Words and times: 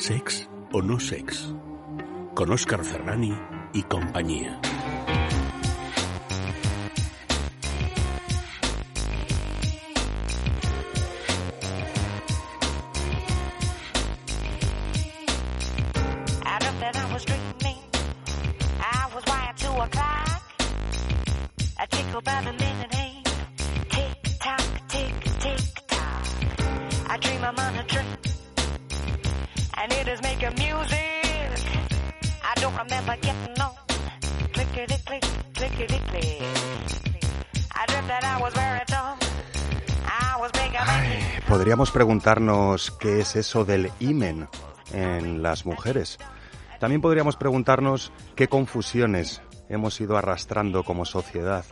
Sex 0.00 0.48
o 0.72 0.80
no 0.80 1.00
sex. 1.00 1.52
Con 2.32 2.52
Oscar 2.52 2.84
Ferrani 2.84 3.36
y 3.72 3.82
compañía. 3.82 4.60
Podríamos 41.78 41.94
preguntarnos 41.94 42.90
qué 42.90 43.20
es 43.20 43.36
eso 43.36 43.64
del 43.64 43.92
imen 44.00 44.48
en 44.92 45.44
las 45.44 45.64
mujeres. 45.64 46.18
También 46.80 47.00
podríamos 47.00 47.36
preguntarnos 47.36 48.10
qué 48.34 48.48
confusiones 48.48 49.42
hemos 49.68 50.00
ido 50.00 50.16
arrastrando 50.16 50.82
como 50.82 51.04
sociedad 51.04 51.64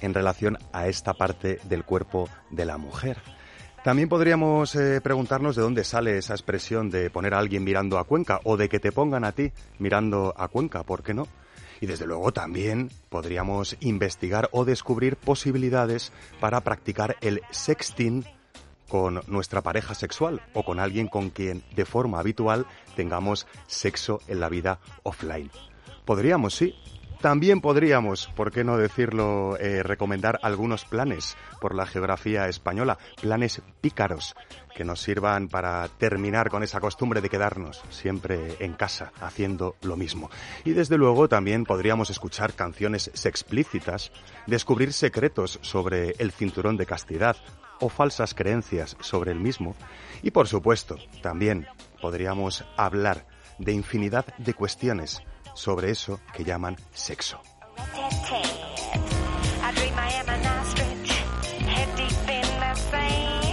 en 0.00 0.14
relación 0.14 0.56
a 0.72 0.88
esta 0.88 1.12
parte 1.12 1.60
del 1.64 1.84
cuerpo 1.84 2.30
de 2.48 2.64
la 2.64 2.78
mujer. 2.78 3.18
También 3.84 4.08
podríamos 4.08 4.74
eh, 4.74 5.02
preguntarnos 5.02 5.54
de 5.54 5.62
dónde 5.64 5.84
sale 5.84 6.16
esa 6.16 6.32
expresión 6.32 6.88
de 6.88 7.10
poner 7.10 7.34
a 7.34 7.40
alguien 7.40 7.62
mirando 7.62 7.98
a 7.98 8.04
Cuenca 8.04 8.40
o 8.44 8.56
de 8.56 8.70
que 8.70 8.80
te 8.80 8.90
pongan 8.90 9.24
a 9.24 9.32
ti 9.32 9.52
mirando 9.78 10.32
a 10.34 10.48
Cuenca, 10.48 10.82
¿por 10.82 11.02
qué 11.02 11.12
no? 11.12 11.28
Y 11.82 11.84
desde 11.84 12.06
luego 12.06 12.32
también 12.32 12.88
podríamos 13.10 13.76
investigar 13.80 14.48
o 14.52 14.64
descubrir 14.64 15.16
posibilidades 15.16 16.10
para 16.40 16.62
practicar 16.62 17.16
el 17.20 17.42
sexting 17.50 18.24
con 18.90 19.22
nuestra 19.28 19.62
pareja 19.62 19.94
sexual 19.94 20.42
o 20.52 20.64
con 20.64 20.80
alguien 20.80 21.08
con 21.08 21.30
quien 21.30 21.62
de 21.74 21.86
forma 21.86 22.18
habitual 22.18 22.66
tengamos 22.96 23.46
sexo 23.66 24.20
en 24.28 24.40
la 24.40 24.50
vida 24.50 24.80
offline. 25.04 25.50
Podríamos, 26.04 26.54
sí. 26.54 26.74
También 27.20 27.60
podríamos, 27.60 28.28
por 28.34 28.50
qué 28.50 28.64
no 28.64 28.78
decirlo, 28.78 29.58
eh, 29.58 29.82
recomendar 29.82 30.38
algunos 30.42 30.86
planes 30.86 31.36
por 31.60 31.74
la 31.74 31.84
geografía 31.84 32.48
española, 32.48 32.96
planes 33.20 33.60
pícaros 33.82 34.34
que 34.74 34.84
nos 34.84 35.02
sirvan 35.02 35.48
para 35.48 35.86
terminar 35.88 36.48
con 36.48 36.62
esa 36.62 36.80
costumbre 36.80 37.20
de 37.20 37.28
quedarnos 37.28 37.82
siempre 37.90 38.56
en 38.60 38.72
casa 38.72 39.12
haciendo 39.20 39.76
lo 39.82 39.96
mismo. 39.96 40.30
Y 40.64 40.72
desde 40.72 40.96
luego 40.96 41.28
también 41.28 41.64
podríamos 41.64 42.08
escuchar 42.08 42.54
canciones 42.54 43.10
sexplícitas, 43.12 44.12
descubrir 44.46 44.94
secretos 44.94 45.58
sobre 45.60 46.14
el 46.18 46.32
cinturón 46.32 46.78
de 46.78 46.86
castidad 46.86 47.36
o 47.80 47.88
falsas 47.88 48.34
creencias 48.34 48.96
sobre 49.00 49.32
el 49.32 49.40
mismo. 49.40 49.74
Y 50.22 50.30
por 50.30 50.48
supuesto, 50.48 50.96
también 51.22 51.66
podríamos 52.00 52.64
hablar 52.76 53.26
de 53.58 53.72
infinidad 53.72 54.26
de 54.38 54.54
cuestiones 54.54 55.22
sobre 55.54 55.90
eso 55.90 56.20
que 56.32 56.44
llaman 56.44 56.76
sexo. 56.92 57.40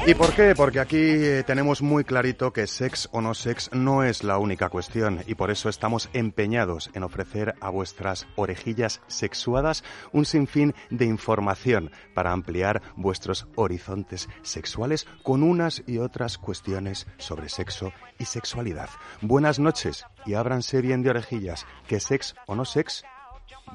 ¿Y 0.07 0.15
por 0.15 0.33
qué? 0.33 0.55
Porque 0.55 0.79
aquí 0.79 1.17
tenemos 1.45 1.81
muy 1.81 2.05
clarito 2.05 2.53
que 2.53 2.65
sex 2.65 3.09
o 3.11 3.19
no 3.19 3.33
sex 3.33 3.69
no 3.73 4.03
es 4.05 4.23
la 4.23 4.37
única 4.37 4.69
cuestión 4.69 5.21
y 5.27 5.35
por 5.35 5.51
eso 5.51 5.67
estamos 5.67 6.07
empeñados 6.13 6.89
en 6.93 7.03
ofrecer 7.03 7.55
a 7.59 7.69
vuestras 7.69 8.25
orejillas 8.37 9.01
sexuadas 9.07 9.83
un 10.13 10.23
sinfín 10.23 10.73
de 10.89 11.03
información 11.03 11.91
para 12.13 12.31
ampliar 12.31 12.81
vuestros 12.95 13.47
horizontes 13.55 14.29
sexuales 14.43 15.05
con 15.23 15.43
unas 15.43 15.83
y 15.87 15.97
otras 15.97 16.37
cuestiones 16.37 17.05
sobre 17.17 17.49
sexo 17.49 17.91
y 18.17 18.23
sexualidad. 18.23 18.89
Buenas 19.19 19.59
noches 19.59 20.05
y 20.25 20.35
ábranse 20.35 20.79
bien 20.79 21.03
de 21.03 21.09
orejillas, 21.09 21.65
que 21.85 21.99
sex 21.99 22.33
o 22.45 22.55
no 22.55 22.63
sex 22.63 23.03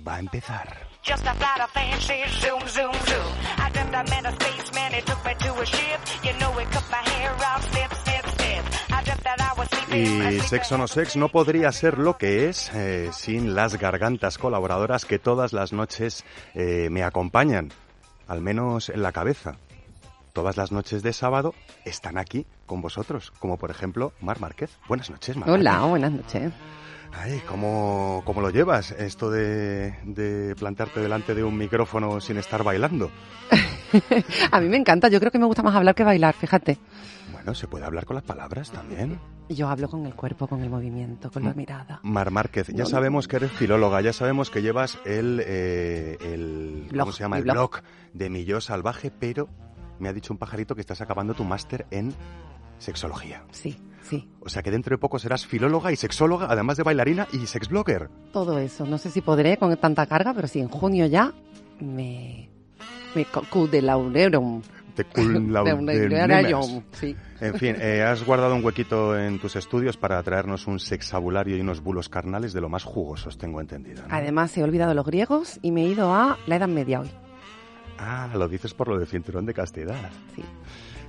va 0.09 0.15
a 0.15 0.21
empezar. 0.21 0.92
Just 1.03 1.25
a 1.27 1.35
flight 1.35 1.61
of 1.61 1.71
fancy, 1.71 2.23
zoom, 2.41 2.61
zoom, 2.69 2.95
zoom. 3.07 3.33
I 3.59 3.71
dreamt 3.73 3.93
I 3.93 4.03
met 4.09 4.25
a 4.25 4.33
spaceman, 4.33 4.93
he 4.93 5.01
took 5.03 5.25
me 5.25 5.35
to 5.35 5.61
a 5.61 5.67
ship. 5.67 6.01
You 6.23 6.33
know, 6.39 6.53
he 6.53 6.65
cut 6.67 6.85
my 6.93 7.03
hair 7.11 7.33
off, 7.33 7.69
step, 7.73 7.93
step, 7.93 8.27
step. 8.29 8.65
I 8.93 9.03
dreamt 9.03 9.25
that 9.25 9.41
I 9.41 9.59
was 9.59 9.69
sleeping. 9.69 10.37
Y 10.37 10.41
Sex 10.41 10.71
o 10.71 10.79
no 10.79 10.87
Sex 10.87 11.17
no 11.17 11.29
podría 11.29 11.73
ser 11.73 11.99
lo 11.99 12.19
que 12.19 12.49
es 12.49 12.71
eh, 12.73 13.11
sin 13.13 13.57
las 13.57 13.79
gargantas 13.81 14.39
colaboradoras 14.39 15.05
que 15.05 15.19
todas 15.19 15.53
las 15.53 15.73
noches 15.73 16.25
eh, 16.55 16.89
me 16.89 17.03
acompañan, 17.03 17.73
al 18.29 18.41
menos 18.41 18.89
en 18.89 19.03
la 19.03 19.11
cabeza. 19.11 19.57
Todas 20.33 20.57
las 20.57 20.71
noches 20.71 21.03
de 21.03 21.13
sábado 21.13 21.53
están 21.85 22.17
aquí 22.17 22.47
con 22.65 22.81
vosotros, 22.81 23.33
como 23.41 23.57
por 23.59 23.73
ejemplo 23.73 24.13
Mar 24.21 24.39
Márquez. 24.39 24.79
Buenas 24.87 25.11
noches, 25.11 25.37
Mar. 25.37 25.51
Hola, 25.51 25.81
buenas 25.81 26.13
noches. 26.13 26.53
Ay, 27.15 27.41
¿cómo, 27.47 28.23
¿cómo 28.25 28.41
lo 28.41 28.51
llevas 28.51 28.91
esto 28.93 29.31
de, 29.31 29.95
de 30.05 30.55
plantarte 30.57 31.01
delante 31.01 31.35
de 31.35 31.45
un 31.45 31.57
micrófono 31.57 32.21
sin 32.21 32.37
estar 32.39 32.65
bailando? 32.65 33.11
A 34.51 34.61
mí 34.61 34.69
me 34.69 34.77
encanta, 34.79 35.09
yo 35.09 35.21
creo 35.21 35.31
que 35.31 35.39
me 35.39 35.45
gusta 35.47 35.63
más 35.63 35.75
hablar 35.77 35.95
que 35.95 36.05
bailar, 36.05 36.35
fíjate. 36.35 36.79
Bueno, 37.33 37.55
se 37.55 37.67
puede 37.69 37.85
hablar 37.85 38.07
con 38.07 38.15
las 38.15 38.25
palabras 38.25 38.71
también. 38.71 39.19
Yo 39.49 39.69
hablo 39.69 39.89
con 39.89 40.07
el 40.07 40.15
cuerpo, 40.15 40.47
con 40.49 40.63
el 40.63 40.71
movimiento, 40.71 41.31
con 41.31 41.45
la 41.45 41.53
mirada. 41.53 42.01
Mar 42.03 42.31
Márquez, 42.31 42.69
ya 42.69 42.87
sabemos 42.87 43.29
que 43.29 43.37
eres 43.37 43.53
filóloga, 43.53 44.01
ya 44.01 44.13
sabemos 44.15 44.49
que 44.49 44.63
llevas 44.63 44.99
el, 45.05 45.43
eh, 45.45 46.17
el 46.23 46.87
¿cómo 46.89 47.05
Blog, 47.05 47.13
se 47.13 47.23
llama? 47.25 47.37
El 47.39 47.43
blog. 47.45 47.55
blog 47.55 47.83
de 48.15 48.31
Mi 48.31 48.45
Yo 48.45 48.61
Salvaje, 48.61 49.11
pero 49.11 49.49
me 50.03 50.09
ha 50.09 50.13
dicho 50.13 50.33
un 50.33 50.39
pajarito 50.39 50.75
que 50.75 50.81
estás 50.81 51.01
acabando 51.01 51.33
tu 51.33 51.45
máster 51.45 51.87
en 51.91 52.13
sexología. 52.79 53.45
Sí, 53.53 53.77
sí, 54.03 54.29
O 54.41 54.49
sea 54.49 54.61
que 54.63 54.73
dentro 54.73 54.95
de 54.95 54.99
poco 54.99 55.21
serás 55.21 55.47
filóloga 55.47 55.93
y 55.93 55.97
sexóloga, 55.97 56.49
además 56.51 56.77
de 56.77 56.83
bailarina 56.83 57.29
y 57.33 57.47
sexblogger. 57.47 58.11
todo 58.33 58.59
eso. 58.59 58.85
No 58.85 58.99
sé 58.99 59.11
si 59.11 59.21
podré 59.21 59.57
con 59.57 59.75
tanta 59.77 60.05
carga, 60.07 60.35
pero 60.35 60.49
sí, 60.49 60.61
en 60.61 60.69
junio 60.69 61.07
ya 61.07 61.33
me... 61.81 62.51
Me 63.15 63.27
de 63.71 63.83
laureum. 63.83 64.63
Te 64.95 65.05
sí. 66.93 67.17
En 67.41 67.55
fin, 67.55 67.77
eh, 67.79 68.03
has 68.03 68.25
guardado 68.25 68.55
un 68.55 68.65
huequito 68.65 69.19
en 69.19 69.39
tus 69.39 69.57
estudios 69.57 69.97
para 69.97 70.23
traernos 70.23 70.67
un 70.67 70.81
sexabulario 70.81 71.57
y 71.57 71.61
unos 71.61 71.83
bulos 71.83 72.09
carnales 72.09 72.53
de 72.53 72.61
lo 72.61 72.69
más 72.69 72.85
jugosos, 72.85 73.39
tengo 73.39 73.61
entendido. 73.61 74.03
¿no? 74.03 74.15
Además, 74.15 74.57
he 74.57 74.63
olvidado 74.63 74.95
los 74.95 75.07
griegos 75.07 75.59
y 75.63 75.71
me 75.73 75.83
he 75.83 75.89
ido 75.89 76.13
a 76.13 76.39
la 76.47 76.57
Edad 76.57 76.69
Media 76.69 77.01
hoy. 77.01 77.11
Ah, 78.05 78.29
lo 78.35 78.49
dices 78.49 78.75
por 78.75 78.89
lo 78.89 78.99
del 78.99 79.07
cinturón 79.07 79.47
de 79.47 79.55
castidad. 79.55 80.11
Sí. 80.35 80.43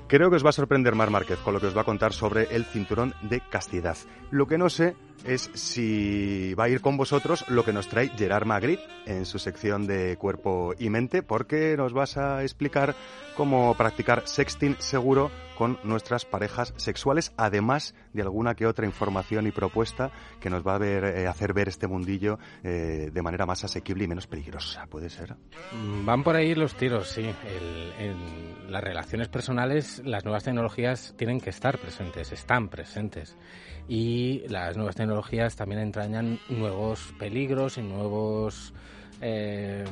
Creo 0.08 0.30
que 0.30 0.36
os 0.36 0.46
va 0.46 0.50
a 0.50 0.54
sorprender 0.54 0.94
Mar 0.94 1.10
Márquez 1.10 1.40
con 1.40 1.54
lo 1.54 1.60
que 1.60 1.68
os 1.68 1.76
va 1.76 1.82
a 1.82 1.86
contar 1.86 2.14
sobre 2.14 2.56
el 2.56 2.66
cinturón 2.66 3.16
de 3.24 3.42
castidad. 3.42 3.98
Lo 4.30 4.46
que 4.46 4.58
no 4.60 4.70
sé 4.70 4.96
es 5.26 5.50
si 5.54 6.54
va 6.56 6.66
a 6.66 6.70
ir 6.70 6.82
con 6.82 6.98
vosotros 6.98 7.46
lo 7.50 7.64
que 7.64 7.74
nos 7.74 7.88
trae 7.88 8.10
Gerard 8.10 8.46
Magritte 8.46 8.84
en 9.06 9.26
su 9.26 9.40
sección 9.40 9.88
de 9.88 10.18
cuerpo 10.18 10.74
y 10.78 10.90
mente, 10.90 11.24
porque 11.24 11.76
nos 11.78 11.94
vas 11.94 12.18
a 12.18 12.44
explicar 12.44 12.96
cómo 13.38 13.74
practicar 13.76 14.24
sexting 14.28 14.76
seguro 14.80 15.32
con 15.58 15.78
nuestras 15.84 16.26
parejas 16.26 16.74
sexuales, 16.78 17.32
además 17.38 17.94
de 18.12 18.22
alguna 18.24 18.56
que 18.56 18.66
otra 18.66 18.86
información 18.86 19.46
y 19.48 19.52
propuesta 19.52 20.12
que 20.40 20.50
nos 20.50 20.66
va 20.66 20.76
a 20.76 20.78
ver, 20.80 21.04
eh, 21.06 21.28
hacer 21.28 21.54
ver 21.54 21.68
este 21.70 21.88
mundillo 21.88 22.38
eh, 22.64 23.10
de 23.14 23.22
manera 23.22 23.46
más 23.46 23.64
asequible 23.64 24.04
y 24.04 24.08
menos 24.08 24.28
peligrosa. 24.28 24.88
¿Puede 24.88 25.10
ser? 25.10 25.36
Mm, 25.72 26.06
Van 26.06 26.24
por 26.24 26.36
ahí 26.36 26.54
los 26.56 26.76
tiros, 26.76 27.08
sí. 27.10 27.22
El- 27.22 27.94
en 28.00 28.72
las 28.72 28.84
relaciones 28.84 29.28
personales, 29.30 30.02
las 30.04 30.26
nuevas 30.26 30.44
tecnologías 30.44 31.14
tienen 31.18 31.40
que 31.40 31.52
estar 31.52 31.78
presentes, 31.78 32.32
están 32.32 32.70
presentes. 32.70 33.38
Y 33.88 34.44
las 34.48 34.76
nuevas 34.78 34.96
tecnologías 34.96 35.56
también 35.56 35.82
entrañan 35.82 36.40
nuevos 36.50 37.14
peligros 37.20 37.78
y 37.78 37.82
nuevos 37.82 38.74
eh, 39.22 39.84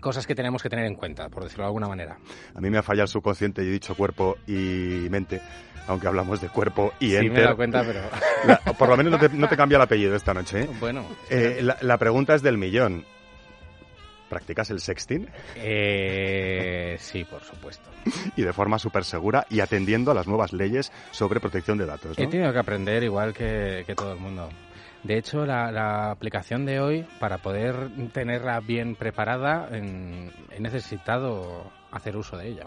cosas 0.00 0.26
que 0.26 0.34
tenemos 0.34 0.62
que 0.62 0.68
tener 0.68 0.84
en 0.86 0.94
cuenta, 0.94 1.28
por 1.28 1.42
decirlo 1.44 1.64
de 1.64 1.68
alguna 1.68 1.88
manera. 1.88 2.18
A 2.54 2.60
mí 2.60 2.70
me 2.70 2.78
ha 2.78 2.82
fallado 2.82 3.04
el 3.04 3.08
subconsciente 3.08 3.62
y 3.64 3.68
he 3.68 3.70
dicho 3.70 3.94
cuerpo 3.94 4.36
y 4.46 5.06
mente, 5.10 5.40
aunque 5.88 6.06
hablamos 6.06 6.40
de 6.40 6.48
cuerpo 6.48 6.92
y 7.00 7.10
Sí, 7.10 7.30
me 7.30 7.40
he 7.40 7.42
dado 7.42 7.56
cuenta, 7.56 7.82
pero 7.84 8.00
La- 8.46 8.58
por 8.74 8.88
lo 8.88 8.96
menos 8.96 9.12
no 9.12 9.18
te, 9.18 9.28
no 9.30 9.48
te 9.48 9.56
cambia 9.56 9.76
el 9.76 9.82
apellido 9.82 10.14
esta 10.14 10.32
noche. 10.34 10.62
¿eh? 10.62 10.68
bueno. 10.78 11.04
Eh, 11.30 11.60
la, 11.62 11.76
la 11.80 11.98
pregunta 11.98 12.34
es 12.34 12.42
del 12.42 12.58
millón. 12.58 13.04
¿Practicas 14.30 14.70
el 14.70 14.78
sexting? 14.80 15.28
Eh, 15.56 16.96
sí, 17.00 17.24
por 17.24 17.42
supuesto. 17.42 17.90
Y 18.36 18.42
de 18.42 18.52
forma 18.52 18.78
súper 18.78 19.04
segura 19.04 19.44
y 19.50 19.58
atendiendo 19.58 20.12
a 20.12 20.14
las 20.14 20.28
nuevas 20.28 20.52
leyes 20.52 20.92
sobre 21.10 21.40
protección 21.40 21.76
de 21.78 21.84
datos, 21.86 22.16
He 22.16 22.24
¿no? 22.24 22.30
tenido 22.30 22.52
que 22.52 22.58
aprender 22.60 23.02
igual 23.02 23.34
que, 23.34 23.82
que 23.86 23.94
todo 23.96 24.12
el 24.12 24.20
mundo. 24.20 24.48
De 25.02 25.16
hecho, 25.18 25.44
la, 25.44 25.72
la 25.72 26.12
aplicación 26.12 26.64
de 26.64 26.78
hoy, 26.78 27.04
para 27.18 27.38
poder 27.38 27.88
tenerla 28.12 28.60
bien 28.60 28.94
preparada, 28.94 29.68
en- 29.72 30.30
he 30.52 30.60
necesitado 30.60 31.64
hacer 31.90 32.16
uso 32.16 32.36
de 32.36 32.48
ella. 32.50 32.66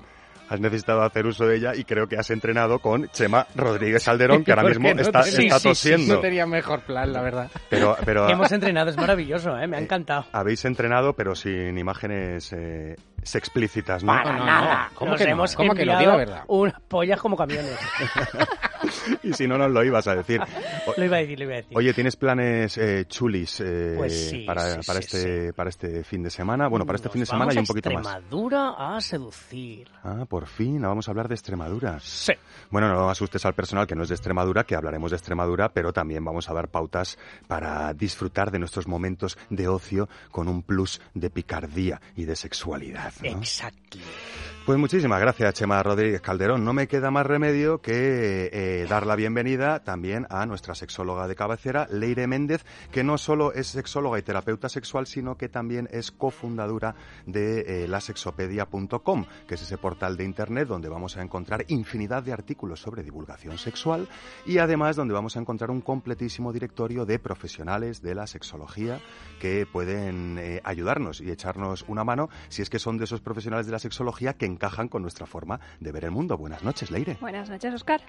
Has 0.54 0.60
necesitado 0.60 1.02
hacer 1.04 1.26
uso 1.26 1.46
de 1.46 1.58
ella 1.58 1.74
y 1.76 1.84
creo 1.84 2.08
que 2.08 2.18
has 2.18 2.30
entrenado 2.30 2.80
con 2.80 3.08
Chema 3.10 3.48
Rodríguez 3.56 4.08
Alderón, 4.08 4.44
que 4.46 4.52
ahora 4.52 4.64
mismo 4.70 4.94
no 4.94 5.02
está, 5.02 5.22
tenía- 5.24 5.40
está 5.56 5.60
sí, 5.60 5.76
sí, 5.76 5.90
tosiendo. 5.90 6.16
no 6.16 6.20
tenía 6.22 6.46
mejor 6.46 6.82
plan, 6.82 7.12
la 7.12 7.22
verdad. 7.22 7.50
Pero, 7.70 7.98
pero 8.06 8.30
Hemos 8.34 8.52
entrenado, 8.52 8.90
es 8.90 8.98
maravilloso, 8.98 9.58
¿eh? 9.58 9.68
me 9.68 9.78
ha 9.78 9.80
encantado. 9.80 10.26
habéis 10.32 10.64
entrenado, 10.66 11.14
pero 11.14 11.36
sin 11.36 11.78
imágenes 11.78 12.54
eh, 12.54 12.96
explícitas, 13.22 14.04
¿no? 14.04 14.14
No, 14.16 14.24
no, 14.34 14.46
no. 14.46 14.78
¿Cómo 14.96 15.12
Nos 15.12 15.22
que 15.22 15.30
hemos 15.30 15.56
¿Cómo 15.56 15.74
que 15.74 15.86
no? 15.86 15.94
Di 15.94 16.06
la 16.06 16.14
enviado 16.14 16.18
verdad. 16.18 16.44
unas 16.48 16.80
pollas 16.88 17.20
como 17.20 17.36
camiones. 17.38 17.78
Y 19.24 19.32
si 19.34 19.48
no, 19.48 19.58
nos 19.58 19.72
lo 19.72 19.84
ibas 19.84 20.08
a 20.08 20.16
decir. 20.16 20.42
O- 20.86 20.94
lo 20.98 21.06
iba 21.06 21.18
a 21.18 21.20
decir, 21.22 21.40
lo 21.40 21.46
iba 21.46 21.54
a 21.54 21.58
decir. 21.58 21.78
Oye, 21.78 21.94
¿tienes 21.94 22.16
planes 22.18 22.78
eh, 22.78 23.06
chulis 23.08 23.62
eh, 23.62 23.96
Pues 23.98 24.30
sí, 24.30 24.40
para, 24.46 24.62
sí, 24.82 24.88
para, 24.88 25.02
sí, 25.02 25.06
este, 25.18 25.54
para 25.54 25.70
este 25.70 26.04
fin 26.04 26.22
de 26.24 26.30
semana? 26.30 26.68
Bueno, 26.68 26.86
para 26.86 26.98
este 26.98 27.08
Nos 27.08 27.14
fin 27.14 27.20
de 27.22 27.26
semana 27.26 27.54
y 27.54 27.58
un 27.58 27.66
poquito 27.66 27.90
más. 27.92 28.06
Extremadura 28.06 28.74
a 28.78 29.00
seducir. 29.02 29.88
Ah, 30.04 30.26
por 30.28 30.43
fin, 30.46 30.82
vamos 30.82 31.08
a 31.08 31.12
hablar 31.12 31.28
de 31.28 31.36
Extremadura. 31.36 32.00
Sí. 32.00 32.34
Bueno, 32.70 32.88
no 32.94 33.10
asustes 33.10 33.46
al 33.46 33.54
personal 33.54 33.88
que 33.88 33.96
no 33.96 34.04
es 34.04 34.10
de 34.10 34.16
Extremadura, 34.16 34.64
que 34.64 34.76
hablaremos 34.76 35.12
de 35.12 35.18
Extremadura, 35.18 35.70
pero 35.70 35.94
también 35.94 36.24
vamos 36.24 36.50
a 36.50 36.54
dar 36.54 36.70
pautas 36.70 37.18
para 37.48 37.94
disfrutar 37.94 38.52
de 38.52 38.60
nuestros 38.60 38.88
momentos 38.88 39.38
de 39.50 39.68
ocio 39.68 40.10
con 40.32 40.48
un 40.48 40.64
plus 40.64 41.02
de 41.14 41.30
picardía 41.30 42.02
y 42.16 42.26
de 42.26 42.36
sexualidad. 42.36 43.14
¿no? 43.22 43.30
Exacto. 43.30 43.98
Pues 44.66 44.80
muchísimas 44.80 45.20
gracias, 45.20 45.56
Chema 45.56 45.84
Rodríguez 45.84 46.22
Calderón. 46.22 46.64
No 46.64 46.72
me 46.72 46.88
queda 46.88 47.12
más 47.12 47.26
remedio 47.26 47.82
que 47.82 48.50
eh, 48.54 48.86
dar 48.88 49.06
la 49.06 49.18
bienvenida 49.18 49.84
también 49.84 50.26
a 50.30 50.46
nuestra 50.46 50.74
sexóloga 50.74 51.28
de 51.28 51.36
cabecera, 51.36 51.86
Leire 51.92 52.28
Méndez, 52.28 52.64
que 52.90 53.04
no 53.04 53.18
solo 53.18 53.52
es 53.52 53.68
sexóloga 53.68 54.20
y 54.20 54.22
terapeuta 54.22 54.70
sexual, 54.70 55.06
sino 55.06 55.36
que 55.36 55.50
también 55.50 55.90
es 55.92 56.12
cofundadora 56.12 56.96
de 57.26 57.84
eh, 57.84 57.88
lasexopedia.com, 57.90 59.26
que 59.46 59.56
es 59.56 59.62
ese 59.62 59.78
portal 59.78 60.16
de 60.16 60.24
internet 60.24 60.70
donde 60.70 60.88
vamos 60.88 61.18
a 61.18 61.22
encontrar 61.22 61.66
infinidad 61.68 62.24
de 62.24 62.32
artículos 62.32 62.80
sobre 62.80 63.04
divulgación 63.04 63.58
sexual 63.58 64.08
y 64.46 64.60
además 64.60 64.96
donde 64.96 65.14
vamos 65.14 65.36
a 65.36 65.42
encontrar 65.42 65.72
un 65.72 65.82
completísimo 65.82 66.54
directorio 66.54 67.06
de 67.06 67.20
profesionales 67.20 68.02
de 68.02 68.16
la 68.16 68.28
sexología 68.28 69.02
que 69.42 69.66
pueden 69.66 70.38
eh, 70.40 70.62
ayudarnos 70.64 71.20
y 71.20 71.32
echarnos 71.32 71.84
una 71.90 72.06
mano 72.06 72.30
si 72.48 72.62
es 72.62 72.70
que 72.70 72.80
son 72.80 72.98
de 72.98 73.04
esos 73.04 73.20
profesionales 73.20 73.66
de 73.66 73.74
la 73.74 73.80
sexología 73.80 74.36
que 74.36 74.53
encajan 74.54 74.88
con 74.88 75.02
nuestra 75.02 75.26
forma 75.26 75.60
de 75.80 75.92
ver 75.92 76.06
el 76.06 76.12
mundo. 76.12 76.38
Buenas 76.38 76.64
noches, 76.64 76.90
Leire. 76.90 77.18
Buenas 77.20 77.50
noches, 77.50 77.74
Oscar. 77.74 78.02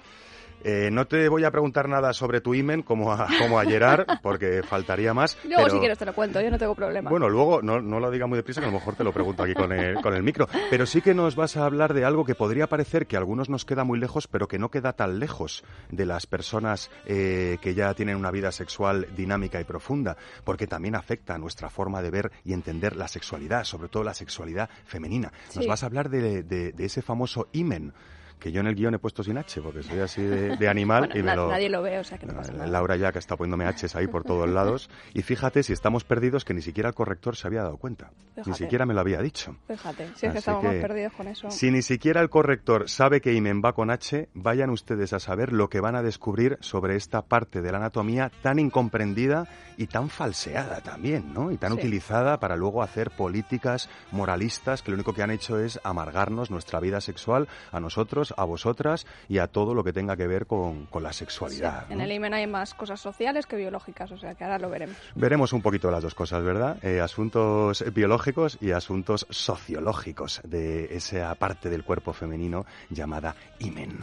Eh, 0.63 0.89
no 0.91 1.05
te 1.05 1.27
voy 1.29 1.43
a 1.43 1.51
preguntar 1.51 1.87
nada 1.89 2.11
sobre 2.13 2.41
tu 2.41 2.55
imen 2.55 2.81
como 2.81 3.11
a, 3.11 3.27
como 3.39 3.59
a 3.59 3.65
Gerard, 3.65 4.05
porque 4.23 4.63
faltaría 4.63 5.13
más. 5.13 5.37
Luego, 5.43 5.63
pero- 5.63 5.69
si 5.75 5.79
quieres, 5.79 5.97
te 5.97 6.05
lo 6.05 6.13
cuento, 6.13 6.41
yo 6.41 6.49
no 6.49 6.57
tengo 6.57 6.73
problema. 6.73 7.09
bueno, 7.09 7.29
luego 7.29 7.61
no, 7.61 7.81
no 7.81 7.99
lo 7.99 8.09
diga 8.09 8.25
muy 8.25 8.37
deprisa, 8.37 8.61
que 8.61 8.67
a 8.67 8.71
lo 8.71 8.77
mejor 8.77 8.95
te 8.95 9.03
lo 9.03 9.11
pregunto 9.11 9.43
aquí 9.43 9.53
con 9.53 9.71
el, 9.73 10.01
con 10.01 10.15
el 10.15 10.23
micro. 10.23 10.47
Pero 10.69 10.85
sí 10.85 11.01
que 11.01 11.13
nos 11.13 11.35
vas 11.35 11.57
a 11.57 11.65
hablar 11.65 11.93
de 11.93 12.05
algo 12.05 12.23
que 12.25 12.33
podría 12.35 12.67
parecer 12.67 13.05
que 13.05 13.15
a 13.15 13.19
algunos 13.19 13.49
nos 13.49 13.65
queda 13.65 13.83
muy 13.83 13.99
lejos, 13.99 14.27
pero 14.27 14.47
que 14.47 14.57
no 14.57 14.69
queda 14.71 14.93
tan 14.93 15.19
lejos 15.19 15.63
de 15.91 16.05
las 16.05 16.25
personas 16.25 16.89
eh, 17.05 17.57
que 17.61 17.75
ya 17.75 17.93
tienen 17.93 18.15
una 18.15 18.31
vida 18.31 18.51
sexual 18.51 19.07
dinámica 19.15 19.59
y 19.59 19.65
profunda, 19.65 20.15
porque 20.45 20.67
también 20.67 20.95
afecta 20.95 21.35
a 21.35 21.37
nuestra 21.37 21.69
forma 21.69 22.01
de 22.01 22.09
ver 22.09 22.31
y 22.43 22.53
entender 22.53 22.95
la 22.95 23.07
sexualidad, 23.07 23.65
sobre 23.65 23.89
todo 23.89 24.03
la 24.03 24.13
sexualidad 24.13 24.69
femenina. 24.85 25.31
Nos 25.55 25.67
vas 25.67 25.83
a 25.83 25.85
hablar 25.85 26.09
de, 26.09 26.34
de- 26.43 26.73
ese 26.77 27.01
famoso 27.01 27.49
imen. 27.53 27.93
Que 28.39 28.51
yo 28.51 28.61
en 28.61 28.67
el 28.67 28.75
guion 28.75 28.93
he 28.93 28.99
puesto 28.99 29.23
sin 29.23 29.37
H, 29.37 29.61
porque 29.61 29.81
soy 29.81 29.99
así 29.99 30.21
de, 30.21 30.55
de 30.57 30.67
animal 30.69 31.05
Bueno, 31.07 31.15
y 31.19 31.23
me 31.23 31.27
na- 31.27 31.35
lo... 31.35 31.47
nadie 31.49 31.69
lo 31.69 31.81
ve, 31.81 31.97
o 31.99 32.03
sea 32.03 32.17
que 32.17 32.25
no 32.27 32.33
No, 32.33 32.39
pasa 32.39 32.53
nada. 32.53 32.67
Laura 32.67 32.95
ya 32.95 33.11
que 33.11 33.19
está 33.19 33.35
poniéndome 33.37 33.65
H's 33.67 33.95
ahí 33.95 34.07
por 34.07 34.23
todos 34.23 34.47
lados. 34.49 34.89
Y 35.13 35.21
fíjate 35.23 35.63
si 35.63 35.73
estamos 35.73 36.03
perdidos 36.03 36.45
que 36.45 36.53
ni 36.53 36.61
siquiera 36.61 36.89
el 36.89 36.95
corrector 36.95 37.35
se 37.35 37.47
había 37.47 37.63
dado 37.63 37.77
cuenta. 37.77 38.11
Ni 38.45 38.53
siquiera 38.53 38.85
me 38.85 38.93
lo 38.93 38.99
había 38.99 39.21
dicho. 39.21 39.55
Fíjate, 39.67 40.07
si 40.15 40.25
es 40.27 40.43
que 40.43 40.51
más 40.51 40.75
perdidos 40.75 41.13
con 41.13 41.27
eso. 41.27 41.49
Si 41.49 41.71
ni 41.71 41.81
siquiera 41.81 42.21
el 42.21 42.29
corrector 42.29 42.89
sabe 42.89 43.21
que 43.21 43.33
Imen 43.33 43.61
va 43.63 43.73
con 43.73 43.89
H, 43.89 44.29
vayan 44.33 44.69
ustedes 44.69 45.13
a 45.13 45.19
saber 45.19 45.51
lo 45.53 45.69
que 45.69 45.79
van 45.79 45.95
a 45.95 46.03
descubrir 46.03 46.57
sobre 46.59 46.95
esta 46.97 47.21
parte 47.23 47.61
de 47.61 47.71
la 47.71 47.77
anatomía 47.77 48.31
tan 48.41 48.59
incomprendida 48.59 49.47
y 49.77 49.87
tan 49.87 50.09
falseada 50.09 50.81
también, 50.81 51.33
¿no? 51.33 51.51
Y 51.51 51.57
tan 51.57 51.71
Sí. 51.73 51.79
utilizada 51.79 52.39
para 52.39 52.55
luego 52.57 52.83
hacer 52.83 53.11
políticas 53.11 53.89
moralistas 54.11 54.81
que 54.81 54.91
lo 54.91 54.95
único 54.95 55.13
que 55.13 55.23
han 55.23 55.31
hecho 55.31 55.59
es 55.59 55.79
amargarnos 55.83 56.51
nuestra 56.51 56.79
vida 56.79 57.01
sexual 57.01 57.47
a 57.71 57.79
nosotros, 57.79 58.33
a 58.35 58.43
vosotras 58.45 59.05
y 59.27 59.37
a 59.39 59.47
todo 59.47 59.73
lo 59.73 59.83
que 59.83 59.93
tenga 59.93 60.15
que 60.15 60.27
ver 60.27 60.45
con, 60.45 60.85
con 60.87 61.03
la 61.03 61.13
Sí, 61.13 61.19
sexualidad. 61.19 61.91
En 61.91 61.99
¿no? 61.99 62.03
el 62.03 62.11
IMEN 62.11 62.33
hay 62.33 62.47
más 62.47 62.73
cosas 62.73 62.99
sociales 62.99 63.45
que 63.45 63.55
biológicas, 63.55 64.11
o 64.11 64.17
sea 64.17 64.35
que 64.35 64.43
ahora 64.43 64.59
lo 64.59 64.69
veremos. 64.69 64.95
Veremos 65.15 65.53
un 65.53 65.61
poquito 65.61 65.89
las 65.91 66.03
dos 66.03 66.13
cosas, 66.15 66.43
¿verdad? 66.43 66.77
Eh, 66.83 66.99
asuntos 67.01 67.83
biológicos 67.93 68.57
y 68.61 68.71
asuntos 68.71 69.25
sociológicos 69.29 70.41
de 70.43 70.95
esa 70.95 71.33
parte 71.35 71.69
del 71.69 71.83
cuerpo 71.83 72.13
femenino 72.13 72.65
llamada 72.89 73.35
imen. 73.59 73.99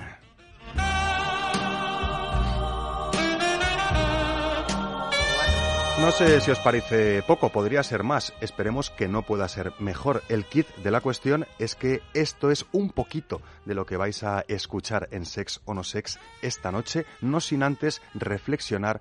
No 6.03 6.11
sé 6.11 6.41
si 6.41 6.51
os 6.51 6.59
parece 6.59 7.23
poco, 7.23 7.51
podría 7.51 7.81
ser 7.85 8.03
más. 8.03 8.35
Esperemos 8.41 8.91
que 8.91 9.07
no 9.07 9.23
pueda 9.23 9.47
ser 9.47 9.73
mejor. 9.79 10.25
El 10.29 10.45
kit 10.45 10.67
de 10.83 10.91
la 10.91 11.01
cuestión 11.01 11.47
es 11.61 11.77
que 11.77 12.01
esto 12.13 12.51
es 12.51 12.67
un 12.73 12.91
poquito 12.91 13.41
de 13.67 13.77
lo 13.77 13.87
que 13.87 13.97
vais 13.97 14.25
a 14.25 14.45
escuchar 14.49 15.07
en 15.13 15.25
Sex 15.25 15.61
o 15.65 15.75
No 15.75 15.85
Sex 15.85 16.19
esta 16.43 16.73
noche, 16.73 17.07
no 17.21 17.39
sin 17.39 17.63
antes 17.63 18.03
reflexionar 18.15 19.01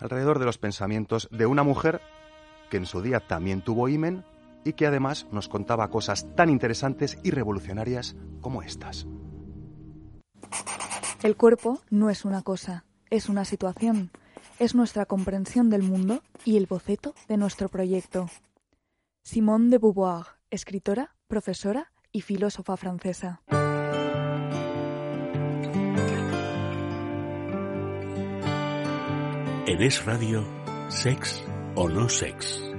alrededor 0.00 0.38
de 0.38 0.46
los 0.46 0.56
pensamientos 0.56 1.28
de 1.30 1.44
una 1.44 1.62
mujer 1.62 2.00
que 2.70 2.78
en 2.78 2.86
su 2.86 3.02
día 3.02 3.20
también 3.20 3.60
tuvo 3.60 3.90
imen 3.90 4.24
y 4.64 4.72
que 4.72 4.86
además 4.86 5.26
nos 5.30 5.46
contaba 5.46 5.90
cosas 5.90 6.26
tan 6.36 6.48
interesantes 6.48 7.18
y 7.22 7.32
revolucionarias 7.32 8.16
como 8.40 8.62
estas. 8.62 9.06
El 11.22 11.36
cuerpo 11.36 11.82
no 11.90 12.08
es 12.08 12.24
una 12.24 12.40
cosa, 12.40 12.86
es 13.10 13.28
una 13.28 13.44
situación. 13.44 14.10
Es 14.60 14.74
nuestra 14.74 15.06
comprensión 15.06 15.70
del 15.70 15.82
mundo 15.82 16.22
y 16.44 16.58
el 16.58 16.66
boceto 16.66 17.14
de 17.28 17.38
nuestro 17.38 17.70
proyecto. 17.70 18.28
Simone 19.22 19.70
de 19.70 19.78
Beauvoir, 19.78 20.26
escritora, 20.50 21.16
profesora 21.28 21.92
y 22.12 22.20
filósofa 22.20 22.76
francesa. 22.76 23.40
En 29.66 29.82
Es 29.82 30.04
Radio, 30.04 30.46
Sex 30.90 31.42
o 31.74 31.88
No 31.88 32.10
Sex. 32.10 32.69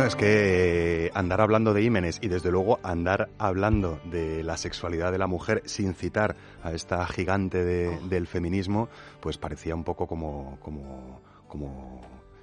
Bueno, 0.00 0.08
es 0.08 0.16
que 0.16 1.10
andar 1.14 1.40
hablando 1.40 1.74
de 1.74 1.82
ímenes 1.82 2.18
y 2.22 2.28
desde 2.28 2.50
luego 2.50 2.80
andar 2.82 3.28
hablando 3.38 4.00
de 4.10 4.42
la 4.42 4.56
sexualidad 4.56 5.12
de 5.12 5.18
la 5.18 5.26
mujer 5.26 5.62
sin 5.66 5.94
citar 5.94 6.36
a 6.62 6.72
esta 6.72 7.06
gigante 7.06 7.64
de- 7.64 7.98
del 8.08 8.26
feminismo, 8.26 8.88
pues 9.20 9.38
parecía 9.38 9.74
un 9.74 9.84
poco 9.84 10.06
como... 10.06 10.58
como, 10.60 11.20
como 11.48 12.00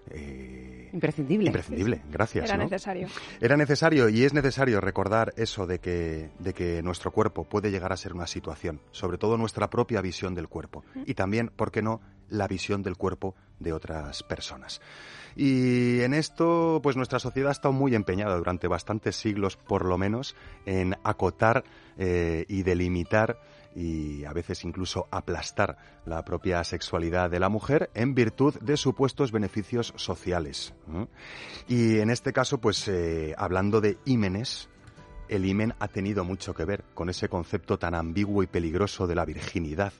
eh, 0.09 0.89
Imprescindible. 0.93 1.47
imprescindible. 1.47 2.01
Gracias. 2.09 2.45
Era 2.45 2.55
¿no? 2.57 2.63
necesario. 2.63 3.07
Era 3.41 3.57
necesario 3.57 4.07
y 4.07 4.23
es 4.23 4.33
necesario 4.33 4.79
recordar 4.79 5.33
eso 5.35 5.67
de 5.67 5.79
que, 5.79 6.29
de 6.39 6.53
que 6.53 6.81
nuestro 6.81 7.11
cuerpo 7.11 7.43
puede 7.43 7.71
llegar 7.71 7.91
a 7.91 7.97
ser 7.97 8.13
una 8.13 8.25
situación, 8.25 8.79
sobre 8.91 9.17
todo 9.17 9.37
nuestra 9.37 9.69
propia 9.69 9.99
visión 10.01 10.33
del 10.33 10.47
cuerpo 10.47 10.85
y 11.05 11.13
también, 11.13 11.51
¿por 11.55 11.71
qué 11.71 11.81
no?, 11.81 11.99
la 12.29 12.47
visión 12.47 12.83
del 12.83 12.97
cuerpo 12.97 13.35
de 13.59 13.73
otras 13.73 14.23
personas. 14.23 14.81
Y 15.35 16.01
en 16.01 16.13
esto, 16.13 16.79
pues 16.81 16.95
nuestra 16.95 17.19
sociedad 17.19 17.49
ha 17.49 17.51
estado 17.51 17.71
muy 17.71 17.93
empeñada 17.93 18.35
durante 18.37 18.67
bastantes 18.67 19.15
siglos, 19.15 19.55
por 19.55 19.85
lo 19.85 19.97
menos, 19.97 20.35
en 20.65 20.95
acotar 21.03 21.63
eh, 21.97 22.45
y 22.47 22.63
delimitar 22.63 23.39
y 23.75 24.25
a 24.25 24.33
veces 24.33 24.65
incluso 24.65 25.07
aplastar 25.11 25.77
la 26.05 26.25
propia 26.25 26.63
sexualidad 26.63 27.29
de 27.29 27.39
la 27.39 27.49
mujer 27.49 27.91
en 27.93 28.15
virtud 28.15 28.55
de 28.59 28.75
supuestos 28.75 29.31
beneficios 29.31 29.93
sociales. 29.97 30.73
Y 31.67 31.99
en 31.99 32.09
este 32.09 32.33
caso, 32.33 32.57
pues 32.57 32.87
eh, 32.87 33.35
hablando 33.37 33.79
de 33.79 33.99
ímenes, 34.05 34.69
el 35.29 35.45
imen 35.45 35.75
ha 35.77 35.87
tenido 35.89 36.23
mucho 36.23 36.55
que 36.55 36.65
ver 36.65 36.83
con 36.95 37.09
ese 37.09 37.29
concepto 37.29 37.77
tan 37.77 37.93
ambiguo 37.93 38.41
y 38.41 38.47
peligroso 38.47 39.05
de 39.05 39.13
la 39.13 39.25
virginidad. 39.25 39.93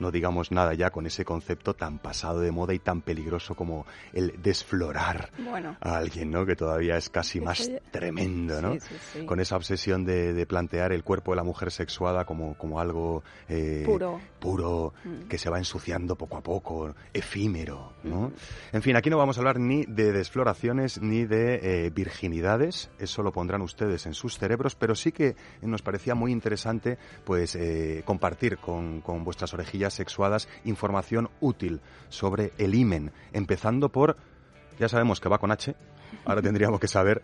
No 0.00 0.10
digamos 0.10 0.50
nada 0.52 0.74
ya 0.74 0.90
con 0.90 1.06
ese 1.06 1.24
concepto 1.24 1.74
tan 1.74 1.98
pasado 1.98 2.40
de 2.40 2.50
moda 2.50 2.74
y 2.74 2.78
tan 2.78 3.02
peligroso 3.02 3.54
como 3.54 3.86
el 4.12 4.34
desflorar 4.42 5.30
Bueno, 5.38 5.76
a 5.80 5.96
alguien, 5.98 6.30
¿no? 6.30 6.44
Que 6.46 6.56
todavía 6.56 6.96
es 6.96 7.08
casi 7.08 7.40
más 7.40 7.70
tremendo, 7.90 8.60
¿no? 8.62 8.74
Sí, 8.74 8.80
sí, 8.80 8.94
sí. 9.20 9.26
Con 9.26 9.40
esa 9.40 9.56
obsesión 9.56 10.04
de, 10.04 10.32
de 10.32 10.46
plantear 10.46 10.92
el 10.92 11.04
cuerpo 11.04 11.32
de 11.32 11.36
la 11.36 11.44
mujer 11.44 11.70
sexuada 11.70 12.24
como, 12.24 12.54
como 12.54 12.80
algo 12.80 13.22
eh, 13.48 13.82
puro. 13.84 14.20
puro, 14.38 14.92
Mm. 15.04 15.28
que 15.28 15.38
se 15.38 15.50
va 15.50 15.58
ensuciando 15.58 16.16
poco 16.16 16.36
a 16.36 16.42
poco, 16.42 16.94
efímero, 17.12 17.92
¿no? 18.02 18.32
En 18.72 18.82
fin, 18.82 18.96
aquí 18.96 19.10
no 19.10 19.18
vamos 19.18 19.36
a 19.36 19.40
hablar 19.40 19.58
ni 19.60 19.84
de 19.86 20.12
desfloraciones 20.12 21.00
ni 21.00 21.24
de 21.24 21.86
eh, 21.86 21.90
virginidades, 21.90 22.90
eso 22.98 23.22
lo 23.22 23.32
pondrán 23.32 23.62
ustedes 23.62 24.06
en 24.06 24.14
sus 24.14 24.38
cerebros, 24.38 24.74
pero 24.74 24.94
sí 24.94 25.12
que 25.12 25.36
nos 25.62 25.82
parecía 25.82 26.14
muy 26.14 26.32
interesante 26.32 26.98
pues 27.24 27.54
eh, 27.56 28.02
compartir 28.04 28.58
con, 28.58 29.00
con 29.00 29.24
vuestras 29.24 29.52
orejillas 29.54 29.87
sexuadas 29.94 30.48
información 30.64 31.30
útil 31.40 31.80
sobre 32.08 32.52
el 32.58 32.74
imen, 32.74 33.12
empezando 33.32 33.90
por, 33.90 34.16
ya 34.78 34.88
sabemos 34.88 35.20
que 35.20 35.28
va 35.28 35.38
con 35.38 35.50
H, 35.52 35.74
ahora 36.24 36.42
tendríamos 36.42 36.80
que 36.80 36.88
saber 36.88 37.22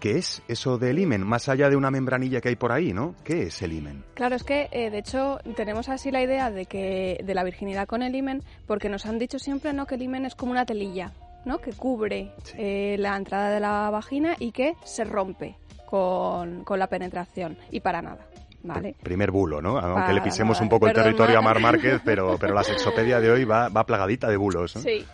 qué 0.00 0.16
es 0.16 0.42
eso 0.46 0.78
del 0.78 0.98
himen, 0.98 1.26
más 1.26 1.48
allá 1.48 1.68
de 1.68 1.76
una 1.76 1.90
membranilla 1.90 2.40
que 2.40 2.50
hay 2.50 2.56
por 2.56 2.70
ahí, 2.70 2.92
¿no? 2.92 3.16
¿Qué 3.24 3.42
es 3.44 3.62
el 3.62 3.72
himen? 3.72 4.04
Claro, 4.14 4.36
es 4.36 4.44
que 4.44 4.68
eh, 4.70 4.90
de 4.90 4.98
hecho 4.98 5.40
tenemos 5.56 5.88
así 5.88 6.10
la 6.12 6.22
idea 6.22 6.50
de 6.52 6.66
que 6.66 7.20
de 7.24 7.34
la 7.34 7.42
virginidad 7.42 7.88
con 7.88 8.02
el 8.02 8.14
himen, 8.14 8.42
porque 8.66 8.88
nos 8.88 9.06
han 9.06 9.18
dicho 9.18 9.38
siempre 9.40 9.72
no 9.72 9.86
que 9.86 9.96
el 9.96 10.02
himen 10.02 10.24
es 10.24 10.36
como 10.36 10.52
una 10.52 10.64
telilla, 10.66 11.12
¿no? 11.44 11.58
Que 11.58 11.72
cubre 11.72 12.32
Sí. 12.44 12.54
eh, 12.58 12.96
la 12.98 13.16
entrada 13.16 13.50
de 13.50 13.58
la 13.60 13.90
vagina 13.90 14.36
y 14.38 14.52
que 14.52 14.74
se 14.84 15.02
rompe 15.02 15.56
con, 15.86 16.62
con 16.64 16.78
la 16.78 16.86
penetración 16.86 17.56
y 17.72 17.80
para 17.80 18.00
nada, 18.02 18.24
¿vale? 18.62 18.96
Primer 19.02 19.30
bulo, 19.30 19.60
¿no? 19.62 19.78
Aunque 19.78 20.00
Para 20.00 20.12
le 20.12 20.20
pisemos 20.20 20.60
un 20.60 20.68
poco 20.68 20.88
el 20.88 20.94
territorio 20.94 21.38
a 21.38 21.42
Mar. 21.42 21.60
Márquez, 21.60 22.00
pero, 22.04 22.36
pero 22.40 22.54
la 22.54 22.64
sexopedia 22.64 23.20
de 23.20 23.30
hoy 23.30 23.44
va, 23.44 23.68
va 23.68 23.84
plagadita 23.84 24.28
de 24.28 24.36
bulos. 24.36 24.76
¿no? 24.76 24.82
Sí, 24.82 25.04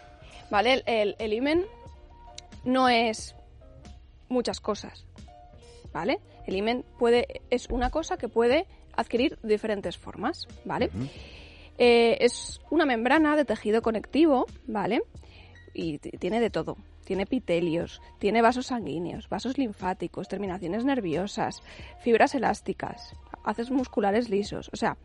¿vale? 0.51 0.75
El, 0.75 0.83
el, 0.87 1.17
el 1.19 1.33
himen 1.33 1.67
no 2.65 2.89
es 2.89 3.35
muchas 4.29 4.61
cosas, 4.61 5.07
¿vale? 5.93 6.21
El 6.47 6.57
himen 6.57 6.85
puede, 6.99 7.43
es 7.51 7.69
una 7.71 7.91
cosa 7.91 8.17
que 8.17 8.29
puede 8.29 8.67
adquirir 8.97 9.39
diferentes 9.43 9.97
formas, 9.97 10.47
¿vale? 10.65 10.91
Eh, 11.79 12.19
es 12.21 12.61
una 12.71 12.87
membrana 12.87 13.37
de 13.37 13.45
tejido 13.45 13.83
conectivo, 13.83 14.47
¿vale? 14.67 15.03
Y 15.73 15.99
tiene 15.99 16.41
de 16.41 16.51
todo. 16.51 16.77
Tiene 17.05 17.25
epitelios, 17.25 18.01
tiene 18.19 18.41
vasos 18.41 18.67
sanguíneos, 18.67 19.29
vasos 19.29 19.59
linfáticos, 19.59 20.29
terminaciones 20.29 20.85
nerviosas, 20.87 21.63
fibras 22.01 22.35
elásticas, 22.35 23.15
haces 23.45 23.71
musculares 23.71 24.29
lisos. 24.31 24.71
O 24.73 24.77
sea, 24.77 24.97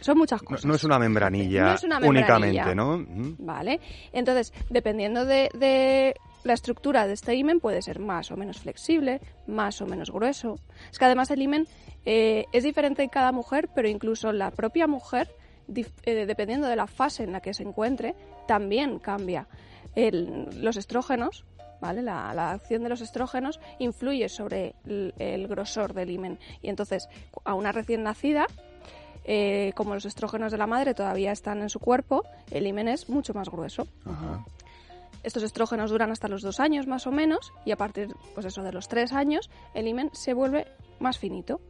son 0.00 0.16
muchas 0.18 0.42
cosas. 0.42 0.64
no 0.64 0.74
es 0.74 0.84
una 0.84 0.98
membranilla, 0.98 1.64
No 1.64 1.72
es 1.74 1.82
una 1.84 1.98
únicamente, 1.98 2.74
¿no? 2.74 3.04
¿Vale? 3.38 3.80
Entonces, 4.12 4.52
dependiendo 4.70 5.24
de, 5.24 5.50
de 5.54 6.14
la 6.44 6.52
estructura 6.52 7.06
de 7.06 7.14
este 7.14 7.34
himen, 7.34 7.58
puede 7.58 7.82
ser 7.82 7.98
más 7.98 8.30
o 8.30 8.36
menos 8.36 8.58
flexible, 8.60 9.20
más 9.48 9.80
o 9.82 9.86
menos 9.86 10.10
grueso. 10.12 10.54
Es 10.90 10.98
que 10.98 11.04
además 11.04 11.30
el 11.32 11.42
himen 11.42 11.66
eh, 12.06 12.44
es 12.52 12.62
diferente 12.62 13.02
en 13.02 13.08
cada 13.08 13.32
mujer, 13.32 13.68
pero 13.74 13.88
incluso 13.88 14.32
la 14.32 14.50
propia 14.52 14.86
mujer, 14.86 15.28
eh, 16.04 16.26
dependiendo 16.26 16.68
de 16.68 16.76
la 16.76 16.86
fase 16.86 17.24
en 17.24 17.32
la 17.32 17.40
que 17.40 17.52
se 17.52 17.64
encuentre, 17.64 18.14
también 18.46 19.00
cambia. 19.00 19.48
El- 19.96 20.48
los 20.62 20.76
estrógenos, 20.76 21.44
¿vale? 21.80 22.02
La, 22.02 22.32
la 22.34 22.52
acción 22.52 22.82
de 22.82 22.88
los 22.88 23.00
estrógenos 23.00 23.60
influye 23.78 24.28
sobre 24.28 24.74
el, 24.86 25.14
el 25.18 25.48
grosor 25.48 25.94
del 25.94 26.10
himen. 26.10 26.38
Y 26.62 26.68
entonces, 26.68 27.08
a 27.44 27.54
una 27.54 27.72
recién 27.72 28.02
nacida, 28.02 28.46
eh, 29.24 29.72
como 29.74 29.94
los 29.94 30.06
estrógenos 30.06 30.52
de 30.52 30.58
la 30.58 30.66
madre 30.66 30.94
todavía 30.94 31.32
están 31.32 31.60
en 31.60 31.68
su 31.68 31.80
cuerpo, 31.80 32.24
el 32.50 32.66
himen 32.66 32.88
es 32.88 33.08
mucho 33.08 33.34
más 33.34 33.50
grueso. 33.50 33.86
Ajá. 34.06 34.44
Estos 35.22 35.42
estrógenos 35.42 35.90
duran 35.90 36.10
hasta 36.10 36.28
los 36.28 36.42
dos 36.42 36.60
años 36.60 36.86
más 36.86 37.06
o 37.06 37.10
menos 37.10 37.52
y 37.66 37.72
a 37.72 37.76
partir 37.76 38.08
pues 38.34 38.46
eso, 38.46 38.62
de 38.62 38.72
los 38.72 38.88
tres 38.88 39.12
años 39.12 39.50
el 39.74 39.88
himen 39.88 40.10
se 40.14 40.32
vuelve 40.32 40.66
más 41.00 41.18
finito. 41.18 41.60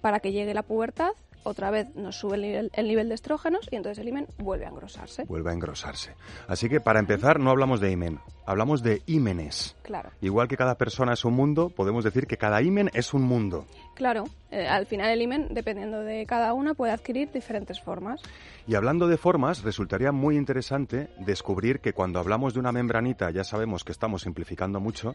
Para 0.00 0.20
que 0.20 0.32
llegue 0.32 0.52
la 0.54 0.62
pubertad, 0.62 1.12
otra 1.44 1.70
vez 1.70 1.94
nos 1.94 2.16
sube 2.16 2.36
el 2.36 2.42
nivel, 2.42 2.70
el 2.74 2.88
nivel 2.88 3.08
de 3.08 3.14
estrógenos 3.14 3.68
y 3.70 3.76
entonces 3.76 3.98
el 4.02 4.08
himen 4.08 4.26
vuelve 4.38 4.66
a 4.66 4.70
engrosarse. 4.70 5.24
Vuelve 5.24 5.50
a 5.50 5.54
engrosarse. 5.54 6.14
Así 6.48 6.68
que 6.68 6.80
para 6.80 6.98
empezar, 6.98 7.38
no 7.38 7.50
hablamos 7.50 7.80
de 7.80 7.92
himen, 7.92 8.18
hablamos 8.46 8.82
de 8.82 9.02
ímenes. 9.06 9.76
Claro, 9.82 10.10
Igual 10.20 10.48
que 10.48 10.56
cada 10.56 10.76
persona 10.76 11.12
es 11.12 11.24
un 11.24 11.34
mundo, 11.34 11.68
podemos 11.70 12.04
decir 12.04 12.26
que 12.26 12.36
cada 12.36 12.60
himen 12.62 12.90
es 12.94 13.14
un 13.14 13.22
mundo. 13.22 13.66
Claro. 13.94 14.24
eh, 14.50 14.66
al 14.66 14.86
final 14.86 15.10
el 15.10 15.22
himen, 15.22 15.48
dependiendo 15.52 16.00
de 16.00 16.26
cada 16.26 16.52
una, 16.54 16.74
puede 16.74 16.92
adquirir 16.92 17.30
diferentes 17.32 17.80
formas. 17.80 18.20
Y 18.66 18.74
hablando 18.74 19.08
de 19.08 19.16
formas, 19.16 19.62
resultaría 19.62 20.12
muy 20.12 20.36
interesante 20.36 21.08
descubrir 21.18 21.80
que 21.80 21.92
cuando 21.92 22.18
hablamos 22.18 22.54
de 22.54 22.60
una 22.60 22.72
membranita, 22.72 23.30
ya 23.30 23.44
sabemos 23.44 23.84
que 23.84 23.92
estamos 23.92 24.22
simplificando 24.22 24.80
mucho, 24.80 25.14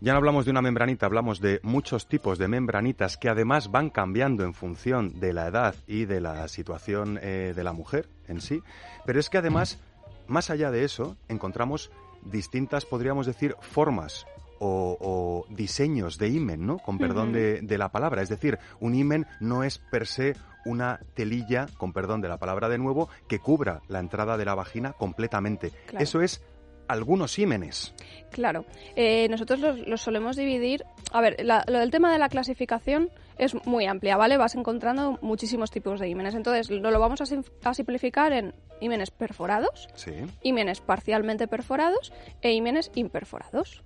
ya 0.00 0.12
no 0.12 0.18
hablamos 0.18 0.44
de 0.44 0.50
una 0.50 0.62
membranita, 0.62 1.06
hablamos 1.06 1.40
de 1.40 1.60
muchos 1.62 2.06
tipos 2.08 2.38
de 2.38 2.48
membranitas 2.48 3.16
que 3.16 3.28
además 3.28 3.70
van 3.70 3.90
cambiando 3.90 4.44
en 4.44 4.54
función 4.54 5.18
de 5.20 5.32
la 5.32 5.46
edad 5.46 5.74
y 5.86 6.04
de 6.04 6.20
la 6.20 6.48
situación 6.48 7.18
eh, 7.22 7.52
de 7.54 7.64
la 7.64 7.72
mujer 7.72 8.08
en 8.28 8.40
sí. 8.40 8.62
Pero 9.06 9.20
es 9.20 9.30
que 9.30 9.38
además, 9.38 9.78
más 10.26 10.50
allá 10.50 10.70
de 10.70 10.84
eso, 10.84 11.16
encontramos 11.28 11.90
distintas, 12.24 12.84
podríamos 12.84 13.26
decir, 13.26 13.56
formas 13.60 14.26
o, 14.58 14.96
o 15.00 15.46
diseños 15.54 16.18
de 16.18 16.28
himen, 16.28 16.66
¿no? 16.66 16.78
Con 16.78 16.98
perdón 16.98 17.32
de, 17.32 17.60
de 17.62 17.78
la 17.78 17.90
palabra. 17.90 18.22
Es 18.22 18.28
decir, 18.28 18.58
un 18.80 18.94
himen 18.94 19.26
no 19.40 19.64
es 19.64 19.78
per 19.78 20.06
se 20.06 20.34
una 20.66 21.00
telilla, 21.14 21.66
con 21.76 21.92
perdón 21.92 22.20
de 22.22 22.28
la 22.28 22.38
palabra 22.38 22.68
de 22.68 22.78
nuevo, 22.78 23.08
que 23.28 23.38
cubra 23.38 23.82
la 23.88 23.98
entrada 24.00 24.36
de 24.36 24.44
la 24.46 24.54
vagina 24.54 24.92
completamente. 24.92 25.70
Claro. 25.86 26.02
Eso 26.02 26.22
es 26.22 26.42
algunos 26.88 27.38
himenes. 27.38 27.94
Claro, 28.30 28.64
Eh, 28.96 29.26
nosotros 29.30 29.58
los, 29.60 29.78
los 29.86 30.00
solemos 30.02 30.36
dividir. 30.36 30.84
A 31.12 31.20
ver, 31.22 31.36
la- 31.44 31.64
lo 31.66 31.78
del 31.78 31.90
tema 31.90 32.12
de 32.12 32.18
la 32.18 32.28
clasificación 32.28 33.08
es 33.38 33.54
muy 33.66 33.86
amplia, 33.86 34.16
¿vale? 34.16 34.36
Vas 34.36 34.54
encontrando 34.54 35.18
muchísimos 35.22 35.70
tipos 35.70 35.98
de 35.98 36.08
ímenes. 36.08 36.34
Entonces, 36.34 36.70
lo, 36.70 36.90
lo 36.90 37.00
vamos 37.00 37.20
a, 37.22 37.26
sim- 37.26 37.42
a 37.64 37.72
simplificar 37.74 38.32
en 38.32 38.54
ímenes 38.80 39.10
perforados, 39.10 39.88
Sí. 39.94 40.12
ímenes 40.42 40.80
parcialmente 40.80 41.48
perforados 41.48 42.12
e 42.42 42.52
ímenes 42.52 42.90
imperforados. 42.94 43.82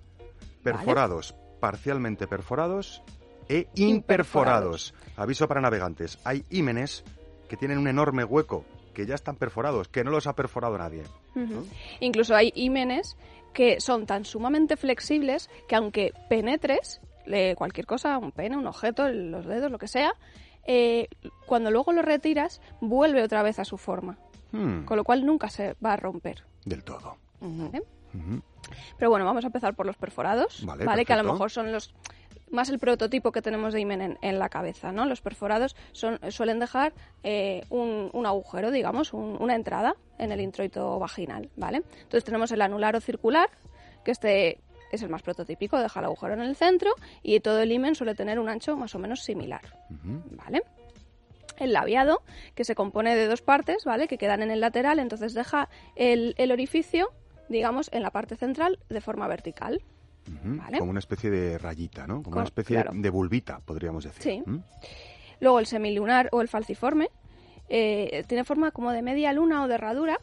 Perforados, 0.63 1.35
parcialmente 1.59 2.27
perforados 2.27 3.01
e 3.47 3.67
imperforados. 3.75 4.93
Aviso 5.17 5.47
para 5.47 5.61
navegantes. 5.61 6.19
Hay 6.23 6.45
ímenes 6.49 7.03
que 7.47 7.57
tienen 7.57 7.77
un 7.77 7.87
enorme 7.87 8.23
hueco, 8.23 8.63
que 8.93 9.05
ya 9.05 9.15
están 9.15 9.35
perforados, 9.35 9.87
que 9.87 10.03
no 10.03 10.11
los 10.11 10.27
ha 10.27 10.35
perforado 10.35 10.77
nadie. 10.77 11.03
Incluso 11.99 12.35
hay 12.35 12.51
ímenes 12.55 13.17
que 13.53 13.79
son 13.81 14.05
tan 14.05 14.25
sumamente 14.25 14.77
flexibles 14.77 15.49
que 15.67 15.75
aunque 15.75 16.13
penetres 16.29 17.01
eh, 17.25 17.55
cualquier 17.57 17.85
cosa, 17.85 18.17
un 18.17 18.31
pene, 18.31 18.57
un 18.57 18.67
objeto, 18.67 19.09
los 19.09 19.45
dedos, 19.45 19.71
lo 19.71 19.77
que 19.77 19.87
sea, 19.87 20.13
eh, 20.65 21.07
cuando 21.45 21.71
luego 21.71 21.91
lo 21.91 22.01
retiras, 22.01 22.61
vuelve 22.81 23.23
otra 23.23 23.43
vez 23.43 23.59
a 23.59 23.65
su 23.65 23.77
forma. 23.77 24.17
Hmm, 24.51 24.83
Con 24.83 24.97
lo 24.97 25.03
cual 25.03 25.25
nunca 25.25 25.49
se 25.49 25.75
va 25.83 25.93
a 25.93 25.97
romper. 25.97 26.43
Del 26.65 26.83
todo. 26.83 27.17
¿vale? 27.39 27.83
Pero 28.97 29.09
bueno, 29.09 29.25
vamos 29.25 29.43
a 29.43 29.47
empezar 29.47 29.75
por 29.75 29.85
los 29.85 29.97
perforados, 29.97 30.65
Vale, 30.65 30.85
¿vale? 30.85 31.05
Que 31.05 31.13
a 31.13 31.17
lo 31.17 31.23
mejor 31.33 31.51
son 31.51 31.71
los 31.71 31.93
más 32.51 32.69
el 32.69 32.79
prototipo 32.79 33.31
que 33.31 33.41
tenemos 33.43 33.73
de 33.73 33.79
himen 33.81 34.01
en, 34.01 34.17
en 34.21 34.39
la 34.39 34.49
cabeza, 34.49 34.91
¿no? 34.91 35.05
Los 35.05 35.21
perforados 35.21 35.75
son, 35.91 36.19
suelen 36.29 36.59
dejar 36.59 36.93
eh, 37.23 37.63
un, 37.69 38.09
un 38.11 38.25
agujero, 38.25 38.71
digamos, 38.71 39.13
un- 39.13 39.37
una 39.39 39.55
entrada 39.55 39.95
en 40.17 40.31
el 40.31 40.41
introito 40.41 40.97
vaginal, 40.97 41.49
¿vale? 41.57 41.83
Entonces 42.01 42.23
tenemos 42.23 42.51
el 42.51 42.61
anular 42.63 42.95
o 42.95 43.01
circular, 43.01 43.49
que 44.03 44.11
este 44.11 44.59
es 44.91 45.03
el 45.03 45.09
más 45.09 45.21
prototípico, 45.21 45.77
deja 45.79 45.99
el 45.99 46.07
agujero 46.07 46.33
en 46.33 46.39
el 46.41 46.55
centro 46.55 46.91
y 47.21 47.39
todo 47.41 47.59
el 47.59 47.71
himen 47.71 47.93
suele 47.93 48.15
tener 48.15 48.39
un 48.39 48.49
ancho 48.49 48.75
más 48.75 48.95
o 48.95 48.99
menos 48.99 49.21
similar. 49.21 49.61
¿vale? 50.31 50.63
El 51.57 51.73
labiado, 51.73 52.23
que 52.55 52.63
se 52.63 52.73
compone 52.73 53.15
de 53.15 53.27
dos 53.27 53.41
partes, 53.43 53.85
¿vale? 53.85 54.07
Que 54.07 54.17
quedan 54.17 54.41
en 54.41 54.49
el 54.49 54.59
lateral, 54.61 54.97
entonces 54.97 55.33
deja 55.35 55.69
el, 55.95 56.33
el 56.39 56.51
orificio, 56.51 57.11
digamos, 57.49 57.89
en 57.91 58.03
la 58.03 58.11
parte 58.11 58.35
central 58.35 58.79
de 58.89 59.01
forma 59.01 59.27
vertical. 59.27 59.81
Vale. 60.43 60.77
Como 60.79 60.91
una 60.91 60.99
especie 60.99 61.29
de 61.31 61.57
rayita, 61.57 62.05
¿no? 62.05 62.15
Como 62.21 62.31
Co- 62.31 62.39
una 62.39 62.43
especie 62.43 62.75
claro. 62.75 62.91
de 62.93 63.09
bulbita, 63.09 63.59
podríamos 63.59 64.03
decir. 64.03 64.21
Sí. 64.21 64.43
¿Mm? 64.45 64.59
Luego 65.39 65.59
el 65.59 65.65
semilunar 65.65 66.29
o 66.31 66.41
el 66.41 66.47
falciforme 66.47 67.09
eh, 67.69 68.23
tiene 68.27 68.43
forma 68.43 68.71
como 68.71 68.91
de 68.91 69.01
media 69.01 69.33
luna 69.33 69.63
o 69.63 69.67
de 69.67 69.75
herradura, 69.75 70.19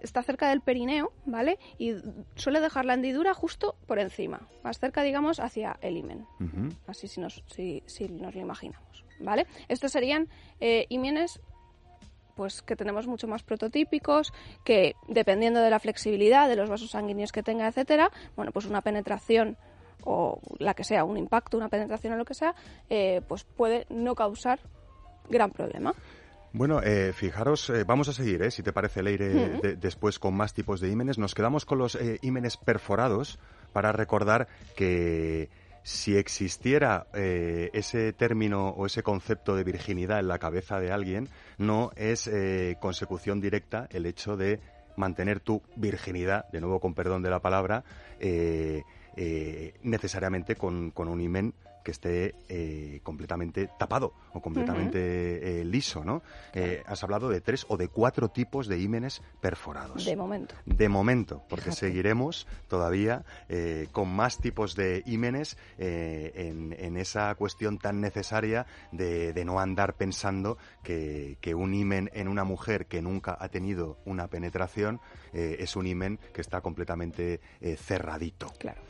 está 0.00 0.22
cerca 0.22 0.48
del 0.48 0.60
perineo, 0.62 1.12
¿vale? 1.26 1.58
Y 1.78 1.94
suele 2.34 2.60
dejar 2.60 2.84
la 2.84 2.94
hendidura 2.94 3.34
justo 3.34 3.76
por 3.86 3.98
encima, 3.98 4.40
más 4.64 4.78
cerca, 4.78 5.02
digamos, 5.02 5.38
hacia 5.40 5.78
el 5.80 5.96
himen. 5.96 6.26
Así 6.86 7.06
si 7.08 7.20
nos, 7.20 7.42
si, 7.46 7.82
si 7.86 8.08
nos 8.08 8.34
lo 8.34 8.40
imaginamos, 8.40 9.04
¿vale? 9.20 9.46
Estos 9.68 9.92
serían 9.92 10.28
eh, 10.60 10.86
pues 12.36 12.62
que 12.62 12.76
tenemos 12.76 13.06
mucho 13.06 13.26
más 13.26 13.42
prototípicos, 13.42 14.32
que 14.62 14.94
dependiendo 15.08 15.60
de 15.60 15.70
la 15.70 15.80
flexibilidad, 15.80 16.48
de 16.48 16.56
los 16.56 16.68
vasos 16.68 16.90
sanguíneos 16.90 17.32
que 17.32 17.42
tenga, 17.42 17.66
etcétera, 17.66 18.10
bueno, 18.36 18.52
pues 18.52 18.66
una 18.66 18.82
penetración 18.82 19.56
o 20.04 20.38
la 20.58 20.74
que 20.74 20.84
sea, 20.84 21.02
un 21.04 21.16
impacto, 21.16 21.56
una 21.56 21.68
penetración 21.68 22.12
o 22.12 22.16
lo 22.16 22.24
que 22.24 22.34
sea, 22.34 22.54
eh, 22.90 23.22
pues 23.26 23.44
puede 23.44 23.86
no 23.88 24.14
causar 24.14 24.60
gran 25.28 25.50
problema. 25.50 25.94
Bueno, 26.52 26.80
eh, 26.82 27.12
fijaros, 27.12 27.68
eh, 27.70 27.84
vamos 27.84 28.08
a 28.08 28.12
seguir, 28.12 28.40
eh, 28.42 28.50
si 28.50 28.62
te 28.62 28.72
parece, 28.72 29.02
Leire, 29.02 29.34
Ujú. 29.54 29.60
de- 29.62 29.76
después 29.76 30.18
con 30.18 30.34
más 30.34 30.54
tipos 30.54 30.80
de 30.80 30.90
ímenes. 30.90 31.18
Nos 31.18 31.34
quedamos 31.34 31.64
con 31.64 31.78
los 31.78 31.96
eh, 31.96 32.18
ímenes 32.22 32.56
perforados 32.56 33.38
para 33.72 33.92
recordar 33.92 34.46
que 34.76 35.50
si 35.86 36.16
existiera 36.16 37.06
eh, 37.14 37.70
ese 37.72 38.12
término 38.12 38.70
o 38.70 38.86
ese 38.86 39.04
concepto 39.04 39.54
de 39.54 39.62
virginidad 39.62 40.18
en 40.18 40.26
la 40.26 40.40
cabeza 40.40 40.80
de 40.80 40.90
alguien, 40.90 41.28
no 41.58 41.92
es 41.94 42.26
eh, 42.26 42.76
consecución 42.80 43.40
directa 43.40 43.86
el 43.92 44.04
hecho 44.04 44.36
de 44.36 44.58
mantener 44.96 45.38
tu 45.38 45.62
virginidad, 45.76 46.48
de 46.50 46.60
nuevo 46.60 46.80
con 46.80 46.94
perdón 46.94 47.22
de 47.22 47.30
la 47.30 47.38
palabra, 47.38 47.84
eh, 48.18 48.82
eh, 49.14 49.74
necesariamente 49.84 50.56
con, 50.56 50.90
con 50.90 51.06
un 51.06 51.20
himen 51.20 51.54
que 51.86 51.92
esté 51.92 52.34
eh, 52.48 52.98
completamente 53.04 53.70
tapado 53.78 54.12
o 54.32 54.42
completamente 54.42 55.60
eh, 55.60 55.64
liso, 55.64 56.04
¿no? 56.04 56.20
Eh, 56.52 56.82
has 56.84 57.04
hablado 57.04 57.28
de 57.28 57.40
tres 57.40 57.64
o 57.68 57.76
de 57.76 57.86
cuatro 57.86 58.28
tipos 58.28 58.66
de 58.66 58.80
ímenes 58.80 59.22
perforados. 59.40 60.04
De 60.04 60.16
momento. 60.16 60.56
De 60.64 60.88
momento, 60.88 61.44
porque 61.48 61.70
seguiremos 61.70 62.48
todavía 62.66 63.24
eh, 63.48 63.86
con 63.92 64.08
más 64.08 64.38
tipos 64.38 64.74
de 64.74 65.04
ímenes 65.06 65.56
eh, 65.78 66.32
en, 66.34 66.74
en 66.76 66.96
esa 66.96 67.32
cuestión 67.36 67.78
tan 67.78 68.00
necesaria 68.00 68.66
de, 68.90 69.32
de 69.32 69.44
no 69.44 69.60
andar 69.60 69.94
pensando 69.94 70.58
que, 70.82 71.38
que 71.40 71.54
un 71.54 71.72
ímen 71.72 72.10
en 72.14 72.26
una 72.26 72.42
mujer 72.42 72.86
que 72.86 73.00
nunca 73.00 73.36
ha 73.38 73.48
tenido 73.48 73.96
una 74.04 74.26
penetración 74.26 75.00
eh, 75.32 75.58
es 75.60 75.76
un 75.76 75.86
ímen 75.86 76.18
que 76.34 76.40
está 76.40 76.62
completamente 76.62 77.40
eh, 77.60 77.76
cerradito. 77.76 78.52
Claro. 78.58 78.80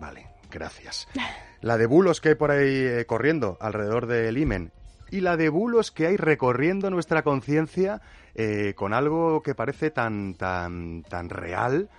Vale, 0.00 0.26
gracias. 0.50 1.06
La 1.60 1.76
de 1.76 1.86
bulos 1.86 2.20
que 2.20 2.30
hay 2.30 2.34
por 2.34 2.50
ahí 2.50 2.74
eh, 2.74 3.04
corriendo 3.06 3.58
alrededor 3.60 4.06
del 4.06 4.38
imen 4.38 4.72
y 5.10 5.20
la 5.20 5.36
de 5.36 5.50
bulos 5.50 5.90
que 5.90 6.06
hay 6.06 6.16
recorriendo 6.16 6.88
nuestra 6.88 7.22
conciencia 7.22 8.00
eh, 8.34 8.72
con 8.76 8.94
algo 8.94 9.42
que 9.42 9.54
parece 9.54 9.90
tan, 9.90 10.34
tan, 10.34 11.02
tan 11.02 11.28
real 11.28 11.90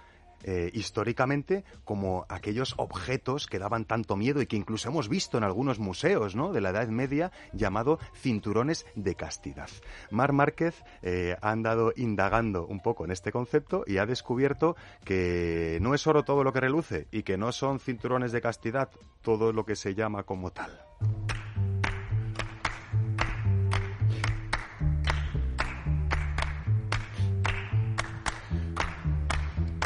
eh, 0.43 0.71
históricamente 0.73 1.63
como 1.83 2.25
aquellos 2.29 2.73
objetos 2.77 3.47
que 3.47 3.59
daban 3.59 3.85
tanto 3.85 4.15
miedo 4.15 4.41
y 4.41 4.47
que 4.47 4.55
incluso 4.55 4.89
hemos 4.89 5.09
visto 5.09 5.37
en 5.37 5.43
algunos 5.43 5.79
museos 5.79 6.35
¿no? 6.35 6.51
de 6.51 6.61
la 6.61 6.69
Edad 6.69 6.87
Media 6.87 7.31
llamado 7.53 7.99
cinturones 8.13 8.85
de 8.95 9.15
castidad. 9.15 9.69
Mar 10.09 10.33
Márquez 10.33 10.83
eh, 11.01 11.35
ha 11.41 11.51
andado 11.51 11.93
indagando 11.95 12.65
un 12.65 12.81
poco 12.81 13.05
en 13.05 13.11
este 13.11 13.31
concepto 13.31 13.83
y 13.85 13.97
ha 13.97 14.05
descubierto 14.05 14.75
que 15.03 15.77
no 15.81 15.93
es 15.93 16.05
oro 16.07 16.23
todo 16.23 16.43
lo 16.43 16.53
que 16.53 16.61
reluce 16.61 17.07
y 17.11 17.23
que 17.23 17.37
no 17.37 17.51
son 17.51 17.79
cinturones 17.79 18.31
de 18.31 18.41
castidad 18.41 18.89
todo 19.21 19.53
lo 19.53 19.65
que 19.65 19.75
se 19.75 19.93
llama 19.95 20.23
como 20.23 20.51
tal. 20.51 20.71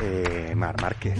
Eh, 0.07 0.53
Mar 0.55 0.79
Márquez, 0.81 1.17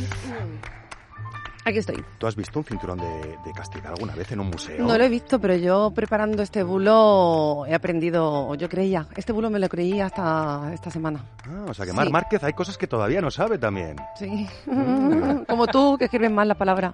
Aquí 1.68 1.80
estoy. 1.80 2.04
¿tú 2.20 2.28
has 2.28 2.36
visto 2.36 2.60
un 2.60 2.66
cinturón 2.66 3.00
de, 3.00 3.38
de 3.44 3.52
castidad 3.52 3.88
alguna 3.88 4.14
vez 4.14 4.32
en 4.32 4.40
un 4.40 4.52
museo? 4.52 4.86
No 4.86 4.96
lo 4.96 5.04
he 5.04 5.10
visto, 5.10 5.40
pero 5.40 5.56
yo 5.56 5.90
preparando 5.96 6.44
este 6.44 6.62
bulo 6.62 7.66
he 7.68 7.74
aprendido, 7.74 8.54
yo 8.54 8.70
creía, 8.70 9.08
este 9.16 9.34
bulo 9.34 9.50
me 9.50 9.58
lo 9.58 9.68
creí 9.68 10.00
hasta 10.00 10.70
esta 10.76 10.92
semana. 10.92 11.26
Ah, 11.48 11.66
o 11.68 11.74
sea 11.74 11.88
que 11.88 11.94
Mar 11.94 12.06
Sí. 12.06 12.12
Márquez 12.12 12.44
hay 12.44 12.54
cosas 12.54 12.78
que 12.78 12.86
todavía 12.86 13.20
no 13.20 13.32
sabe 13.32 13.58
también. 13.58 13.96
Sí. 14.20 14.48
Mm. 14.68 15.46
Como 15.50 15.66
tú, 15.66 15.98
que 15.98 16.06
escribes 16.06 16.30
mal 16.30 16.48
la 16.48 16.56
palabra. 16.56 16.94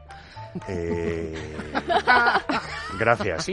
Eh, 0.69 1.35
Gracias. 3.01 3.47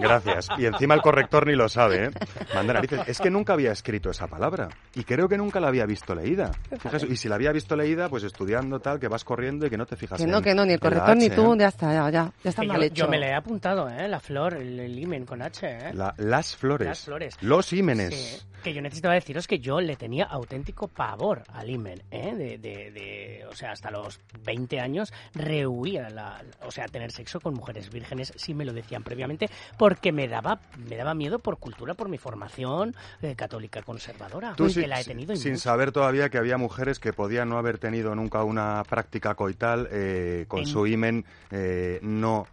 Gracias. 0.00 0.48
Y 0.58 0.66
encima 0.66 0.94
el 0.94 1.02
corrector 1.02 1.46
ni 1.46 1.54
lo 1.54 1.68
sabe, 1.68 2.06
¿eh? 2.06 2.10
Manda 2.54 2.72
narices. 2.74 3.00
Es 3.06 3.18
que 3.20 3.30
nunca 3.30 3.52
había 3.52 3.70
escrito 3.72 4.10
esa 4.10 4.26
palabra. 4.26 4.68
Y 4.94 5.04
creo 5.04 5.28
que 5.28 5.36
nunca 5.36 5.60
la 5.60 5.68
había 5.68 5.84
visto 5.86 6.14
leída. 6.14 6.50
Fíjate, 6.80 7.06
y 7.06 7.16
si 7.16 7.28
la 7.28 7.34
había 7.34 7.52
visto 7.52 7.76
leída, 7.76 8.08
pues 8.08 8.24
estudiando 8.24 8.80
tal, 8.80 8.98
que 8.98 9.08
vas 9.08 9.24
corriendo 9.24 9.66
y 9.66 9.70
que 9.70 9.76
no 9.76 9.86
te 9.86 9.96
fijas 9.96 10.16
Que 10.18 10.24
en 10.24 10.30
no, 10.30 10.40
que 10.42 10.54
no, 10.54 10.64
ni 10.64 10.72
el 10.72 10.80
corrector 10.80 11.16
ni 11.16 11.26
H, 11.26 11.34
tú, 11.36 11.54
¿eh? 11.54 11.56
ya 11.60 11.68
está, 11.68 11.92
ya, 11.92 12.10
ya, 12.10 12.32
ya 12.42 12.50
está 12.50 12.62
Que 12.62 12.68
mal 12.68 12.78
yo, 12.80 12.86
hecho. 12.86 12.94
yo 13.04 13.08
me 13.08 13.18
le 13.18 13.26
he 13.28 13.34
apuntado, 13.34 13.88
¿eh? 13.88 14.08
La 14.08 14.20
flor, 14.20 14.54
el, 14.54 14.80
el 14.80 14.98
himen 14.98 15.24
con 15.26 15.42
H, 15.42 15.66
¿eh? 15.66 15.94
La- 15.94 16.14
las 16.16 16.56
flores. 16.56 16.88
Las 16.88 17.04
flores. 17.04 17.36
Los 17.42 17.72
ímenes. 17.72 18.14
Sí, 18.14 18.46
que 18.62 18.72
yo 18.74 18.80
necesitaba 18.82 19.14
deciros 19.14 19.46
que 19.46 19.58
yo 19.60 19.80
le 19.80 19.96
tenía 19.96 20.24
auténtico 20.24 20.88
pavor 20.88 21.42
al 21.52 21.68
himen, 21.70 22.02
¿eh? 22.10 22.34
De, 22.34 22.58
de, 22.58 22.90
de- 22.90 23.46
o 23.50 23.54
sea, 23.54 23.72
hasta 23.72 23.90
los 23.90 24.20
20 24.44 24.80
años 24.80 25.12
rehuía, 25.34 26.08
la, 26.10 26.42
o 26.62 26.70
sea, 26.70 26.86
tener 26.86 27.12
sexo 27.12 27.40
con 27.40 27.54
mujeres 27.54 27.90
vírgenes, 27.90 28.32
si 28.36 28.54
me 28.54 28.64
lo 28.64 28.72
decían 28.78 29.02
previamente, 29.02 29.48
porque 29.76 30.10
me 30.12 30.26
daba, 30.28 30.58
me 30.88 30.96
daba 30.96 31.14
miedo 31.14 31.38
por 31.38 31.58
cultura, 31.58 31.94
por 31.94 32.08
mi 32.08 32.18
formación 32.18 32.94
eh, 33.22 33.34
católica 33.36 33.82
conservadora, 33.82 34.54
Tú 34.56 34.64
que 34.66 34.70
sí- 34.70 34.86
la 34.86 35.00
he 35.00 35.04
tenido 35.04 35.36
sin 35.36 35.52
mucho. 35.52 35.62
saber 35.62 35.92
todavía 35.92 36.28
que 36.30 36.38
había 36.38 36.56
mujeres 36.58 36.98
que 36.98 37.12
podían 37.12 37.48
no 37.48 37.58
haber 37.58 37.78
tenido 37.78 38.14
nunca 38.14 38.42
una 38.44 38.82
práctica 38.88 39.34
coital 39.34 39.88
eh, 39.92 40.44
con 40.48 40.60
En- 40.60 40.66
su 40.66 40.86
himen 40.86 41.24
eh, 41.50 41.98
no 42.02 42.46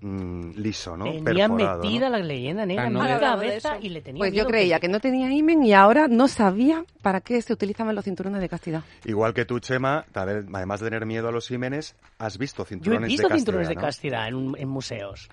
mm, 0.00 0.50
liso, 0.56 0.96
¿no? 0.98 1.04
Tenía 1.06 1.24
Perforado, 1.48 1.82
¿no? 1.82 1.88
metida 1.90 2.10
la 2.10 2.18
leyenda 2.18 2.66
negra 2.66 2.84
Ah, 2.84 2.86
en 2.88 2.92
no 2.92 3.02
mi 3.04 3.10
hablado 3.10 3.40
de 3.40 3.46
cabeza 3.46 3.78
y 3.80 3.88
le 3.88 4.02
tenía 4.02 4.18
Pues 4.18 4.32
yo 4.32 4.34
miedo 4.34 4.48
creía 4.48 4.76
porque- 4.76 4.86
que 4.88 4.92
no 4.92 5.00
tenía 5.00 5.30
imen 5.32 5.62
y 5.64 5.72
ahora 5.72 6.08
no 6.08 6.28
sabía 6.28 6.84
para 7.00 7.22
qué 7.22 7.40
se 7.40 7.54
utilizaban 7.54 7.94
los 7.94 8.04
cinturones 8.04 8.42
de 8.42 8.48
castidad. 8.50 8.82
Igual 9.06 9.32
que 9.32 9.46
tú, 9.46 9.60
Chema, 9.60 10.04
tal- 10.12 10.46
además 10.52 10.80
de 10.80 10.86
tener 10.90 11.06
miedo 11.06 11.28
a 11.28 11.32
los 11.32 11.50
ímenes, 11.50 11.96
has 12.18 12.36
visto 12.36 12.62
Yo 12.62 12.64
he 12.64 12.68
cinturones 12.68 13.08
visto 13.08 13.28
de 13.28 13.34
cinturones 13.36 13.68
de 13.68 13.74
castidad, 13.76 13.80
¿no? 13.80 13.86
castidad 13.86 14.28
en, 14.28 14.34
un- 14.34 14.58
en 14.58 14.68
museos. 14.68 15.28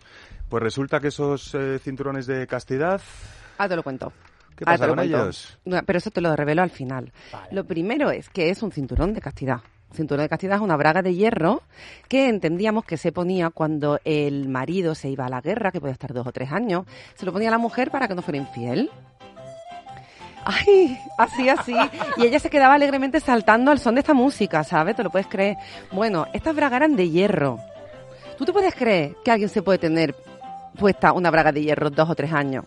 Pues 0.52 0.62
resulta 0.62 1.00
que 1.00 1.08
esos 1.08 1.56
eh, 1.56 1.80
cinturones 1.80 2.28
de 2.28 2.46
castidad, 2.46 3.00
Ah, 3.58 3.70
te 3.70 3.76
lo 3.78 3.84
cuento. 3.84 4.12
¿qué 4.58 4.66
Ah, 4.68 4.72
pasa 4.74 4.80
te 4.80 4.88
lo 4.88 4.90
con 4.90 4.98
cuento. 4.98 5.18
ellos? 5.24 5.58
No, 5.64 5.80
Pero 5.86 5.98
eso 5.98 6.12
te 6.12 6.20
lo 6.20 6.36
revelo 6.36 6.62
al 6.62 6.70
final. 6.72 7.14
Vale. 7.32 7.48
Lo 7.52 7.64
primero 7.64 8.12
es 8.12 8.28
que 8.28 8.50
es 8.50 8.62
un 8.62 8.70
cinturón 8.74 9.14
de 9.14 9.22
castidad. 9.22 9.62
Un 9.92 9.96
cinturón 9.96 10.24
de 10.26 10.30
castidad 10.30 10.58
es 10.58 10.62
una 10.62 10.76
braga 10.76 11.02
de 11.02 11.16
hierro 11.16 11.62
que 12.10 12.28
entendíamos 12.28 12.84
que 12.84 12.98
se 12.98 13.14
ponía 13.14 13.50
cuando 13.50 14.00
el 14.04 14.50
marido 14.50 14.94
se 14.94 15.08
iba 15.10 15.26
a 15.26 15.30
la 15.30 15.40
guerra, 15.40 15.72
que 15.72 15.80
podía 15.80 15.94
estar 15.94 16.14
dos 16.14 16.28
o 16.28 16.32
tres 16.34 16.52
años. 16.52 16.86
Se 17.16 17.26
lo 17.26 17.32
ponía 17.32 17.48
a 17.48 17.52
la 17.52 17.58
mujer 17.58 17.90
para 17.90 18.10
que 18.10 18.16
no 18.16 18.22
fuera 18.22 18.38
infiel. 18.40 18.90
Ay, 20.44 20.98
así, 21.18 21.48
así. 21.48 21.74
Y 22.18 22.26
ella 22.26 22.40
se 22.40 22.50
quedaba 22.50 22.74
alegremente 22.74 23.22
saltando 23.22 23.72
al 23.72 23.80
son 23.80 23.96
de 23.96 24.02
esta 24.02 24.14
música, 24.14 24.66
¿sabes? 24.66 24.98
Te 24.98 25.04
lo 25.04 25.12
puedes 25.12 25.28
creer. 25.28 25.56
Bueno, 25.94 26.26
estas 26.34 26.54
bragas 26.56 26.78
eran 26.78 26.96
de 26.98 27.10
hierro. 27.10 27.58
¿Tú 28.38 28.44
te 28.46 28.52
puedes 28.52 28.74
creer 28.76 29.16
que 29.24 29.32
alguien 29.32 29.50
se 29.50 29.62
puede 29.62 29.78
tener 29.78 30.16
puesta 30.78 31.14
una 31.14 31.30
braga 31.32 31.52
de 31.52 31.62
hierro 31.64 31.90
dos 31.90 32.10
o 32.10 32.16
tres 32.16 32.32
años 32.34 32.66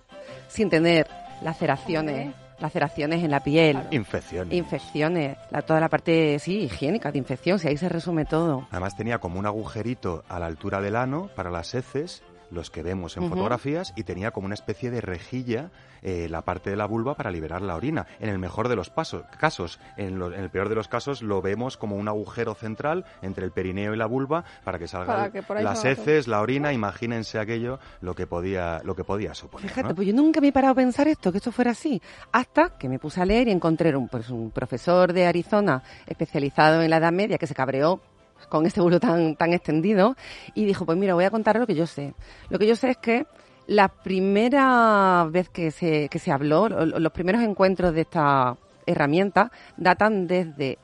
sin 0.49 0.71
tener 0.71 1.07
laceraciones, 1.43 2.35
laceraciones 2.61 3.23
en 3.25 3.31
la 3.31 3.41
piel, 3.41 3.79
Infección. 3.91 4.53
infecciones, 4.53 5.37
la, 5.51 5.63
toda 5.63 5.81
la 5.81 5.89
parte, 5.89 6.39
sí, 6.39 6.61
higiénica 6.61 7.11
de 7.11 7.19
infección, 7.19 7.59
si 7.59 7.69
ahí 7.69 7.77
se 7.77 7.89
resume 7.89 8.25
todo. 8.25 8.67
Además 8.71 8.97
tenía 8.97 9.19
como 9.19 9.39
un 9.39 9.47
agujerito 9.47 10.23
a 10.29 10.39
la 10.39 10.47
altura 10.47 10.81
del 10.81 10.97
ano 10.97 11.29
para 11.35 11.51
las 11.51 11.75
heces, 11.75 12.23
los 12.51 12.71
que 12.71 12.83
vemos 12.83 13.17
en 13.17 13.29
fotografías, 13.29 13.93
y 13.97 14.05
tenía 14.05 14.31
como 14.31 14.47
una 14.47 14.55
especie 14.55 14.91
de 14.91 15.01
rejilla 15.01 15.71
eh, 16.03 16.29
la 16.29 16.43
parte 16.43 16.69
de 16.71 16.77
la 16.77 16.85
vulva 16.87 17.15
para 17.15 17.31
liberar 17.31 17.63
la 17.63 17.75
orina. 17.77 18.07
En 18.21 18.29
el 18.29 18.39
mejor 18.39 18.69
de 18.69 18.77
los 18.77 18.91
pasos, 18.91 19.25
casos, 19.41 19.81
en, 19.97 20.19
lo- 20.19 20.33
en 20.35 20.41
el 20.41 20.51
peor 20.51 20.69
de 20.69 20.75
los 20.75 20.87
casos, 20.89 21.23
lo 21.23 21.41
vemos 21.41 21.77
como 21.79 21.97
un 21.97 22.09
agujero 22.09 22.55
central 22.55 23.05
entre 23.23 23.45
el 23.47 23.53
perineo 23.53 23.95
y 23.95 23.97
la 23.97 24.05
vulva 24.07 24.45
para 24.65 24.79
que 24.79 24.87
salgan 24.87 25.33
las 25.65 25.79
heces, 25.87 26.29
la 26.29 26.41
orina. 26.43 26.73
Imagínense 26.75 27.39
aquello 27.39 27.79
lo 28.03 28.15
que 28.15 28.27
podía, 28.27 28.83
lo 28.85 28.95
que 28.95 29.05
podía 29.05 29.33
suponer. 29.35 29.69
Fíjate, 29.69 29.89
¿no? 29.89 29.95
pues 29.95 30.07
yo 30.09 30.15
nunca 30.15 30.41
me 30.43 30.49
he 30.49 30.53
parado 30.53 30.73
a 30.73 30.77
pensar 30.77 31.09
esto, 31.09 31.33
que 31.33 31.39
esto 31.39 31.51
fuera 31.53 31.71
así, 31.71 32.01
hasta 32.33 32.77
que 32.77 32.89
me 32.89 32.99
puse 32.99 33.23
a 33.23 33.25
leer 33.25 33.49
y 33.49 33.53
encontré 33.53 33.97
un, 33.97 34.09
pues, 34.09 34.29
un 34.29 34.51
profesor 34.51 35.13
de 35.15 35.27
Arizona 35.27 35.83
especializado 36.07 36.83
en 36.83 36.91
la 36.91 36.99
Edad 36.99 37.13
Media 37.13 37.39
que 37.39 37.47
se 37.47 37.55
cabreó 37.55 38.01
con 38.49 38.67
este 38.67 38.81
bulo 38.81 39.01
tan, 39.01 39.37
tan 39.37 39.53
extendido 39.53 40.17
y 40.55 40.65
dijo, 40.65 40.85
pues 40.87 40.97
mira, 40.99 41.15
voy 41.15 41.25
a 41.25 41.31
contar 41.31 41.59
lo 41.59 41.67
que 41.67 41.75
yo 41.75 41.87
sé. 41.87 42.15
Lo 42.51 42.59
que 42.59 42.67
yo 42.67 42.77
sé 42.77 42.91
es 42.91 42.97
que 42.99 43.27
la 43.67 43.89
primera 43.89 45.27
vez 45.31 45.49
que 45.49 45.71
se, 45.71 46.09
que 46.09 46.19
se 46.19 46.31
habló, 46.31 46.69
lo- 46.69 46.85
lo- 46.87 46.99
los 46.99 47.13
primeros 47.13 47.43
encuentros 47.43 47.95
de 47.95 48.03
esta 48.03 48.57
herramienta 48.87 49.51
datan 49.77 50.27
desde 50.27 50.79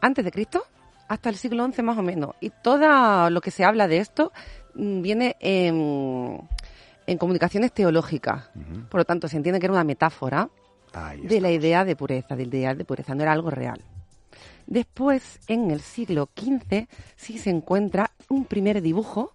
antes 0.00 0.24
de 0.24 0.30
Cristo 0.32 0.64
hasta 1.08 1.28
el 1.30 1.36
siglo 1.36 1.66
XI 1.72 1.82
más 1.82 1.96
o 1.98 2.02
menos. 2.02 2.34
Y 2.40 2.50
todo 2.62 3.30
lo 3.30 3.40
que 3.40 3.50
se 3.50 3.64
habla 3.64 3.86
de 3.88 3.98
esto 3.98 4.32
mm, 4.74 5.00
viene 5.02 5.36
en, 5.40 6.40
en 7.06 7.18
comunicaciones 7.18 7.72
teológicas. 7.72 8.50
Por 8.88 9.00
lo 9.00 9.04
tanto, 9.04 9.28
se 9.28 9.36
entiende 9.36 9.60
que 9.60 9.66
era 9.66 9.72
una 9.74 9.84
metáfora 9.84 10.48
de 11.28 11.40
la 11.40 11.50
idea 11.50 11.84
de 11.84 11.94
pureza, 11.96 12.34
del 12.36 12.48
ideal 12.48 12.76
de 12.76 12.84
pureza, 12.84 13.14
no 13.14 13.22
era 13.22 13.32
algo 13.32 13.50
real. 13.50 13.80
Después, 14.68 15.40
en 15.48 15.70
el 15.70 15.80
siglo 15.80 16.28
XV, 16.36 16.88
sí 17.16 17.38
se 17.38 17.48
encuentra 17.48 18.10
un 18.28 18.44
primer 18.44 18.82
dibujo 18.82 19.32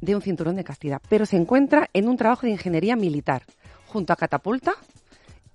de 0.00 0.16
un 0.16 0.20
cinturón 0.20 0.56
de 0.56 0.64
castidad, 0.64 1.00
pero 1.08 1.26
se 1.26 1.36
encuentra 1.36 1.88
en 1.92 2.08
un 2.08 2.16
trabajo 2.16 2.46
de 2.46 2.52
ingeniería 2.52 2.96
militar, 2.96 3.44
junto 3.86 4.12
a 4.12 4.16
catapulta 4.16 4.72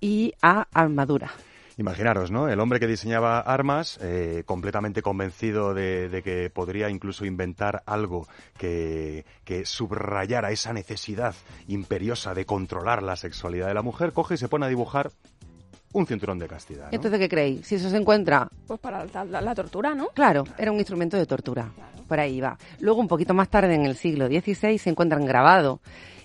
y 0.00 0.32
a 0.40 0.66
armadura. 0.72 1.30
Imaginaros, 1.76 2.30
¿no? 2.30 2.48
El 2.48 2.60
hombre 2.60 2.80
que 2.80 2.86
diseñaba 2.86 3.40
armas, 3.40 3.98
eh, 4.02 4.42
completamente 4.46 5.02
convencido 5.02 5.74
de, 5.74 6.08
de 6.08 6.22
que 6.22 6.48
podría 6.48 6.88
incluso 6.88 7.26
inventar 7.26 7.82
algo 7.84 8.26
que, 8.56 9.26
que 9.44 9.66
subrayara 9.66 10.50
esa 10.50 10.72
necesidad 10.72 11.34
imperiosa 11.68 12.32
de 12.32 12.46
controlar 12.46 13.02
la 13.02 13.16
sexualidad 13.16 13.68
de 13.68 13.74
la 13.74 13.82
mujer, 13.82 14.12
coge 14.12 14.34
y 14.34 14.38
se 14.38 14.48
pone 14.48 14.64
a 14.64 14.70
dibujar 14.70 15.10
un 15.92 16.06
cinturón 16.06 16.38
de 16.38 16.46
castidad. 16.46 16.84
¿no? 16.84 16.88
Entonces, 16.92 17.18
¿qué 17.18 17.28
creéis? 17.28 17.66
Si 17.66 17.74
eso 17.74 17.90
se 17.90 17.96
encuentra 17.96 18.48
Pues 18.66 18.78
para 18.80 19.04
la, 19.06 19.24
la- 19.24 19.40
la 19.40 19.54
tortura, 19.54 19.94
¿no? 19.94 20.08
Claro, 20.08 20.44
era 20.58 20.70
un 20.70 20.78
instrumento 20.78 21.16
de 21.16 21.26
tortura. 21.26 21.70
Por 22.08 22.18
ahí 22.20 22.40
va. 22.40 22.56
Luego, 22.80 23.00
un 23.00 23.08
poquito 23.08 23.34
más 23.34 23.48
tarde, 23.48 23.74
en 23.74 23.84
el 23.86 23.96
siglo 23.96 24.26
XVI, 24.28 24.78
se 24.78 24.90
encuentran 24.90 25.24
grabados 25.24 25.80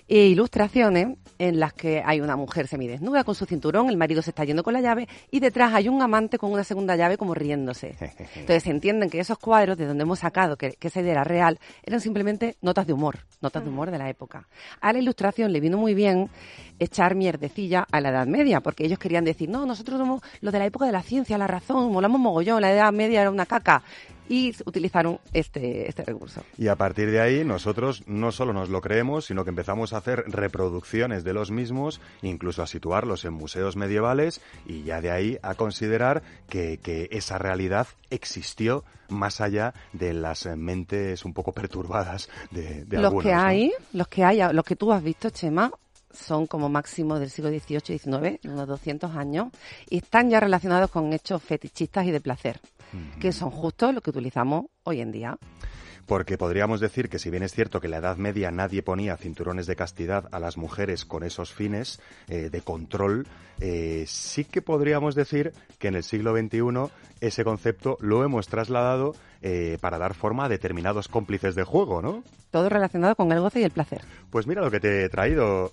e 0.08 0.26
ilustraciones 0.26 1.16
en 1.38 1.60
las 1.60 1.72
que 1.72 2.02
hay 2.04 2.20
una 2.20 2.36
mujer 2.36 2.66
semidesnuda 2.66 3.24
con 3.24 3.34
su 3.34 3.44
cinturón, 3.44 3.88
el 3.88 3.96
marido 3.96 4.22
se 4.22 4.30
está 4.30 4.44
yendo 4.44 4.62
con 4.62 4.72
la 4.72 4.80
llave 4.80 5.08
y 5.30 5.40
detrás 5.40 5.74
hay 5.74 5.88
un 5.88 6.00
amante 6.00 6.38
con 6.38 6.52
una 6.52 6.64
segunda 6.64 6.96
llave 6.96 7.18
como 7.18 7.34
riéndose. 7.34 7.96
Entonces 8.36 8.62
se 8.62 8.70
entienden 8.70 9.10
que 9.10 9.20
esos 9.20 9.38
cuadros 9.38 9.76
de 9.76 9.86
donde 9.86 10.02
hemos 10.02 10.20
sacado 10.20 10.56
que, 10.56 10.72
que 10.72 10.88
esa 10.88 11.00
idea 11.00 11.12
era 11.12 11.24
real 11.24 11.58
eran 11.82 12.00
simplemente 12.00 12.56
notas 12.62 12.86
de 12.86 12.92
humor, 12.92 13.18
notas 13.40 13.64
de 13.64 13.70
humor 13.70 13.90
de 13.90 13.98
la 13.98 14.08
época. 14.08 14.48
A 14.80 14.92
la 14.92 14.98
ilustración 14.98 15.52
le 15.52 15.60
vino 15.60 15.76
muy 15.76 15.94
bien 15.94 16.30
echar 16.78 17.14
mierdecilla 17.14 17.86
a 17.90 18.00
la 18.00 18.10
Edad 18.10 18.26
Media, 18.26 18.60
porque 18.60 18.84
ellos 18.84 18.98
querían 18.98 19.24
decir, 19.24 19.48
no, 19.48 19.66
nosotros 19.66 19.98
somos 19.98 20.22
los 20.40 20.52
de 20.52 20.58
la 20.58 20.66
época 20.66 20.86
de 20.86 20.92
la 20.92 21.02
ciencia, 21.02 21.38
la 21.38 21.46
razón, 21.46 21.90
molamos 21.92 22.20
mogollón, 22.20 22.60
la 22.60 22.72
Edad 22.72 22.92
Media 22.92 23.20
era 23.22 23.30
una 23.30 23.46
caca 23.46 23.82
y 24.28 24.54
utilizaron 24.64 25.20
este, 25.32 25.88
este 25.88 26.04
recurso. 26.04 26.42
Y 26.58 26.68
a 26.68 26.76
partir 26.76 27.10
de 27.10 27.20
ahí 27.20 27.44
nosotros 27.44 28.02
no 28.06 28.32
solo 28.32 28.52
nos 28.52 28.68
lo 28.68 28.80
creemos, 28.80 29.26
sino 29.26 29.44
que 29.44 29.50
empezamos 29.50 29.92
a 29.92 29.98
hacer 29.98 30.24
reproducciones 30.26 31.24
de 31.24 31.32
los 31.32 31.50
mismos, 31.50 32.00
incluso 32.22 32.62
a 32.62 32.66
situarlos 32.66 33.24
en 33.24 33.32
museos 33.32 33.76
medievales 33.76 34.40
y 34.66 34.82
ya 34.82 35.00
de 35.00 35.10
ahí 35.10 35.38
a 35.42 35.54
considerar 35.54 36.22
que, 36.48 36.78
que 36.78 37.08
esa 37.12 37.38
realidad 37.38 37.86
existió 38.10 38.84
más 39.08 39.40
allá 39.40 39.74
de 39.92 40.12
las 40.12 40.46
mentes 40.56 41.24
un 41.24 41.32
poco 41.32 41.52
perturbadas 41.52 42.28
de, 42.50 42.84
de 42.84 42.96
los 42.96 43.06
algunos. 43.06 43.24
que 43.24 43.32
¿no? 43.32 43.42
hay, 43.42 43.72
los 43.92 44.08
que 44.08 44.24
hay, 44.24 44.40
los 44.52 44.64
que 44.64 44.76
tú 44.76 44.92
has 44.92 45.02
visto, 45.02 45.30
Chema, 45.30 45.70
son 46.12 46.46
como 46.46 46.68
máximo 46.68 47.18
del 47.18 47.30
siglo 47.30 47.50
XVIII 47.50 47.94
y 47.94 47.98
XIX, 47.98 48.44
unos 48.44 48.66
200 48.66 49.14
años, 49.14 49.48
y 49.88 49.98
están 49.98 50.30
ya 50.30 50.40
relacionados 50.40 50.90
con 50.90 51.12
hechos 51.12 51.42
fetichistas 51.42 52.06
y 52.06 52.10
de 52.10 52.20
placer, 52.20 52.60
que 53.20 53.32
son 53.32 53.50
justo 53.50 53.92
lo 53.92 54.00
que 54.00 54.10
utilizamos 54.10 54.66
hoy 54.84 55.00
en 55.00 55.12
día. 55.12 55.38
Porque 56.06 56.38
podríamos 56.38 56.80
decir 56.80 57.08
que 57.08 57.18
si 57.18 57.30
bien 57.30 57.42
es 57.42 57.52
cierto 57.52 57.80
que 57.80 57.88
en 57.88 57.90
la 57.90 57.96
Edad 57.96 58.16
Media 58.16 58.52
nadie 58.52 58.82
ponía 58.82 59.16
cinturones 59.16 59.66
de 59.66 59.74
castidad 59.74 60.28
a 60.30 60.38
las 60.38 60.56
mujeres 60.56 61.04
con 61.04 61.24
esos 61.24 61.52
fines 61.52 62.00
eh, 62.28 62.48
de 62.48 62.60
control, 62.60 63.26
eh, 63.60 64.04
sí 64.06 64.44
que 64.44 64.62
podríamos 64.62 65.16
decir 65.16 65.52
que 65.80 65.88
en 65.88 65.96
el 65.96 66.04
siglo 66.04 66.32
XXI 66.36 66.92
ese 67.20 67.42
concepto 67.42 67.96
lo 68.00 68.22
hemos 68.22 68.46
trasladado 68.46 69.16
eh, 69.42 69.78
para 69.80 69.98
dar 69.98 70.14
forma 70.14 70.44
a 70.44 70.48
determinados 70.48 71.08
cómplices 71.08 71.56
de 71.56 71.64
juego, 71.64 72.00
¿no? 72.00 72.22
Todo 72.50 72.68
relacionado 72.68 73.16
con 73.16 73.32
el 73.32 73.40
goce 73.40 73.60
y 73.60 73.64
el 73.64 73.70
placer. 73.72 74.02
Pues 74.30 74.46
mira 74.46 74.62
lo 74.62 74.70
que 74.70 74.80
te 74.80 75.04
he 75.04 75.08
traído. 75.08 75.72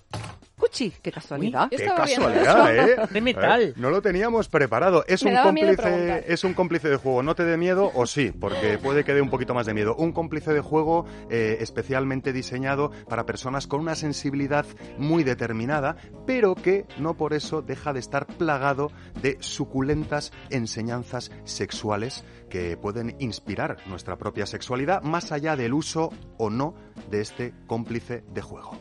Qué 0.74 1.12
casualidad. 1.12 1.68
¡Qué 1.70 1.86
casualidad, 1.86 2.76
eh! 2.76 2.96
De 3.10 3.20
metal. 3.20 3.74
No 3.76 3.90
lo 3.90 4.02
teníamos 4.02 4.48
preparado. 4.48 5.04
¿Es 5.06 5.24
Me 5.24 5.36
un, 5.36 5.42
cómplice. 5.42 6.24
¿Es 6.26 6.42
un 6.44 6.54
cómplice 6.54 6.88
de 6.88 6.96
juego? 6.96 7.22
¿No 7.22 7.34
te 7.34 7.44
dé 7.44 7.56
miedo 7.56 7.92
o 7.94 8.06
sí? 8.06 8.32
Porque 8.32 8.78
puede 8.78 9.04
que 9.04 9.14
dé 9.14 9.20
un 9.20 9.30
poquito 9.30 9.54
más 9.54 9.66
de 9.66 9.74
miedo. 9.74 9.94
Un 9.96 10.12
cómplice 10.12 10.52
de 10.52 10.60
juego 10.60 11.06
eh, 11.30 11.58
especialmente 11.60 12.32
diseñado 12.32 12.90
para 13.08 13.24
personas 13.24 13.66
con 13.66 13.80
una 13.80 13.94
sensibilidad 13.94 14.66
muy 14.98 15.22
determinada, 15.22 15.96
pero 16.26 16.54
que 16.54 16.86
no 16.98 17.16
por 17.16 17.34
eso 17.34 17.62
deja 17.62 17.92
de 17.92 18.00
estar 18.00 18.26
plagado 18.26 18.90
de 19.22 19.36
suculentas 19.40 20.32
enseñanzas 20.50 21.30
sexuales 21.44 22.24
que 22.50 22.76
pueden 22.76 23.16
inspirar 23.18 23.78
nuestra 23.86 24.16
propia 24.16 24.46
sexualidad 24.46 25.02
más 25.02 25.32
allá 25.32 25.56
del 25.56 25.74
uso 25.74 26.10
o 26.38 26.50
no 26.50 26.74
de 27.10 27.20
este 27.20 27.54
cómplice 27.66 28.24
de 28.32 28.42
juego. 28.42 28.78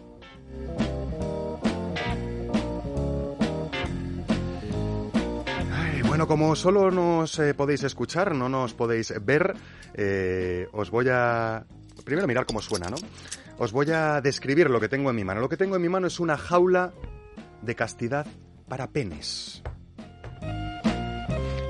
Bueno, 6.13 6.27
como 6.27 6.55
solo 6.55 6.91
nos 6.91 7.39
eh, 7.39 7.55
podéis 7.55 7.81
escuchar, 7.81 8.35
no 8.35 8.47
nos 8.47 8.75
podéis 8.75 9.11
ver, 9.25 9.55
eh, 9.95 10.67
os 10.71 10.91
voy 10.91 11.07
a... 11.09 11.65
Primero 12.05 12.27
mirar 12.27 12.45
cómo 12.45 12.61
suena, 12.61 12.87
¿no? 12.87 12.97
Os 13.57 13.71
voy 13.71 13.89
a 13.89 14.21
describir 14.21 14.69
lo 14.69 14.79
que 14.79 14.87
tengo 14.87 15.09
en 15.09 15.15
mi 15.15 15.23
mano. 15.23 15.41
Lo 15.41 15.49
que 15.49 15.57
tengo 15.57 15.75
en 15.75 15.81
mi 15.81 15.89
mano 15.89 16.05
es 16.05 16.19
una 16.19 16.37
jaula 16.37 16.93
de 17.63 17.73
castidad 17.73 18.27
para 18.67 18.91
penes. 18.91 19.63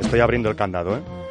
Estoy 0.01 0.19
abriendo 0.19 0.49
el 0.49 0.57
candado, 0.57 0.97
¿eh? 0.97 1.22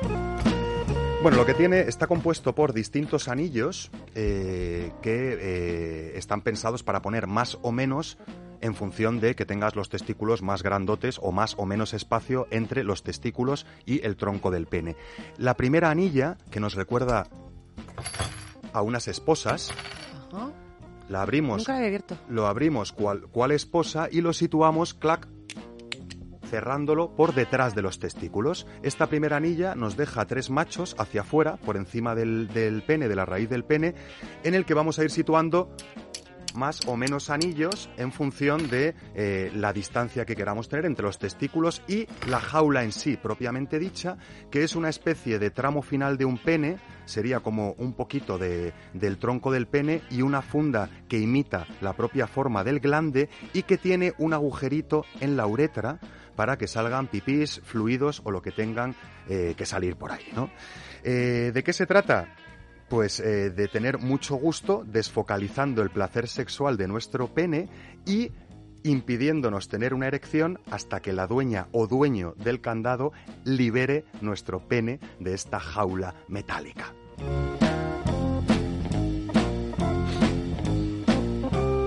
Bueno, 1.22 1.36
lo 1.36 1.46
que 1.46 1.54
tiene 1.54 1.80
está 1.82 2.08
compuesto 2.08 2.52
por 2.54 2.72
distintos 2.72 3.28
anillos 3.28 3.92
eh, 4.16 4.90
que 5.02 5.38
eh, 5.40 6.12
están 6.18 6.40
pensados 6.40 6.82
para 6.82 7.00
poner 7.00 7.28
más 7.28 7.58
o 7.62 7.70
menos 7.70 8.18
en 8.60 8.74
función 8.74 9.20
de 9.20 9.36
que 9.36 9.44
tengas 9.46 9.76
los 9.76 9.88
testículos 9.88 10.42
más 10.42 10.64
grandotes 10.64 11.20
o 11.22 11.30
más 11.30 11.54
o 11.58 11.64
menos 11.66 11.94
espacio 11.94 12.48
entre 12.50 12.82
los 12.82 13.04
testículos 13.04 13.66
y 13.86 14.04
el 14.04 14.16
tronco 14.16 14.50
del 14.50 14.66
pene. 14.66 14.96
La 15.38 15.56
primera 15.56 15.90
anilla, 15.90 16.38
que 16.50 16.58
nos 16.58 16.74
recuerda 16.74 17.28
a 18.72 18.82
unas 18.82 19.06
esposas, 19.06 19.70
Ajá. 20.32 20.50
la 21.08 21.22
abrimos 21.22 21.58
Nunca 21.58 21.74
la 21.74 21.82
he 21.82 21.86
abierto. 21.86 22.16
lo 22.28 22.48
abrimos 22.48 22.92
cual, 22.92 23.22
cual 23.30 23.52
esposa 23.52 24.08
y 24.10 24.22
lo 24.22 24.32
situamos, 24.32 24.92
clac, 24.94 25.28
cerrándolo 26.52 27.16
por 27.16 27.34
detrás 27.34 27.74
de 27.74 27.80
los 27.80 27.98
testículos. 27.98 28.66
Esta 28.82 29.06
primera 29.06 29.38
anilla 29.38 29.74
nos 29.74 29.96
deja 29.96 30.26
tres 30.26 30.50
machos 30.50 30.94
hacia 30.98 31.22
afuera, 31.22 31.56
por 31.56 31.78
encima 31.78 32.14
del, 32.14 32.84
pene, 32.86 33.08
de 33.08 33.16
la 33.16 33.24
raíz 33.24 33.48
del 33.48 33.64
pene, 33.64 33.94
en 34.44 34.52
el 34.52 34.66
que 34.66 34.74
vamos 34.74 34.98
a 34.98 35.04
ir 35.04 35.10
situando 35.10 35.74
más 36.54 36.86
o 36.86 36.94
menos 36.98 37.30
anillos 37.30 37.88
en 37.96 38.12
función 38.12 38.68
de 38.68 38.94
eh, 39.14 39.50
la 39.54 39.72
distancia 39.72 40.26
que 40.26 40.36
queramos 40.36 40.68
tener 40.68 40.84
entre 40.84 41.06
los 41.06 41.18
testículos 41.18 41.80
y 41.88 42.06
la 42.28 42.38
jaula 42.38 42.84
en 42.84 42.92
sí, 42.92 43.16
propiamente 43.16 43.78
dicha, 43.78 44.18
que 44.50 44.62
es 44.62 44.76
una 44.76 44.90
especie 44.90 45.38
de 45.38 45.50
tramo 45.50 45.80
final 45.80 46.18
de 46.18 46.26
un 46.26 46.36
pene, 46.36 46.76
sería 47.06 47.40
como 47.40 47.72
un 47.78 47.94
poquito 47.94 48.36
de, 48.36 48.74
del 48.92 49.16
tronco 49.16 49.50
del 49.50 49.68
pene 49.68 50.02
y 50.10 50.20
una 50.20 50.42
funda 50.42 50.90
que 51.08 51.18
imita 51.18 51.66
la 51.80 51.94
propia 51.94 52.26
forma 52.26 52.62
del 52.62 52.80
glande 52.80 53.30
y 53.54 53.62
que 53.62 53.78
tiene 53.78 54.12
un 54.18 54.34
agujerito 54.34 55.06
en 55.20 55.38
la 55.38 55.46
uretra 55.46 55.98
para 56.36 56.56
que 56.56 56.66
salgan 56.66 57.06
pipís, 57.06 57.60
fluidos 57.64 58.22
o 58.24 58.30
lo 58.30 58.42
que 58.42 58.52
tengan 58.52 58.94
eh, 59.28 59.54
que 59.56 59.66
salir 59.66 59.96
por 59.96 60.12
ahí, 60.12 60.26
¿no? 60.34 60.50
Eh, 61.04 61.50
¿De 61.52 61.62
qué 61.62 61.72
se 61.72 61.86
trata? 61.86 62.34
Pues 62.88 63.20
eh, 63.20 63.50
de 63.50 63.68
tener 63.68 63.98
mucho 63.98 64.34
gusto 64.36 64.84
desfocalizando 64.86 65.82
el 65.82 65.90
placer 65.90 66.28
sexual 66.28 66.76
de 66.76 66.88
nuestro 66.88 67.28
pene 67.32 67.68
y 68.04 68.30
impidiéndonos 68.84 69.68
tener 69.68 69.94
una 69.94 70.08
erección 70.08 70.58
hasta 70.70 71.00
que 71.00 71.12
la 71.12 71.26
dueña 71.26 71.68
o 71.72 71.86
dueño 71.86 72.34
del 72.36 72.60
candado 72.60 73.12
libere 73.44 74.04
nuestro 74.20 74.66
pene 74.66 75.00
de 75.20 75.34
esta 75.34 75.60
jaula 75.60 76.14
metálica. 76.28 76.92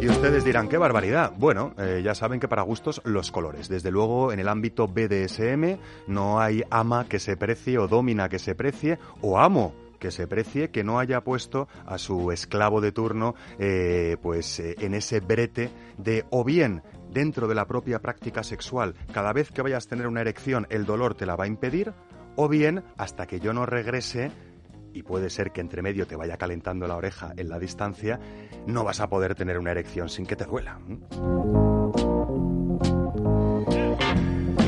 Y 0.05 0.07
ustedes 0.07 0.45
dirán, 0.45 0.69
qué 0.69 0.77
barbaridad. 0.77 1.33
Bueno, 1.35 1.73
eh, 1.79 2.03
ya 2.05 2.13
saben 2.13 2.39
que 2.39 2.47
para 2.47 2.61
gustos 2.61 3.01
los 3.05 3.31
colores. 3.31 3.69
Desde 3.69 3.89
luego, 3.89 4.31
en 4.31 4.39
el 4.39 4.47
ámbito 4.47 4.87
BDSM 4.87 5.79
no 6.05 6.39
hay 6.39 6.61
ama 6.69 7.07
que 7.09 7.17
se 7.17 7.35
precie 7.37 7.79
o 7.79 7.87
domina 7.87 8.29
que 8.29 8.37
se 8.37 8.53
precie 8.53 8.99
o 9.21 9.39
amo 9.39 9.73
que 9.97 10.11
se 10.11 10.27
precie 10.27 10.69
que 10.69 10.83
no 10.83 10.99
haya 10.99 11.21
puesto 11.21 11.67
a 11.87 11.97
su 11.97 12.31
esclavo 12.31 12.81
de 12.81 12.91
turno 12.91 13.33
eh, 13.57 14.17
pues 14.21 14.59
eh, 14.59 14.75
en 14.77 14.93
ese 14.93 15.21
brete 15.21 15.71
de 15.97 16.23
o 16.29 16.43
bien 16.43 16.83
dentro 17.09 17.47
de 17.47 17.55
la 17.55 17.65
propia 17.65 17.97
práctica 17.97 18.43
sexual 18.43 18.93
cada 19.11 19.33
vez 19.33 19.51
que 19.51 19.63
vayas 19.63 19.87
a 19.87 19.89
tener 19.89 20.05
una 20.05 20.21
erección 20.21 20.67
el 20.69 20.85
dolor 20.85 21.15
te 21.15 21.25
la 21.25 21.35
va 21.35 21.45
a 21.45 21.47
impedir 21.47 21.93
o 22.35 22.47
bien 22.47 22.83
hasta 22.97 23.25
que 23.25 23.39
yo 23.39 23.53
no 23.53 23.65
regrese 23.65 24.31
y 24.95 25.03
puede 25.03 25.29
ser 25.29 25.51
que 25.51 25.61
entre 25.61 25.81
medio 25.81 26.07
te 26.07 26.15
vaya 26.15 26.37
calentando 26.37 26.87
la 26.87 26.95
oreja 26.95 27.33
en 27.35 27.49
la 27.49 27.59
distancia, 27.59 28.19
no 28.65 28.85
vas 28.85 29.01
a 29.01 29.09
poder 29.09 29.35
tener 29.35 29.59
una 29.59 29.71
erección 29.71 30.07
sin 30.07 30.25
que 30.25 30.37
te 30.37 30.45
duela. 30.45 30.79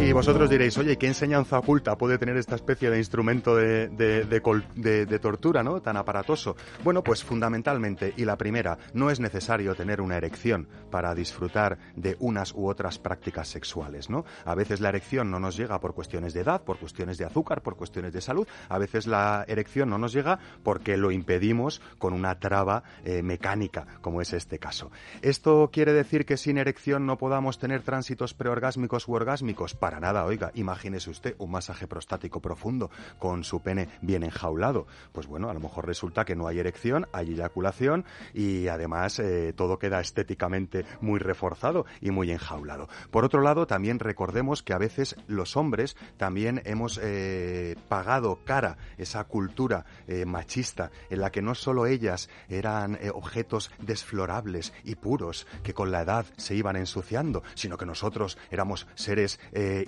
Y 0.08 0.14
vosotros 0.14 0.50
diréis, 0.50 0.78
oye, 0.78 0.98
¿qué 0.98 1.06
enseñanza 1.08 1.60
oculta 1.60 1.98
puede 1.98 2.18
tener 2.18 2.38
esta 2.38 2.56
especie 2.56 2.90
de 2.90 2.98
instrumento 2.98 3.58
de, 3.58 3.90
de- 3.90 5.20
tortura, 5.20 5.64
¿no? 5.64 5.82
Tan 5.82 5.98
aparatoso. 5.98 6.56
Bueno, 6.82 7.04
pues 7.04 7.26
fundamentalmente, 7.26 8.14
y 8.16 8.24
la 8.24 8.38
primera, 8.38 8.78
no 8.94 9.10
es 9.10 9.20
necesario 9.20 9.76
tener 9.76 10.00
una 10.00 10.16
erección 10.16 10.70
para 10.90 11.14
disfrutar 11.14 11.78
de 11.98 12.16
unas 12.20 12.54
u 12.54 12.70
otras 12.70 13.00
prácticas 13.00 13.50
sexuales, 13.50 14.10
¿no? 14.10 14.24
A 14.46 14.56
veces 14.56 14.80
la 14.80 14.88
erección 14.88 15.30
no 15.30 15.42
nos 15.42 15.58
llega 15.58 15.78
por 15.82 15.94
cuestiones 15.94 16.34
de 16.34 16.40
edad, 16.40 16.62
por 16.64 16.78
cuestiones 16.78 17.18
de 17.18 17.26
azúcar, 17.26 17.62
por 17.62 17.76
cuestiones 17.76 18.14
de 18.14 18.22
salud. 18.22 18.48
A 18.70 18.78
veces 18.78 19.08
la 19.08 19.44
erección 19.50 19.90
no 19.90 19.98
nos 19.98 20.14
llega 20.14 20.40
porque 20.64 20.96
lo 20.96 21.12
impedimos 21.12 21.82
con 21.98 22.14
una 22.14 22.40
traba 22.40 22.84
eh, 23.04 23.22
mecánica, 23.24 23.86
como 24.00 24.22
es 24.22 24.32
este 24.32 24.58
caso. 24.58 24.90
¿Esto 25.22 25.70
quiere 25.74 25.92
decir 25.92 26.26
que 26.26 26.38
sin 26.38 26.58
erección 26.58 27.06
no 27.06 27.18
podamos 27.18 27.60
tener 27.60 27.82
tránsitos 27.82 28.34
preorgásmicos 28.34 29.06
u 29.10 29.14
orgásmicos? 29.14 29.76
Para 29.76 29.97
nada, 30.00 30.26
oiga, 30.26 30.52
imagínese 30.56 31.10
usted 31.10 31.36
un 31.40 31.52
masaje 31.52 31.88
prostático 31.88 32.42
profundo 32.42 32.90
con 33.20 33.44
su 33.44 33.62
pene 33.62 33.90
bien 34.02 34.24
enjaulado. 34.24 34.88
Pues 35.12 35.28
bueno, 35.28 35.50
a 35.50 35.54
lo 35.54 35.60
mejor 35.60 35.86
resulta 35.86 36.26
que 36.26 36.36
no 36.36 36.48
hay 36.48 36.60
erección, 36.60 37.08
hay 37.14 37.34
eyaculación 37.34 38.06
y 38.34 38.68
además 38.68 39.20
eh, 39.20 39.54
todo 39.56 39.80
queda 39.80 40.00
estéticamente 40.00 40.86
muy 41.02 41.20
reforzado 41.20 41.86
y 42.02 42.12
muy 42.12 42.32
enjaulado. 42.32 42.88
Por 43.12 43.26
otro 43.26 43.42
lado, 43.42 43.68
también 43.68 44.00
recordemos 44.00 44.64
que 44.64 44.74
a 44.74 44.78
veces 44.78 45.16
los 45.28 45.58
hombres 45.58 45.96
también 46.18 46.62
hemos 46.66 47.00
eh, 47.02 47.76
pagado 47.88 48.40
cara 48.44 48.78
esa 48.98 49.24
cultura 49.26 49.86
eh, 50.08 50.26
machista 50.26 50.92
en 51.10 51.22
la 51.22 51.32
que 51.32 51.42
no 51.42 51.56
solo 51.56 51.86
ellas 51.86 52.30
eran 52.50 53.00
objetos 53.14 53.72
desflorables 53.80 54.74
y 54.84 54.96
puros 54.96 55.48
que 55.64 55.74
con 55.74 55.92
la 55.92 56.02
edad 56.02 56.26
se 56.38 56.56
iban 56.56 56.76
ensuciando, 56.76 57.44
sino 57.56 57.78
que 57.78 57.86
nosotros 57.86 58.38
éramos 58.52 58.88
seres 58.96 59.40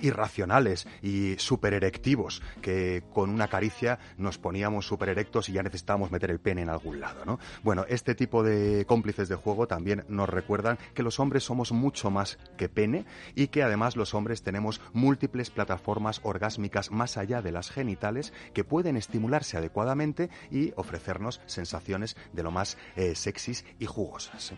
irracionales 0.02 0.88
y 1.02 1.36
super 1.38 1.74
erectivos 1.74 2.42
que 2.62 3.04
con 3.14 3.30
una 3.30 3.48
caricia 3.48 4.00
nos 4.18 4.38
poníamos 4.38 4.86
super 4.86 5.10
erectos 5.10 5.50
y 5.50 5.54
ya 5.54 5.64
necesitábamos 5.64 6.12
meter 6.12 6.32
el 6.32 6.40
pene 6.40 6.62
en 6.62 6.70
algún 6.70 7.00
lado, 7.00 7.26
¿no? 7.26 7.40
Bueno, 7.64 7.86
este 7.88 8.16
tipo 8.16 8.44
de 8.44 8.86
cómplices 8.86 9.30
de 9.30 9.36
juego 9.36 9.68
también 9.68 10.06
nos 10.08 10.30
recuerdan 10.30 10.78
que 10.94 11.04
los 11.04 11.20
hombres 11.20 11.44
somos 11.44 11.72
mucho 11.72 12.10
más 12.10 12.38
que 12.58 12.70
pene 12.70 13.06
y 13.36 13.48
que 13.48 13.64
además 13.64 13.96
los 13.96 14.14
hombres 14.14 14.42
tenemos 14.42 14.82
múltiples 14.94 15.50
plataformas 15.50 16.22
orgásmicas 16.24 16.92
más 16.92 17.18
allá 17.18 17.42
de 17.42 17.52
las 17.52 17.70
genitales 17.70 18.34
que 18.54 18.64
pueden 18.64 18.98
estimularse 18.98 19.58
adecuadamente 19.58 20.30
y 20.52 20.74
ofrecernos 20.76 21.42
sensaciones 21.46 22.16
de 22.34 22.44
lo 22.44 22.52
más 22.52 22.78
eh, 22.96 23.16
sexys 23.16 23.66
y 23.80 23.86
jugosas. 23.86 24.54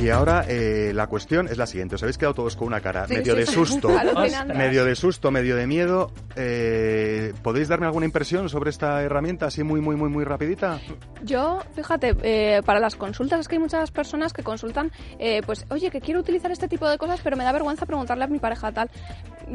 Y 0.00 0.08
ahora 0.08 0.46
eh, 0.48 0.92
la 0.94 1.08
cuestión 1.08 1.46
es 1.48 1.58
la 1.58 1.66
siguiente. 1.66 1.96
Os 1.96 2.02
habéis 2.02 2.16
quedado 2.16 2.32
todos 2.32 2.56
con 2.56 2.68
una 2.68 2.80
cara 2.80 3.06
Sí, 3.06 3.14
medio 3.14 3.34
sí, 3.34 3.40
de 3.40 3.46
susto, 3.46 3.90
medio 4.54 4.86
de 4.86 4.96
susto, 4.96 5.30
medio 5.30 5.56
de 5.56 5.66
miedo. 5.66 6.10
Eh, 6.36 7.34
¿Podéis 7.42 7.68
darme 7.68 7.84
alguna 7.84 8.06
impresión 8.06 8.48
sobre 8.48 8.70
esta 8.70 9.02
herramienta 9.02 9.46
así 9.46 9.62
muy, 9.62 9.82
muy, 9.82 9.96
muy, 9.96 10.08
muy 10.08 10.24
rapidita? 10.24 10.80
Yo, 11.22 11.60
fíjate, 11.74 12.16
eh, 12.22 12.62
para 12.64 12.80
las 12.80 12.96
consultas 12.96 13.40
es 13.40 13.48
que 13.48 13.56
hay 13.56 13.60
muchas 13.60 13.90
personas 13.90 14.32
que 14.32 14.42
consultan, 14.42 14.90
eh, 15.18 15.42
pues, 15.44 15.66
oye, 15.68 15.90
que 15.90 16.00
quiero 16.00 16.20
utilizar 16.20 16.50
este 16.50 16.66
tipo 16.66 16.88
de 16.88 16.96
cosas, 16.96 17.20
pero 17.22 17.36
me 17.36 17.44
da 17.44 17.52
vergüenza 17.52 17.84
preguntarle 17.84 18.24
a 18.24 18.28
mi 18.28 18.38
pareja 18.38 18.72
tal. 18.72 18.90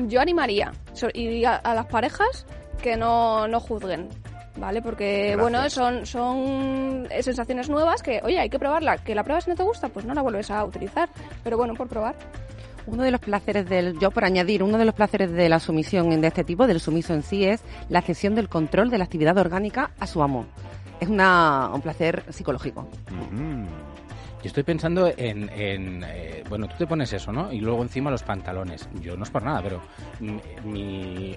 Yo 0.08 0.22
animaría 0.22 0.74
y 1.16 1.44
a, 1.44 1.56
a 1.56 1.74
las 1.74 1.88
parejas 1.88 2.46
que 2.84 2.98
no, 2.98 3.48
no 3.48 3.60
juzguen. 3.60 4.10
¿Vale? 4.58 4.82
Porque, 4.82 5.36
Gracias. 5.36 5.42
bueno, 5.42 5.70
son, 5.70 6.06
son 6.06 7.08
sensaciones 7.22 7.70
nuevas 7.70 8.02
que, 8.02 8.22
oye, 8.24 8.40
hay 8.40 8.50
que 8.50 8.58
probarla. 8.58 8.98
Que 8.98 9.14
la 9.14 9.24
pruebas 9.24 9.46
y 9.48 9.50
no 9.50 9.56
te 9.56 9.64
gusta, 9.64 9.90
pues 9.90 10.06
no 10.06 10.14
la 10.14 10.22
vuelves 10.22 10.50
a 10.50 10.64
utilizar. 10.64 11.10
Pero 11.44 11.58
bueno, 11.58 11.74
por 11.74 11.88
probar. 11.90 12.16
Uno 12.88 13.04
de 13.04 13.12
los 13.12 13.20
placeres 13.20 13.68
del, 13.68 13.98
yo 14.00 14.12
por 14.12 14.24
añadir, 14.24 14.62
uno 14.64 14.78
de 14.78 14.86
los 14.86 14.94
placeres 14.94 15.32
de 15.32 15.50
la 15.50 15.60
sumisión 15.60 16.22
de 16.22 16.28
este 16.28 16.44
tipo, 16.44 16.68
del 16.68 16.80
sumiso 16.80 17.14
en 17.16 17.24
sí, 17.24 17.44
es 17.44 17.64
la 17.90 18.02
cesión 18.02 18.36
del 18.36 18.48
control 18.48 18.90
de 18.92 18.98
la 19.00 19.04
actividad 19.06 19.38
orgánica 19.40 19.92
a 20.00 20.06
su 20.08 20.22
amo. 20.22 20.46
Es 21.00 21.10
una, 21.10 21.72
un 21.74 21.82
placer 21.82 22.24
psicológico. 22.30 22.88
Mm. 23.32 23.66
Yo 23.66 24.48
estoy 24.50 24.62
pensando 24.62 25.08
en, 25.18 25.50
en, 25.50 26.04
eh, 26.08 26.44
bueno, 26.48 26.68
tú 26.68 26.76
te 26.78 26.86
pones 26.86 27.12
eso, 27.12 27.32
¿no? 27.32 27.52
Y 27.52 27.60
luego 27.60 27.82
encima 27.82 28.12
los 28.12 28.22
pantalones. 28.22 28.88
Yo 29.02 29.18
no 29.18 29.24
es 29.24 29.32
por 29.32 29.42
nada, 29.42 29.62
pero 29.64 29.82
mi, 30.20 30.40
mi- 30.64 31.36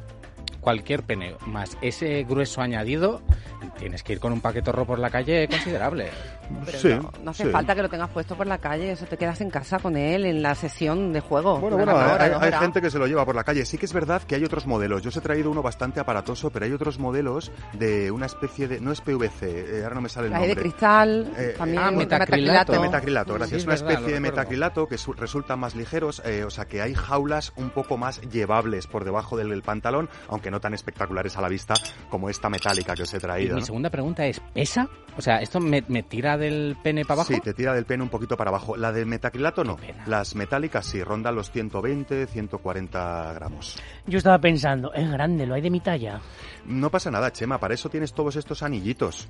cualquier 0.69 1.03
pene 1.03 1.35
más 1.47 1.79
ese 1.81 2.25
grueso 2.25 2.61
añadido, 2.61 3.23
tienes 3.79 4.03
que 4.03 4.13
ir 4.13 4.21
con 4.21 4.35
un 4.35 4.43
paquetorro 4.43 4.85
por 4.85 4.99
la 4.99 5.09
calle 5.09 5.49
considerable. 5.49 6.11
Pero 6.65 6.79
Sí, 6.79 6.89
no, 6.89 7.11
no 7.23 7.31
hace 7.31 7.45
sí. 7.45 7.51
falta 7.51 7.75
que 7.75 7.83
lo 7.83 7.89
tengas 7.89 8.11
puesto 8.11 8.37
por 8.37 8.47
la 8.47 8.59
calle, 8.59 8.93
eso 8.93 9.07
te 9.07 9.17
quedas 9.17 9.41
en 9.41 9.51
casa 9.51 9.79
con 9.79 9.97
él 9.97 10.25
en 10.27 10.43
la 10.43 10.55
sesión 10.55 11.13
de 11.13 11.21
juego. 11.21 11.59
Bueno, 11.61 11.77
Una 11.77 11.85
bueno, 11.93 11.99
hora, 12.15 12.25
hay, 12.25 12.33
hay 12.53 12.53
gente 12.61 12.81
que 12.81 12.91
se 12.91 12.99
lo 12.99 13.07
lleva 13.07 13.25
por 13.25 13.35
la 13.35 13.45
calle. 13.45 13.65
Sí 13.65 13.79
que 13.79 13.87
es 13.87 13.93
verdad 13.93 14.23
que 14.23 14.35
hay 14.35 14.45
otros 14.45 14.67
modelos. 14.67 15.03
Yo 15.03 15.09
os 15.09 15.17
he 15.17 15.21
traído 15.21 15.51
uno 15.51 15.63
bastante 15.63 16.01
aparatoso, 16.01 16.51
pero 16.51 16.65
hay 16.65 16.73
otros 16.73 16.99
modelos 16.99 17.51
de 17.75 18.11
una 18.11 18.27
especie 18.27 18.69
de... 18.69 18.81
No 18.81 18.93
es 18.93 19.01
PVC, 19.01 19.43
eh, 19.43 19.81
ahora 19.83 19.97
no 19.97 20.01
me 20.03 20.09
sale 20.09 20.29
el 20.29 20.33
de 20.33 20.39
nombre. 20.39 20.57
cristal, 20.63 21.33
Eh, 21.37 21.55
también 21.59 21.83
ah, 21.83 21.91
de 21.91 21.97
metacrilato. 21.97 22.73
De 22.73 22.79
metacrilato, 22.81 23.35
gracias. 23.35 23.51
Sí, 23.51 23.57
es 23.57 23.65
una 23.65 23.75
verdad, 23.75 23.91
especie 23.93 24.15
de 24.15 24.21
metacrilato 24.21 24.87
que 24.89 24.99
su- 24.99 25.13
resultan 25.13 25.59
más 25.61 25.75
ligeros, 25.75 26.23
eh, 26.25 26.45
o 26.45 26.51
sea 26.51 26.65
que 26.67 26.81
hay 26.83 26.95
jaulas 26.95 27.53
un 27.57 27.71
poco 27.71 27.97
más 27.97 28.21
llevables 28.23 28.87
por 28.87 29.05
debajo 29.05 29.37
del, 29.37 29.51
del 29.51 29.63
pantalón, 29.63 30.09
aunque 30.29 30.51
no 30.51 30.61
tan 30.61 30.75
espectaculares 30.75 31.37
a 31.37 31.43
la 31.43 31.49
vista 31.49 31.75
como 32.11 32.31
esta 32.31 32.49
metálica 32.49 32.95
que 32.95 33.03
os 33.03 33.13
he 33.13 33.19
Y 33.19 33.21
traído. 33.21 33.55
mi 33.57 33.61
¿no? 33.61 33.67
segunda 33.67 33.91
pregunta 33.91 34.25
es, 34.27 34.41
¿pesa? 34.55 34.89
O 35.17 35.21
sea, 35.21 35.43
¿esto 35.43 35.61
me, 35.61 35.85
me 35.89 36.03
tira 36.03 36.37
del 36.39 36.77
pene 36.83 37.05
para 37.05 37.21
abajo? 37.21 37.33
Sí, 37.33 37.41
te 37.41 37.55
tira 37.55 37.75
del 37.75 37.85
pene 37.85 38.03
un 38.03 38.09
poquito 38.09 38.37
para 38.37 38.51
abajo. 38.51 38.77
La 38.77 38.93
del 38.93 39.07
metacrilato 39.07 39.65
no. 39.65 39.77
Las 40.07 40.35
metálicas 40.35 40.87
sí, 40.87 41.03
rondan 41.03 41.35
los 41.35 41.51
120, 41.51 42.27
140 42.27 43.33
gramos. 43.35 43.77
Yo 44.07 44.19
estaba 44.19 44.39
pensando, 44.39 44.93
es 44.93 45.11
grande, 45.11 45.47
lo 45.47 45.55
hay 45.55 45.61
de 45.61 45.71
mi 45.71 45.81
talla. 45.81 46.21
No 46.69 46.91
pasa 46.91 47.11
nada, 47.11 47.33
Chema, 47.33 47.59
para 47.59 47.73
eso 47.73 47.89
tienes 47.89 48.13
todos 48.13 48.37
estos 48.37 48.63
anillitos. 48.63 49.27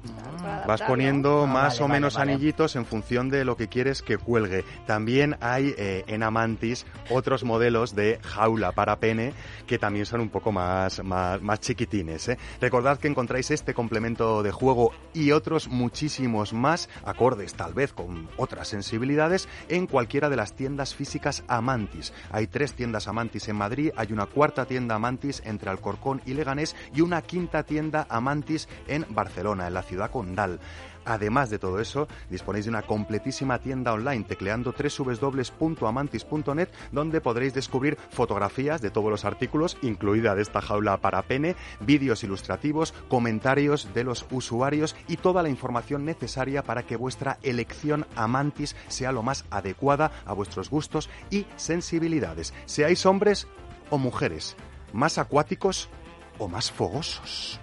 Vas 0.66 0.82
poniendo 0.82 1.44
Ah, 1.44 1.46
más 1.46 1.74
vale, 1.74 1.78
o 1.78 1.82
vale, 1.82 1.92
menos 1.94 2.14
vale. 2.16 2.32
anillitos 2.32 2.74
en 2.74 2.84
función 2.84 3.28
de 3.28 3.44
lo 3.44 3.56
que 3.56 3.68
quieres 3.68 4.02
que 4.02 4.18
cuelgue. 4.18 4.64
También 4.86 5.36
hay 5.40 5.72
eh, 5.78 6.02
en 6.08 6.24
Amantis 6.24 6.84
otros 7.10 7.44
modelos 7.44 7.94
de 7.94 8.18
jaula 8.24 8.72
para 8.72 8.96
pene 8.98 9.34
que 9.68 9.78
también 9.78 10.04
son 10.04 10.20
un 10.20 10.30
poco 10.30 10.50
más, 10.50 11.02
más, 11.04 11.40
más 11.40 11.60
chiquitines. 11.60 12.28
¿eh? 12.28 12.38
Recordad 12.60 12.98
que 12.98 13.06
encontráis 13.06 13.52
este 13.52 13.72
complemento 13.72 14.42
de 14.42 14.50
juego 14.50 14.90
y 15.14 15.30
otros 15.30 15.68
muchísimos 15.68 16.52
más, 16.52 16.88
acordes 17.04 17.54
tal 17.54 17.72
vez 17.72 17.92
con 17.92 18.28
otras 18.36 18.66
sensibilidades, 18.66 19.48
en 19.68 19.86
cualquiera 19.86 20.28
de 20.28 20.36
las 20.36 20.54
tiendas 20.54 20.92
físicas 20.94 21.44
Amantis. 21.46 22.12
Hay 22.32 22.48
tres 22.48 22.74
tiendas 22.74 23.06
Amantis 23.06 23.46
en 23.48 23.56
Madrid, 23.56 23.92
hay 23.96 24.12
una 24.12 24.26
cuarta 24.26 24.64
tienda 24.64 24.96
Amantis 24.96 25.40
entre 25.44 25.70
Alcorcón 25.70 26.20
y 26.26 26.34
Leganés 26.34 26.74
y 26.92 27.00
una 27.02 27.22
quinta 27.28 27.62
tienda 27.62 28.08
Amantis 28.10 28.68
en 28.88 29.06
Barcelona, 29.10 29.68
en 29.68 29.74
la 29.74 29.84
ciudad 29.84 30.10
condal. 30.10 30.58
Además 31.08 31.48
de 31.48 31.58
todo 31.58 31.80
eso, 31.80 32.06
disponéis 32.28 32.66
de 32.66 32.70
una 32.70 32.82
completísima 32.82 33.60
tienda 33.60 33.94
online 33.94 34.24
tecleando 34.24 34.74
www.amantis.net 34.76 36.68
donde 36.92 37.20
podréis 37.22 37.54
descubrir 37.54 37.96
fotografías 38.10 38.82
de 38.82 38.90
todos 38.90 39.10
los 39.10 39.24
artículos, 39.24 39.78
incluida 39.80 40.34
de 40.34 40.42
esta 40.42 40.60
jaula 40.60 40.98
para 40.98 41.22
pene, 41.22 41.56
vídeos 41.80 42.24
ilustrativos, 42.24 42.92
comentarios 43.08 43.94
de 43.94 44.04
los 44.04 44.26
usuarios 44.30 44.96
y 45.06 45.16
toda 45.16 45.42
la 45.42 45.48
información 45.48 46.04
necesaria 46.04 46.62
para 46.62 46.82
que 46.82 46.96
vuestra 46.96 47.38
elección 47.42 48.06
Amantis 48.14 48.76
sea 48.88 49.10
lo 49.10 49.22
más 49.22 49.46
adecuada 49.50 50.10
a 50.26 50.34
vuestros 50.34 50.68
gustos 50.68 51.08
y 51.30 51.46
sensibilidades. 51.56 52.52
Seáis 52.66 53.06
hombres 53.06 53.48
o 53.88 53.96
mujeres, 53.96 54.56
más 54.92 55.16
acuáticos 55.16 55.88
o 56.38 56.48
más 56.48 56.70
fogosos. 56.70 57.60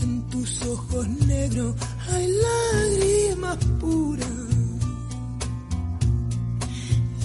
En 0.00 0.28
tus 0.30 0.66
ojos 0.66 1.08
negros 1.08 1.74
hay 2.10 2.26
lágrimas 2.28 3.58
puras, 3.80 4.28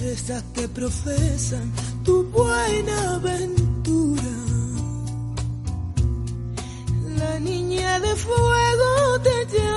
esas 0.02 0.42
que 0.54 0.68
profesan 0.68 1.72
tu 2.04 2.24
buena 2.24 3.14
aventura. 3.14 3.69
De 7.98 8.14
fuego 8.16 9.20
te 9.22 9.46
llama 9.46 9.69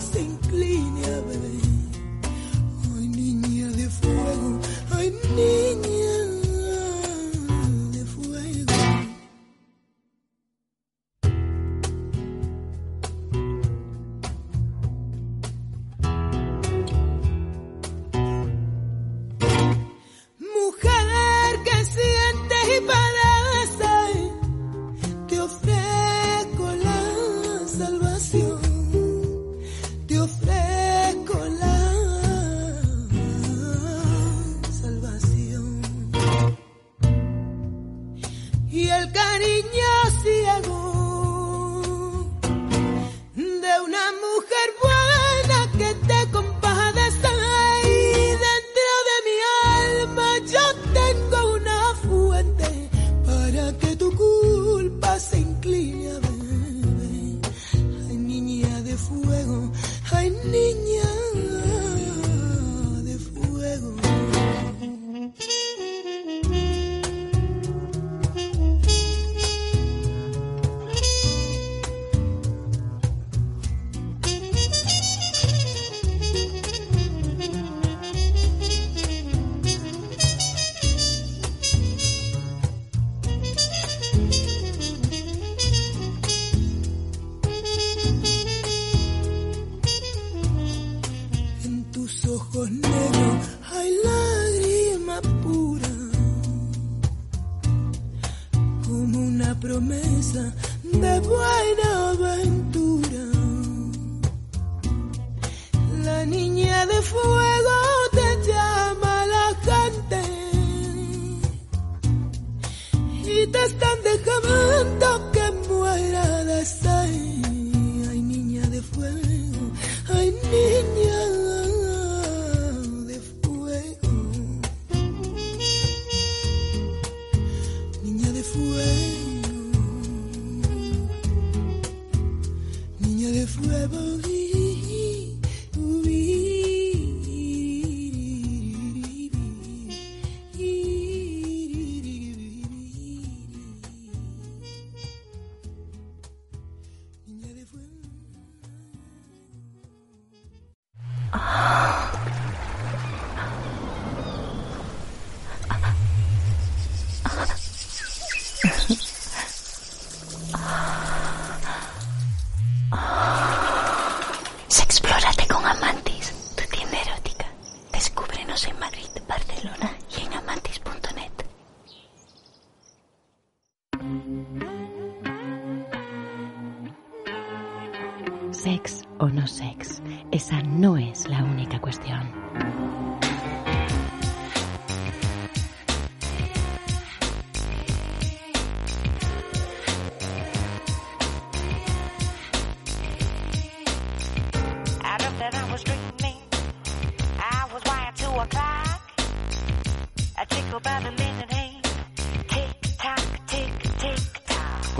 se 0.00 0.20
incline 0.20 1.04
a 1.06 1.25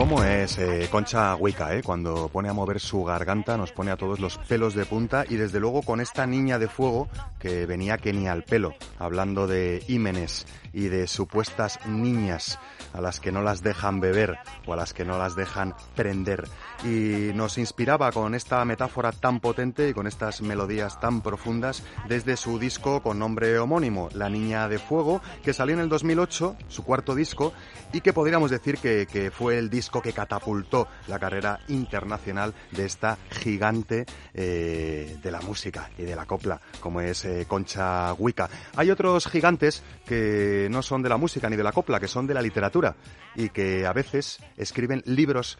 ¿Cómo 0.08 0.22
es 0.22 0.56
eh, 0.58 0.86
Concha 0.88 1.34
Huica, 1.34 1.74
eh? 1.74 1.82
Cuando 1.82 2.28
pone 2.28 2.48
a 2.48 2.52
mover 2.52 2.78
su 2.78 3.02
garganta, 3.02 3.56
nos 3.56 3.72
pone 3.72 3.90
a 3.90 3.96
todos 3.96 4.20
los 4.20 4.38
pelos 4.38 4.72
de 4.76 4.86
punta 4.86 5.24
y 5.28 5.34
desde 5.34 5.58
luego 5.58 5.82
con 5.82 6.00
esta 6.00 6.28
niña 6.28 6.60
de 6.60 6.68
fuego 6.68 7.08
que 7.40 7.66
venía 7.66 7.98
que 7.98 8.12
ni 8.12 8.28
al 8.28 8.44
pelo, 8.44 8.74
hablando 9.00 9.48
de 9.48 9.82
ímenes 9.88 10.46
y 10.72 10.86
de 10.86 11.08
supuestas 11.08 11.80
niñas 11.86 12.60
a 12.92 13.00
las 13.00 13.18
que 13.18 13.32
no 13.32 13.42
las 13.42 13.62
dejan 13.62 13.98
beber 13.98 14.38
o 14.66 14.74
a 14.74 14.76
las 14.76 14.94
que 14.94 15.04
no 15.04 15.18
las 15.18 15.34
dejan 15.34 15.74
prender. 15.96 16.46
Y 16.84 17.32
nos 17.34 17.58
inspiraba 17.58 18.12
con 18.12 18.34
esta 18.34 18.64
metáfora 18.64 19.10
tan 19.10 19.40
potente 19.40 19.88
y 19.88 19.94
con 19.94 20.06
estas 20.06 20.40
melodías 20.40 21.00
tan 21.00 21.20
profundas 21.20 21.82
desde 22.08 22.36
su 22.36 22.58
disco 22.58 23.02
con 23.02 23.18
nombre 23.18 23.58
homónimo, 23.58 24.08
La 24.14 24.28
Niña 24.28 24.68
de 24.68 24.78
Fuego, 24.78 25.20
que 25.42 25.52
salió 25.52 25.74
en 25.74 25.80
el 25.80 25.88
2008, 25.88 26.56
su 26.68 26.84
cuarto 26.84 27.14
disco, 27.14 27.52
y 27.92 28.02
que 28.02 28.12
podríamos 28.12 28.50
decir 28.50 28.78
que, 28.78 29.06
que 29.10 29.30
fue 29.30 29.58
el 29.58 29.68
disco 29.68 29.95
que 30.02 30.12
catapultó 30.12 30.88
la 31.08 31.18
carrera 31.18 31.60
internacional 31.68 32.54
de 32.70 32.84
esta 32.86 33.18
gigante 33.30 34.06
eh, 34.34 35.18
de 35.22 35.30
la 35.30 35.40
música 35.40 35.90
y 35.98 36.02
de 36.02 36.16
la 36.16 36.26
copla, 36.26 36.60
como 36.80 37.00
es 37.00 37.24
eh, 37.24 37.46
Concha 37.48 38.14
Huica. 38.14 38.48
Hay 38.76 38.90
otros 38.90 39.26
gigantes 39.26 39.82
que 40.04 40.68
no 40.70 40.82
son 40.82 41.02
de 41.02 41.08
la 41.08 41.16
música 41.16 41.48
ni 41.48 41.56
de 41.56 41.64
la 41.64 41.72
copla, 41.72 42.00
que 42.00 42.08
son 42.08 42.26
de 42.26 42.34
la 42.34 42.42
literatura 42.42 42.96
y 43.34 43.48
que 43.50 43.86
a 43.86 43.92
veces 43.92 44.38
escriben 44.56 45.02
libros 45.04 45.58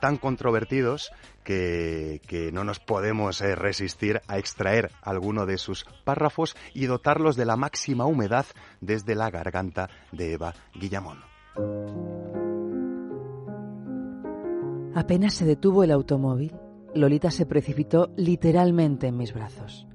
tan 0.00 0.16
controvertidos 0.16 1.12
que, 1.44 2.50
no 2.52 2.64
nos 2.64 2.80
podemos 2.80 3.40
eh, 3.40 3.54
resistir 3.54 4.20
a 4.26 4.38
extraer 4.38 4.90
alguno 5.02 5.46
de 5.46 5.58
sus 5.58 5.84
párrafos 6.04 6.56
y 6.74 6.86
dotarlos 6.86 7.36
de 7.36 7.44
la 7.44 7.56
máxima 7.56 8.04
humedad 8.04 8.46
desde 8.80 9.14
la 9.14 9.30
garganta 9.30 9.88
de 10.10 10.32
Eva 10.32 10.54
Guillamón. 10.74 11.22
Apenas 14.94 15.32
se 15.34 15.46
detuvo 15.46 15.84
el 15.84 15.90
automóvil, 15.90 16.52
Lolita 16.94 17.30
se 17.30 17.46
precipitó 17.46 18.10
literalmente 18.16 19.06
en 19.06 19.16
mis 19.16 19.32
brazos. 19.32 19.86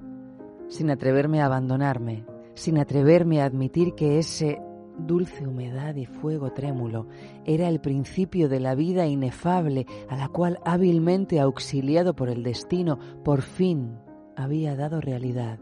Sin 0.66 0.90
atreverme 0.90 1.40
a 1.40 1.46
abandonarme, 1.46 2.24
sin 2.54 2.78
atreverme 2.78 3.40
a 3.40 3.44
admitir 3.44 3.94
que 3.94 4.18
ese 4.18 4.60
dulce 4.98 5.46
humedad 5.46 5.94
y 5.94 6.06
fuego 6.06 6.52
trémulo 6.52 7.06
era 7.44 7.68
el 7.68 7.80
principio 7.80 8.48
de 8.48 8.58
la 8.58 8.74
vida 8.74 9.06
inefable 9.06 9.86
a 10.08 10.16
la 10.16 10.28
cual 10.28 10.58
hábilmente 10.64 11.38
auxiliado 11.38 12.16
por 12.16 12.28
el 12.28 12.42
destino 12.42 12.98
por 13.24 13.42
fin 13.42 13.98
había 14.34 14.74
dado 14.74 15.00
realidad. 15.00 15.60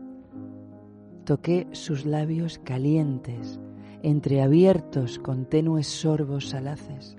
Toqué 1.24 1.66
sus 1.72 2.06
labios 2.06 2.58
calientes, 2.64 3.60
entreabiertos 4.02 5.18
con 5.18 5.44
tenues 5.44 5.86
sorbos 5.86 6.48
salaces. 6.48 7.16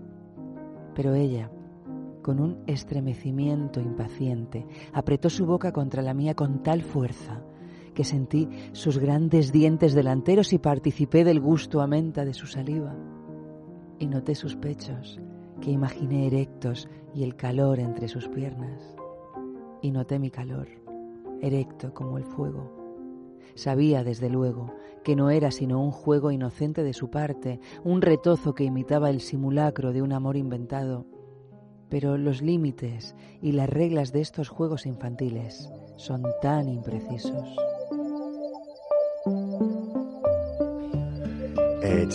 Pero 0.95 1.13
ella, 1.13 1.51
con 2.27 2.41
un 2.41 2.61
estremecimiento 2.67 3.79
impaciente, 3.79 4.67
apretó 4.91 5.29
su 5.29 5.45
boca 5.45 5.71
contra 5.71 6.01
la 6.01 6.13
mía 6.13 6.35
con 6.35 6.61
tal 6.61 6.81
fuerza 6.81 7.41
que 7.93 8.03
sentí 8.03 8.49
sus 8.73 8.97
grandes 8.97 9.53
dientes 9.53 9.93
delanteros 9.93 10.51
y 10.51 10.57
participé 10.57 11.23
del 11.23 11.39
gusto 11.39 11.79
a 11.79 11.87
menta 11.87 12.25
de 12.25 12.33
su 12.33 12.45
saliva. 12.45 12.93
Y 13.97 14.07
noté 14.07 14.35
sus 14.35 14.57
pechos, 14.57 15.21
que 15.61 15.71
imaginé 15.71 16.27
erectos, 16.27 16.89
y 17.15 17.23
el 17.23 17.37
calor 17.37 17.79
entre 17.79 18.09
sus 18.09 18.27
piernas. 18.27 18.93
Y 19.81 19.91
noté 19.91 20.19
mi 20.19 20.29
calor, 20.29 20.67
erecto 21.41 21.93
como 21.93 22.17
el 22.17 22.25
fuego. 22.25 22.73
Sabía, 23.55 24.03
desde 24.03 24.29
luego, 24.29 24.73
que 25.05 25.15
no 25.15 25.29
era 25.29 25.49
sino 25.49 25.81
un 25.81 25.91
juego 25.91 26.31
inocente 26.31 26.83
de 26.83 26.91
su 26.91 27.09
parte, 27.09 27.61
un 27.85 28.01
retozo 28.01 28.53
que 28.53 28.65
imitaba 28.65 29.09
el 29.09 29.21
simulacro 29.21 29.93
de 29.93 30.01
un 30.01 30.11
amor 30.11 30.35
inventado. 30.35 31.05
Pero 31.89 32.17
los 32.17 32.41
límites 32.41 33.15
y 33.41 33.53
las 33.53 33.69
reglas 33.69 34.11
de 34.11 34.21
estos 34.21 34.49
juegos 34.49 34.85
infantiles 34.85 35.69
son 35.95 36.23
tan 36.41 36.67
imprecisos. 36.67 37.55
Eh, 41.83 42.07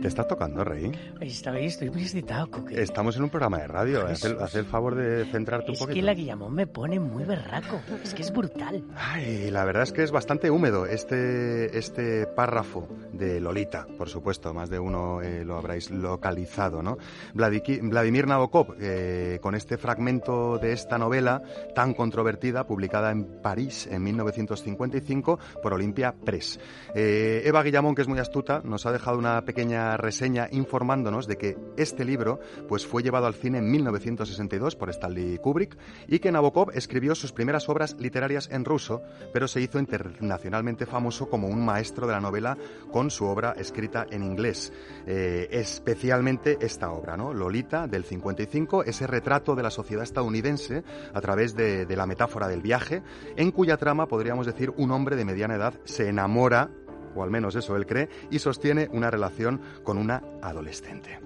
¿te 0.00 0.08
estás 0.08 0.28
tocando, 0.28 0.62
Rey? 0.64 0.92
Ahí, 1.20 1.66
estoy 1.66 1.90
muy 1.90 2.02
excitado, 2.02 2.50
Coque. 2.50 2.80
Estamos 2.80 3.16
en 3.16 3.24
un 3.24 3.30
programa 3.30 3.58
de 3.58 3.66
radio. 3.66 4.06
Haz 4.06 4.24
el, 4.24 4.38
haz 4.38 4.54
el 4.54 4.64
favor 4.64 4.94
de 4.94 5.24
centrarte 5.26 5.70
un 5.70 5.74
Es 5.74 5.78
poquito. 5.80 5.94
que 5.94 6.02
la 6.02 6.14
Guillamón 6.14 6.54
me 6.54 6.66
pone 6.66 7.00
muy 7.00 7.24
berraco. 7.24 7.80
Es 8.02 8.14
que 8.14 8.22
es 8.22 8.32
brutal. 8.32 8.84
Ay, 8.96 9.50
la 9.50 9.64
verdad 9.64 9.82
es 9.82 9.92
que 9.92 10.02
es 10.02 10.10
bastante 10.10 10.50
húmedo 10.50 10.86
este, 10.86 11.76
este 11.76 12.26
párrafo 12.26 12.88
de 13.12 13.40
Lolita, 13.40 13.86
por 13.96 14.08
supuesto, 14.08 14.54
más 14.54 14.70
de 14.70 14.78
uno 14.78 15.20
eh, 15.22 15.44
lo 15.44 15.56
habréis 15.56 15.90
localizado, 15.90 16.82
¿no? 16.82 16.98
Vladimir 17.34 18.26
Nabokov, 18.26 18.76
eh, 18.80 19.38
con 19.42 19.54
este 19.54 19.78
fragmento 19.78 20.58
de 20.58 20.72
esta 20.72 20.98
novela 20.98 21.42
tan 21.74 21.94
controvertida, 21.94 22.66
publicada 22.66 23.10
en 23.10 23.40
París 23.42 23.88
en 23.90 24.02
1955 24.02 25.38
por 25.62 25.72
Olympia 25.74 26.14
Press. 26.24 26.60
Eh, 26.94 27.42
Eva 27.44 27.62
Guillamón, 27.62 27.94
que 27.94 28.02
es 28.02 28.08
muy 28.08 28.18
astuta, 28.18 28.60
nos 28.64 28.86
ha 28.86 28.92
dejado 28.92 29.18
una 29.18 29.42
pequeña 29.42 29.87
reseña 29.96 30.48
informándonos 30.50 31.26
de 31.26 31.36
que 31.36 31.56
este 31.76 32.04
libro 32.04 32.40
pues, 32.68 32.86
fue 32.86 33.02
llevado 33.02 33.26
al 33.26 33.34
cine 33.34 33.58
en 33.58 33.70
1962 33.70 34.76
por 34.76 34.90
Stanley 34.90 35.38
Kubrick 35.38 35.76
y 36.06 36.18
que 36.18 36.32
Nabokov 36.32 36.70
escribió 36.74 37.14
sus 37.14 37.32
primeras 37.32 37.68
obras 37.68 37.96
literarias 37.98 38.48
en 38.52 38.64
ruso, 38.64 39.02
pero 39.32 39.48
se 39.48 39.60
hizo 39.60 39.78
internacionalmente 39.78 40.86
famoso 40.86 41.28
como 41.28 41.48
un 41.48 41.64
maestro 41.64 42.06
de 42.06 42.12
la 42.12 42.20
novela 42.20 42.56
con 42.92 43.10
su 43.10 43.24
obra 43.26 43.52
escrita 43.52 44.06
en 44.10 44.22
inglés. 44.22 44.72
Eh, 45.06 45.48
especialmente 45.50 46.58
esta 46.60 46.90
obra, 46.90 47.16
¿no? 47.16 47.32
Lolita, 47.32 47.86
del 47.86 48.04
55, 48.04 48.84
ese 48.84 49.06
retrato 49.06 49.54
de 49.54 49.62
la 49.62 49.70
sociedad 49.70 50.02
estadounidense 50.02 50.82
a 51.12 51.20
través 51.20 51.54
de, 51.54 51.86
de 51.86 51.96
la 51.96 52.06
metáfora 52.06 52.48
del 52.48 52.62
viaje, 52.62 53.02
en 53.36 53.50
cuya 53.50 53.76
trama 53.76 54.06
podríamos 54.06 54.46
decir 54.46 54.72
un 54.76 54.90
hombre 54.90 55.16
de 55.16 55.24
mediana 55.24 55.56
edad 55.56 55.74
se 55.84 56.08
enamora 56.08 56.70
o 57.18 57.22
al 57.22 57.30
menos 57.30 57.56
eso 57.56 57.76
él 57.76 57.86
cree, 57.86 58.08
y 58.30 58.38
sostiene 58.38 58.88
una 58.92 59.10
relación 59.10 59.60
con 59.82 59.98
una 59.98 60.22
adolescente. 60.42 61.18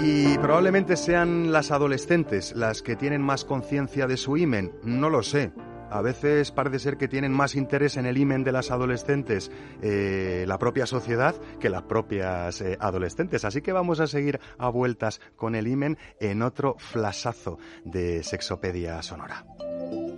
Y 0.00 0.38
probablemente 0.38 0.96
sean 0.96 1.52
las 1.52 1.70
adolescentes 1.70 2.54
las 2.54 2.82
que 2.82 2.96
tienen 2.96 3.20
más 3.20 3.44
conciencia 3.44 4.06
de 4.06 4.16
su 4.16 4.36
imen, 4.36 4.72
no 4.82 5.10
lo 5.10 5.22
sé. 5.22 5.52
A 5.90 6.02
veces 6.02 6.52
parece 6.52 6.78
ser 6.78 6.96
que 6.96 7.08
tienen 7.08 7.32
más 7.32 7.54
interés 7.54 7.96
en 7.96 8.06
el 8.06 8.16
imen 8.16 8.44
de 8.44 8.52
las 8.52 8.70
adolescentes 8.70 9.50
eh, 9.82 10.44
la 10.46 10.58
propia 10.58 10.86
sociedad 10.86 11.34
que 11.60 11.70
las 11.70 11.82
propias 11.82 12.60
eh, 12.60 12.76
adolescentes. 12.80 13.44
Así 13.44 13.62
que 13.62 13.72
vamos 13.72 14.00
a 14.00 14.06
seguir 14.06 14.38
a 14.58 14.68
vueltas 14.68 15.20
con 15.36 15.54
el 15.54 15.66
imen 15.66 15.98
en 16.20 16.42
otro 16.42 16.76
flasazo 16.78 17.58
de 17.84 18.22
Sexopedia 18.22 19.02
Sonora. 19.02 19.44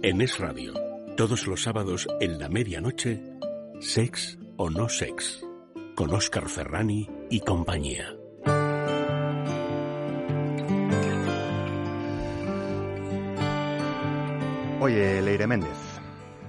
En 0.02 0.22
Es 0.22 0.38
Radio, 0.38 0.72
todos 1.14 1.46
los 1.46 1.62
sábados 1.62 2.08
en 2.20 2.38
la 2.38 2.48
medianoche, 2.48 3.22
Sex 3.80 4.38
o 4.56 4.70
no 4.70 4.88
sex, 4.88 5.46
con 5.94 6.14
Óscar 6.14 6.48
Ferrani 6.48 7.06
y 7.28 7.40
compañía. 7.40 8.16
Oye, 14.80 15.20
Leire 15.20 15.46
Méndez. 15.46 15.68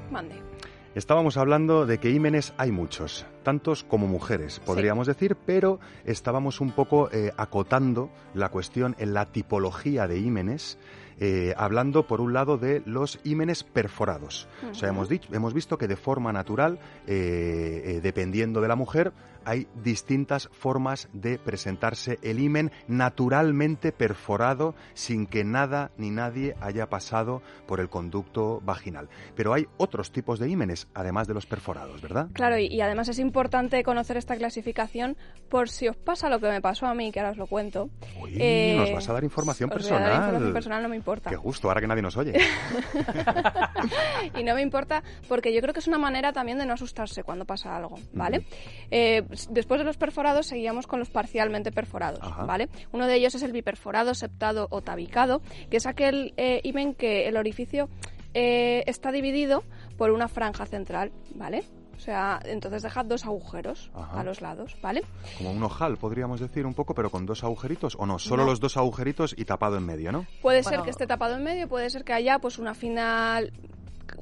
Mande. 0.10 0.51
Estábamos 0.94 1.38
hablando 1.38 1.86
de 1.86 2.00
que 2.00 2.10
ímenes 2.10 2.54
hay 2.58 2.74
muchos, 2.74 3.26
tantos 3.44 3.86
como 3.86 4.08
mujeres, 4.08 4.60
podríamos 4.60 5.08
decir, 5.08 5.38
pero 5.46 5.80
estábamos 6.04 6.60
un 6.60 6.72
poco 6.72 7.10
eh, 7.14 7.32
acotando 7.38 8.10
la 8.34 8.50
cuestión 8.50 8.98
en 9.00 9.14
la 9.14 9.28
tipología 9.28 10.06
de 10.08 10.20
ímenes, 10.20 10.78
eh, 11.18 11.54
hablando 11.56 12.08
por 12.08 12.20
un 12.20 12.34
lado 12.34 12.58
de 12.58 12.82
los 12.86 13.20
ímenes 13.24 13.64
perforados. 13.64 14.50
O 14.70 14.74
sea, 14.74 14.90
hemos, 14.90 15.08
dicho, 15.08 15.30
hemos 15.34 15.54
visto 15.54 15.78
que 15.78 15.88
de 15.88 15.96
forma 15.96 16.34
natural, 16.34 16.80
eh, 17.08 17.84
eh, 17.86 18.00
dependiendo 18.02 18.60
de 18.60 18.68
la 18.68 18.76
mujer, 18.76 19.14
hay 19.46 19.68
distintas 19.84 20.50
formas 20.52 21.10
de 21.14 21.38
presentarse 21.40 22.20
el 22.22 22.40
himen 22.40 22.72
naturalmente 22.88 23.92
perforado 23.92 24.76
sin 24.94 25.26
que 25.28 25.44
nada 25.44 25.92
ni 25.98 26.10
nadie 26.10 26.56
haya 26.62 26.90
pasado 26.90 27.42
por 27.68 27.80
el 27.80 27.90
conducto 27.90 28.62
vaginal. 28.64 29.10
Pero 29.36 29.54
hay 29.54 29.68
otros 29.78 30.12
tipos 30.12 30.40
de 30.40 30.50
ímenes, 30.50 30.88
además 30.94 31.28
de 31.28 31.34
los 31.34 31.46
perforados, 31.46 32.02
¿verdad? 32.02 32.28
Claro, 32.34 32.58
y, 32.58 32.68
y 32.68 32.82
además 32.82 33.08
es 33.10 33.20
importante 33.20 33.84
conocer 33.84 34.18
esta 34.18 34.36
clasificación 34.36 35.18
por 35.50 35.70
si 35.70 35.88
os 35.88 35.98
pasa 35.98 36.30
lo 36.30 36.40
que 36.40 36.50
me 36.50 36.62
pasó 36.62 36.86
a 36.88 36.94
mí, 36.94 37.12
que 37.12 37.20
ahora 37.20 37.32
os 37.32 37.38
lo 37.38 37.48
cuento. 37.48 37.90
Uy, 38.22 38.36
Eh, 38.40 38.76
nos 38.78 38.92
vas 38.94 39.10
a 39.10 39.14
dar 39.14 39.24
información 39.24 39.70
os 39.70 39.76
voy 39.76 39.82
a 39.82 39.84
personal. 39.90 40.10
dar 40.10 40.20
información 40.24 40.54
personal, 40.54 40.84
no 40.84 40.90
me 40.90 40.96
importa. 40.96 41.30
Qué 41.30 41.36
gusto, 41.36 41.68
ahora 41.68 41.82
que 41.82 41.88
nadie 41.88 42.02
nos 42.02 42.18
oye. 42.18 42.34
y 44.40 44.44
no 44.44 44.56
me 44.56 44.62
importa 44.62 45.04
porque 45.28 45.54
yo 45.54 45.62
creo 45.62 45.74
que 45.74 45.80
es 45.80 45.88
una 45.88 45.98
manera 45.98 46.32
también 46.34 46.58
de 46.58 46.66
no 46.66 46.74
asustarse 46.74 47.24
cuando 47.24 47.46
pasa 47.46 47.76
algo, 47.76 48.00
¿vale? 48.14 48.46
Eh, 48.90 49.24
después 49.50 49.80
de 49.80 49.86
los 49.86 49.98
perforados 49.98 50.48
seguíamos 50.48 50.88
con 50.88 51.00
los 51.00 51.10
parcialmente 51.10 51.72
perforados, 51.72 52.20
Ajá. 52.22 52.46
¿vale? 52.46 52.70
Uno 52.92 53.08
de 53.08 53.16
ellos 53.16 53.36
es 53.36 53.44
el 53.44 53.52
biperforado, 53.52 54.14
septado 54.14 54.68
o 54.70 54.82
tabicado, 54.82 55.42
que 55.70 55.78
es 55.78 55.86
aquel 55.86 56.34
eh, 56.38 56.60
himen 56.64 56.94
que 56.94 57.28
el 57.28 57.38
orificio 57.38 57.90
eh, 58.34 58.84
está 58.88 59.12
dividido 59.12 59.64
por 59.98 60.12
una 60.12 60.28
franja 60.28 60.66
central, 60.66 61.12
¿vale? 61.36 61.64
O 61.96 62.00
sea, 62.04 62.40
entonces 62.46 62.82
deja 62.82 63.04
dos 63.04 63.26
agujeros 63.26 63.92
Ajá. 63.94 64.22
a 64.22 64.24
los 64.24 64.42
lados, 64.42 64.76
¿vale? 64.82 65.04
Como 65.38 65.52
un 65.52 65.62
ojal, 65.62 65.98
podríamos 65.98 66.40
decir 66.40 66.66
un 66.66 66.74
poco, 66.74 66.96
pero 66.96 67.12
con 67.12 67.28
dos 67.28 67.44
agujeritos, 67.44 67.96
o 68.00 68.08
no, 68.08 68.18
solo 68.18 68.44
No. 68.44 68.50
los 68.50 68.60
dos 68.60 68.76
agujeritos 68.78 69.36
y 69.38 69.46
tapado 69.46 69.78
en 69.78 69.86
medio, 69.86 70.12
¿no? 70.12 70.26
Puede 70.42 70.62
Bueno. 70.64 70.78
ser 70.78 70.84
que 70.84 70.90
esté 70.90 71.06
tapado 71.06 71.36
en 71.36 71.44
medio, 71.44 71.68
puede 71.68 71.90
ser 71.92 72.04
que 72.04 72.14
haya 72.14 72.40
pues 72.40 72.58
una 72.58 72.74
fina, 72.74 73.42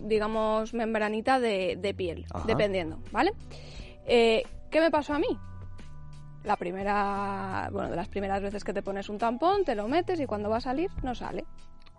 digamos, 0.01 0.73
membranita 0.73 1.39
de, 1.39 1.77
de 1.79 1.93
piel, 1.93 2.25
Ajá. 2.33 2.45
dependiendo, 2.47 2.99
¿vale? 3.11 3.31
Eh, 4.05 4.43
¿Qué 4.69 4.79
me 4.79 4.91
pasó 4.91 5.13
a 5.13 5.19
mí? 5.19 5.27
La 6.43 6.55
primera, 6.55 7.69
bueno, 7.71 7.89
de 7.89 7.95
las 7.95 8.07
primeras 8.07 8.41
veces 8.41 8.63
que 8.63 8.73
te 8.73 8.81
pones 8.81 9.09
un 9.09 9.17
tampón, 9.17 9.65
te 9.65 9.75
lo 9.75 9.87
metes 9.87 10.19
y 10.19 10.25
cuando 10.25 10.49
va 10.49 10.57
a 10.57 10.61
salir 10.61 10.89
no 11.03 11.13
sale. 11.15 11.45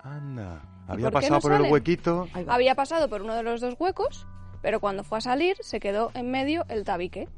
Anda, 0.03 0.63
¿Y 0.89 0.93
había 0.93 1.07
por 1.11 1.13
pasado 1.15 1.35
no 1.35 1.41
por 1.41 1.53
el 1.53 1.59
sale? 1.59 1.73
huequito. 1.73 2.29
Había 2.49 2.75
pasado 2.75 3.09
por 3.09 3.23
uno 3.23 3.35
de 3.35 3.43
los 3.43 3.61
dos 3.61 3.75
huecos, 3.79 4.27
pero 4.63 4.81
cuando 4.81 5.05
fue 5.05 5.19
a 5.19 5.21
salir 5.21 5.57
se 5.61 5.79
quedó 5.79 6.11
en 6.15 6.31
medio 6.31 6.65
el 6.69 6.85
tabique. 6.85 7.29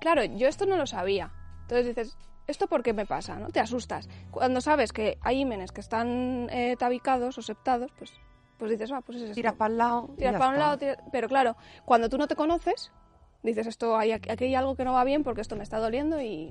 Claro, 0.00 0.24
yo 0.24 0.48
esto 0.48 0.66
no 0.66 0.76
lo 0.76 0.86
sabía. 0.86 1.30
Entonces 1.62 1.86
dices, 1.86 2.16
¿esto 2.48 2.66
por 2.66 2.82
qué 2.82 2.92
me 2.92 3.06
pasa? 3.06 3.36
¿no? 3.38 3.48
Te 3.50 3.60
asustas. 3.60 4.08
Cuando 4.32 4.60
sabes 4.60 4.92
que 4.92 5.16
hay 5.20 5.40
ímenes 5.40 5.70
que 5.70 5.80
están 5.80 6.48
eh, 6.50 6.74
tabicados 6.78 7.38
o 7.38 7.42
septados, 7.42 7.92
pues, 7.98 8.12
pues 8.58 8.72
dices, 8.72 8.90
ah, 8.92 9.00
pues 9.00 9.18
es 9.18 9.22
esto. 9.24 9.34
Tiras 9.34 9.54
para 9.54 9.70
el 9.70 9.78
lado. 9.78 10.08
Tiras 10.16 10.34
para 10.36 10.50
un 10.50 10.58
lado, 10.58 10.76
tiras- 10.78 10.98
pero 11.12 11.28
claro, 11.28 11.56
cuando 11.84 12.08
tú 12.08 12.18
no 12.18 12.26
te 12.26 12.34
conoces, 12.34 12.90
dices, 13.42 13.66
esto 13.66 13.96
hay, 13.96 14.12
aquí 14.12 14.44
hay 14.44 14.54
algo 14.54 14.76
que 14.76 14.84
no 14.84 14.92
va 14.92 15.04
bien 15.04 15.22
porque 15.24 15.40
esto 15.40 15.56
me 15.56 15.62
está 15.62 15.78
doliendo 15.78 16.20
y... 16.20 16.50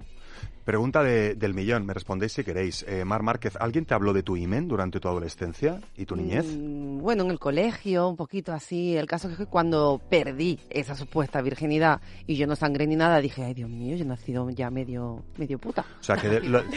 Pregunta 0.66 1.02
de- 1.02 1.34
del 1.34 1.56
millón, 1.56 1.84
me 1.86 1.96
respondéis 1.96 2.34
si 2.34 2.44
queréis. 2.44 2.86
Eh, 2.88 3.04
Mar 3.04 3.24
Márquez, 3.24 3.56
¿alguien 3.60 3.86
te 3.86 3.96
habló 3.96 4.14
de 4.14 4.22
tu 4.22 4.38
imen 4.38 4.68
durante 4.68 5.00
tu 5.00 5.08
adolescencia 5.08 5.80
y 5.98 6.06
tu 6.06 6.16
niñez? 6.16 6.46
Mm, 6.46 7.00
Bueno, 7.00 7.24
en 7.24 7.32
el 7.32 7.40
colegio, 7.40 8.08
un 8.08 8.16
poquito 8.16 8.54
así. 8.54 8.96
El 8.96 9.08
caso 9.08 9.30
es 9.30 9.38
que 9.38 9.48
cuando 9.48 10.00
perdí 10.10 10.60
esa 10.70 10.94
supuesta 10.96 11.42
virginidad 11.42 12.02
y 12.28 12.36
yo 12.36 12.46
no 12.46 12.56
sangré 12.56 12.86
ni 12.86 12.96
nada, 12.96 13.20
dije, 13.20 13.46
ay 13.46 13.56
Dios 13.56 13.70
mío, 13.70 13.96
yo 13.96 14.04
he 14.04 14.08
nacido 14.08 14.48
ya 14.52 14.70
medio, 14.70 15.24
medio 15.38 15.58
puta. 15.58 15.84
O 16.00 16.04
sea, 16.04 16.18
que 16.18 16.30
de 16.30 16.42
lo, 16.42 16.62
de- 16.62 16.68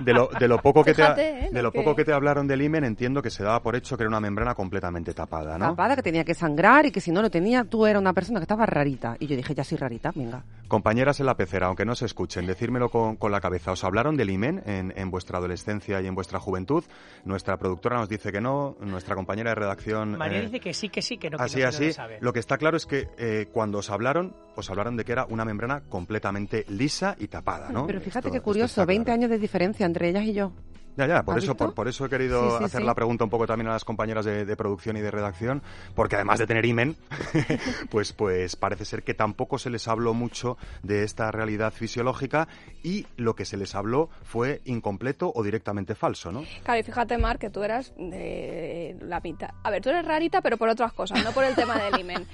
de 0.00 0.12
lo- 0.14 0.28
de 0.28 0.48
lo 0.48 0.62
poco 0.62 0.82
que 0.82 0.92
te, 0.94 1.02
Fíjate, 1.02 1.20
ha- 1.22 1.46
¿eh? 1.46 1.48
de 1.52 1.56
lo 1.62 1.66
lo 1.68 1.72
poco 1.72 1.90
que- 1.94 2.02
que 2.02 2.04
te 2.06 2.12
hablaron 2.14 2.46
del 2.46 2.62
imen, 2.62 2.84
entiendo 2.84 3.20
que 3.20 3.28
se 3.30 3.42
daba 3.44 3.60
por 3.62 3.76
hecho 3.76 3.98
que 3.98 4.04
era 4.04 4.08
una 4.08 4.20
membrana 4.20 4.54
completamente 4.54 5.12
tapada, 5.12 5.58
¿no? 5.58 5.66
Tapada, 5.70 5.94
que 5.96 6.02
tenía 6.02 6.24
que 6.24 6.32
sangrar 6.34 6.86
y 6.86 6.90
que 6.90 7.02
si 7.02 7.10
no 7.12 7.20
lo 7.20 7.28
tenía, 7.30 7.64
tú 7.64 7.84
eras 7.84 8.00
una 8.00 8.14
persona 8.14 8.38
que 8.38 8.44
estaba 8.44 8.64
rarita. 8.64 9.16
Y 9.20 9.26
yo 9.26 9.36
dije, 9.36 9.45
ya 9.54 9.64
soy 9.64 9.78
rarita, 9.78 10.12
venga. 10.14 10.44
Compañeras 10.68 11.20
en 11.20 11.26
la 11.26 11.36
pecera, 11.36 11.66
aunque 11.68 11.84
no 11.84 11.94
se 11.94 12.06
escuchen, 12.06 12.44
decírmelo 12.46 12.88
con, 12.90 13.16
con 13.16 13.30
la 13.30 13.40
cabeza. 13.40 13.72
¿Os 13.72 13.84
hablaron 13.84 14.16
del 14.16 14.30
imen 14.30 14.62
en, 14.66 14.92
en 14.96 15.10
vuestra 15.10 15.38
adolescencia 15.38 16.00
y 16.00 16.06
en 16.06 16.14
vuestra 16.14 16.40
juventud? 16.40 16.82
Nuestra 17.24 17.56
productora 17.56 17.98
nos 17.98 18.08
dice 18.08 18.32
que 18.32 18.40
no, 18.40 18.76
nuestra 18.80 19.14
compañera 19.14 19.50
de 19.50 19.54
redacción... 19.54 20.18
María 20.18 20.38
eh, 20.38 20.42
dice 20.46 20.60
que 20.60 20.74
sí, 20.74 20.88
que 20.88 21.02
sí, 21.02 21.18
que 21.18 21.30
no, 21.30 21.38
que 21.38 21.44
así, 21.44 21.54
no, 21.56 21.58
que 21.58 21.62
no 21.64 21.68
así. 21.68 21.86
lo 21.86 21.92
sabe. 21.92 22.18
Lo 22.20 22.32
que 22.32 22.40
está 22.40 22.58
claro 22.58 22.76
es 22.76 22.86
que 22.86 23.08
eh, 23.18 23.48
cuando 23.52 23.78
os 23.78 23.90
hablaron, 23.90 24.34
os 24.56 24.68
hablaron 24.70 24.96
de 24.96 25.04
que 25.04 25.12
era 25.12 25.24
una 25.26 25.44
membrana 25.44 25.82
completamente 25.88 26.64
lisa 26.68 27.14
y 27.18 27.28
tapada, 27.28 27.70
¿no? 27.70 27.86
Pero 27.86 28.00
fíjate 28.00 28.28
Esto- 28.28 28.30
qué 28.32 28.36
esto 28.38 28.44
curioso, 28.44 28.80
está 28.80 28.84
20 28.86 29.04
claro. 29.04 29.14
años 29.20 29.30
de 29.30 29.38
diferencia 29.38 29.86
entre 29.86 30.08
ellas 30.08 30.24
y 30.24 30.32
yo. 30.32 30.52
Ya, 30.96 31.06
ya, 31.06 31.22
por 31.22 31.36
¿Has 31.36 31.44
eso, 31.44 31.56
por, 31.56 31.74
por 31.74 31.88
eso 31.88 32.06
he 32.06 32.08
querido 32.08 32.50
Sí, 32.52 32.56
sí, 32.58 32.64
hacer 32.64 32.80
sí. 32.80 32.86
la 32.86 32.94
pregunta 32.94 33.24
un 33.24 33.30
poco 33.30 33.46
también 33.46 33.68
a 33.68 33.72
las 33.72 33.84
compañeras 33.84 34.24
de, 34.24 34.44
de 34.44 34.56
producción 34.56 34.96
y 34.96 35.00
de 35.00 35.10
redacción, 35.10 35.62
porque 35.94 36.16
además 36.16 36.38
de 36.38 36.46
tener 36.46 36.64
imen, 36.64 36.96
pues, 37.90 38.12
pues 38.12 38.56
parece 38.56 38.84
ser 38.84 39.02
que 39.02 39.14
tampoco 39.14 39.58
se 39.58 39.70
les 39.70 39.88
habló 39.88 40.14
mucho 40.14 40.56
de 40.82 41.02
esta 41.04 41.30
realidad 41.30 41.72
fisiológica 41.72 42.48
y 42.82 43.06
lo 43.16 43.34
que 43.34 43.44
se 43.44 43.56
les 43.56 43.74
habló 43.74 44.08
fue 44.22 44.62
incompleto 44.64 45.32
o 45.34 45.42
directamente 45.42 45.94
falso, 45.94 46.32
¿no? 46.32 46.44
Claro, 46.64 46.80
y 46.80 46.82
fíjate, 46.82 47.18
Mar, 47.18 47.38
que 47.38 47.50
tú 47.50 47.62
eras 47.62 47.92
de 47.96 48.96
la 49.00 49.20
mitad. 49.20 49.50
A 49.62 49.70
ver, 49.70 49.82
tú 49.82 49.90
eres 49.90 50.04
rarita, 50.04 50.40
pero 50.40 50.56
por 50.56 50.68
otras 50.68 50.92
cosas, 50.92 51.22
no 51.24 51.32
por 51.32 51.44
el 51.44 51.54
tema 51.54 51.76
del 51.78 52.00
imen. 52.00 52.26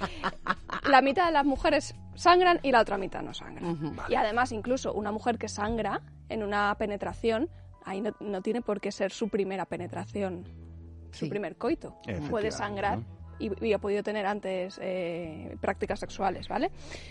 La 0.88 1.02
mitad 1.02 1.26
de 1.26 1.32
las 1.32 1.44
mujeres 1.44 1.94
sangran 2.14 2.60
y 2.62 2.72
la 2.72 2.80
otra 2.80 2.98
mitad 2.98 3.22
no 3.22 3.34
sangra. 3.34 3.62
Y 4.08 4.14
además, 4.14 4.52
incluso 4.52 4.92
una 4.92 5.10
mujer 5.12 5.38
que 5.38 5.48
sangra 5.48 6.00
en 6.28 6.42
una 6.42 6.74
penetración, 6.78 7.48
ahí 7.84 8.00
no, 8.00 8.12
no 8.20 8.42
tiene 8.42 8.62
por 8.62 8.80
qué 8.80 8.92
ser 8.92 9.12
su 9.12 9.28
primera 9.28 9.66
penetración, 9.66 10.44
su 11.12 11.28
primer 11.28 11.56
coito. 11.56 11.96
Puede 12.30 12.50
sangrar 12.50 13.00
y, 13.46 13.66
y 13.66 13.72
ha 13.72 13.78
podido 13.78 14.02
tener 14.02 14.26
antes 14.26 14.78
eh, 14.82 15.56
prácticas 15.60 16.00
sexuales, 16.00 16.48
¿vale? 16.48 16.70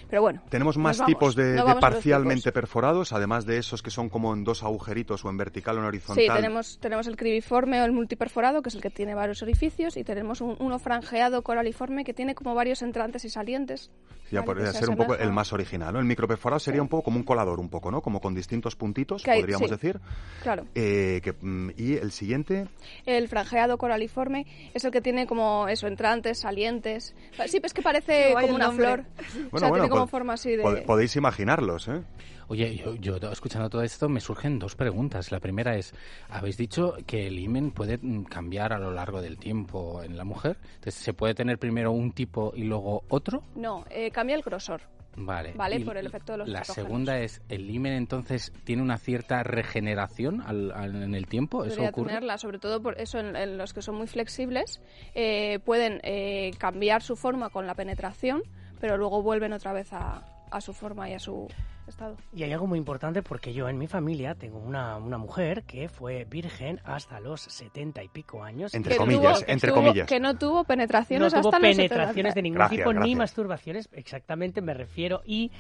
Pero 0.10 0.22
bueno. 0.22 0.42
Tenemos 0.50 0.78
más 0.78 0.98
vamos, 0.98 1.14
tipos 1.14 1.36
de, 1.36 1.54
de 1.54 1.76
parcialmente 1.80 2.44
tipos. 2.44 2.54
perforados, 2.54 3.14
además 3.14 3.46
de 3.46 3.58
esos 3.58 3.82
que 3.84 3.92
son 3.92 4.10
como 4.10 4.34
en 4.34 4.44
dos 4.44 4.64
agujeritos 4.64 5.24
o 5.26 5.30
en 5.30 5.38
vertical 5.38 5.78
o 5.78 5.80
en 5.82 5.86
horizontal. 5.86 6.24
Sí, 6.26 6.32
tenemos, 6.34 6.78
tenemos 6.80 7.08
el 7.08 7.16
cribiforme 7.18 7.82
o 7.82 7.86
el 7.86 7.92
multiperforado, 7.92 8.62
que 8.62 8.70
es 8.70 8.76
el 8.76 8.82
que 8.82 8.90
tiene 8.90 9.14
varios 9.16 9.42
orificios, 9.42 9.98
y 9.98 10.04
tenemos 10.04 10.42
un- 10.42 10.56
uno 10.60 10.80
franjeado 10.80 11.42
coraliforme 11.44 12.04
que 12.04 12.14
tiene 12.14 12.36
como 12.36 12.56
varios 12.56 12.82
entrantes 12.82 13.26
y 13.26 13.30
salientes. 13.30 13.92
Ya 14.32 14.40
Vale, 14.40 14.46
podría 14.46 14.66
que 14.68 14.72
se 14.74 14.80
ser 14.80 14.90
un 14.90 14.96
poco 14.96 15.16
el 15.16 15.32
más 15.34 15.52
original, 15.52 15.92
¿no? 15.94 16.00
El 16.00 16.06
microperforado 16.06 16.58
sería 16.60 16.82
un 16.82 16.88
poco 16.88 17.04
como 17.04 17.18
un 17.18 17.24
colador, 17.24 17.60
un 17.60 17.68
poco, 17.68 17.92
¿no? 17.92 18.02
Como 18.02 18.22
con 18.22 18.34
distintos 18.34 18.78
puntitos, 18.78 19.24
Que 19.24 19.32
hay- 19.32 19.42
podríamos 19.42 19.68
sí. 19.68 19.76
decir. 19.76 20.00
Claro. 20.42 20.66
Eh, 20.74 21.20
que, 21.22 21.34
mm, 21.34 21.72
y 21.76 21.94
el 21.96 22.14
siguiente, 22.14 22.68
El 23.06 23.28
franjeado 23.28 23.78
coraliforme 23.78 24.46
es 24.74 24.86
el 24.86 24.92
que 24.92 25.02
tiene 25.02 25.28
como 25.28 25.68
eso, 25.68 25.86
entrantes 25.88 26.21
brillantes, 26.22 26.40
salientes. 26.40 27.16
Sí, 27.48 27.60
pues 27.60 27.74
que 27.74 27.82
parece 27.82 28.34
como 28.34 28.56
una 28.56 28.68
nombre. 28.68 28.86
flor. 28.86 29.06
o 29.52 29.58
sea, 29.58 29.72
tiene 29.72 29.90
como 29.90 30.08
forma 30.08 30.34
así 30.34 30.56
de... 30.56 30.64
pod- 30.64 30.86
podéis 30.86 31.16
imaginarlos, 31.16 31.88
¿eh? 31.88 32.02
Oye, 32.48 32.76
yo, 32.76 32.96
yo 32.96 33.16
escuchando 33.32 33.70
todo 33.70 33.82
esto 33.82 34.10
me 34.10 34.20
surgen 34.20 34.60
dos 34.60 34.76
preguntas. 34.76 35.32
La 35.32 35.40
primera 35.40 35.78
es, 35.78 35.94
habéis 36.30 36.58
dicho 36.58 36.96
que 37.08 37.28
el 37.28 37.40
himen 37.40 37.72
puede 37.72 37.98
mm, 38.02 38.24
cambiar 38.26 38.74
a 38.74 38.80
lo 38.80 38.92
largo 38.92 39.22
del 39.22 39.38
tiempo 39.38 40.04
en 40.04 40.18
la 40.18 40.26
mujer. 40.26 40.58
Entonces, 40.76 40.96
¿se 40.96 41.14
puede 41.14 41.34
tener 41.34 41.58
primero 41.60 41.92
un 41.94 42.12
tipo 42.12 42.52
y 42.56 42.64
luego 42.64 43.04
otro? 43.08 43.44
No, 43.56 43.86
eh, 43.90 44.12
cambia 44.12 44.36
el 44.36 44.42
grosor. 44.42 44.82
Vale. 45.16 45.54
Vale, 45.56 45.76
Y 45.78 45.84
por 45.84 45.98
el 45.98 46.06
efecto 46.08 46.32
de 46.34 46.38
los 46.40 46.48
La 46.48 46.64
segunda 46.64 47.20
es, 47.20 47.42
¿el 47.50 47.70
himen 47.70 47.94
entonces 47.94 48.54
tiene 48.64 48.82
una 48.82 48.98
cierta 48.98 49.44
regeneración 49.44 50.42
al- 50.42 50.72
al- 50.72 51.04
en 51.04 51.16
el 51.16 51.28
tiempo? 51.28 51.64
¿Eso 51.66 51.76
Podría 51.76 51.90
ocurre? 51.90 52.08
tenerla, 52.10 52.38
sobre 52.38 52.60
todo 52.60 52.82
por 52.82 53.00
eso 53.00 53.20
en, 53.20 53.36
en 53.36 53.58
los 53.58 53.74
que 53.74 53.82
son 53.82 53.96
muy 53.96 54.08
flexibles, 54.08 54.82
eh, 55.14 55.60
pueden 55.66 56.00
eh, 56.04 56.52
cambiar 56.58 57.02
su 57.02 57.16
forma 57.16 57.50
con 57.50 57.68
la 57.68 57.76
penetración, 57.76 58.42
pero 58.80 58.98
luego 58.98 59.22
vuelven 59.22 59.52
otra 59.54 59.74
vez 59.74 59.92
a, 59.92 60.24
a 60.50 60.62
su 60.62 60.74
forma 60.74 61.10
y 61.10 61.14
a 61.14 61.20
su 61.20 61.48
estado. 61.92 62.18
Y 62.36 62.44
hay 62.44 62.52
algo 62.54 62.68
muy 62.68 62.78
importante 62.80 63.22
porque 63.22 63.54
yo 63.54 63.70
en 63.70 63.78
mi 63.78 63.88
familia 63.88 64.36
tengo 64.36 64.58
una, 64.58 64.98
una 64.98 65.18
mujer 65.18 65.64
que 65.64 65.88
fue 65.90 66.26
virgen 66.26 66.80
hasta 66.84 67.20
los 67.20 67.42
setenta 67.42 68.04
y 68.04 68.08
pico 68.10 68.44
años. 68.44 68.74
Entre 68.74 68.94
Que 68.94 68.98
comillas, 68.98 69.40
tuvo- 69.42 69.52
entre 69.52 69.72
tuvo- 69.72 69.76
comillas. 69.76 70.08
Que 70.08 70.20
no 70.20 70.38
tuvo 70.38 70.58
no 70.60 70.64
penetraciones 70.66 71.32
tuvo 71.34 71.40
hasta 71.50 71.60
los 71.60 71.62
penetraciones 71.78 72.34
70. 72.34 72.34
de 72.34 72.42
ningún 72.42 72.58
Gracias, 72.58 72.80
tipo 72.88 72.94
ni 72.94 73.16
masturbaciones, 73.16 73.90
exactamente 73.94 74.62
me 74.62 74.74
refiero, 74.74 75.22
y 75.26 75.52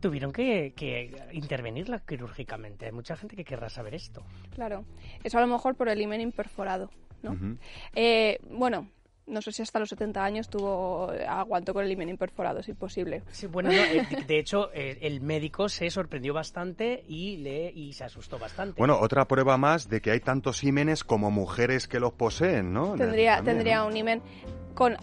tuvieron 0.00 0.32
que, 0.32 0.72
que 0.76 1.16
intervenirla 1.32 2.00
quirúrgicamente. 2.00 2.86
Hay 2.86 2.92
mucha 2.92 3.16
gente 3.16 3.36
que 3.36 3.44
querrá 3.44 3.68
saber 3.70 3.94
esto. 3.94 4.22
Claro, 4.54 4.84
eso 5.22 5.38
a 5.38 5.40
lo 5.40 5.46
mejor 5.46 5.76
por 5.76 5.88
el 5.88 6.00
himen 6.00 6.20
imperforado, 6.20 6.90
¿no? 7.22 7.36
Eh, 7.94 8.38
bueno, 8.50 8.88
no 9.26 9.40
sé 9.42 9.52
si 9.52 9.62
hasta 9.62 9.78
los 9.78 9.88
70 9.88 10.22
años 10.24 10.48
tuvo 10.48 11.10
aguantó 11.28 11.72
con 11.72 11.84
el 11.84 11.90
himen 11.90 12.08
imperforado, 12.08 12.60
es 12.60 12.68
imposible. 12.68 13.22
Sí, 13.30 13.46
bueno, 13.46 13.70
no, 13.72 13.78
eh, 13.82 14.06
de- 14.26 14.38
hecho, 14.38 14.70
eh, 14.74 14.98
el 15.02 15.20
médico 15.20 15.68
se 15.68 15.88
sorprendió 15.90 16.34
bastante 16.34 17.04
y, 17.08 17.38
le, 17.38 17.70
y 17.74 17.92
se 17.94 18.04
asustó 18.04 18.38
bastante. 18.38 18.78
Bueno, 18.78 18.98
otra 19.00 19.26
prueba 19.26 19.56
más 19.56 19.88
de 19.88 20.00
que 20.00 20.10
hay 20.10 20.20
tantos 20.20 20.62
ímenes 20.64 21.04
como 21.04 21.30
mujeres 21.30 21.88
que 21.88 22.00
los 22.00 22.12
poseen, 22.12 22.72
¿no? 22.72 22.94
Tendría, 22.94 23.36
También, 23.36 23.56
tendría 23.56 23.78
¿no? 23.78 23.86
un 23.86 23.96
himen 23.96 24.22
con, 24.74 24.96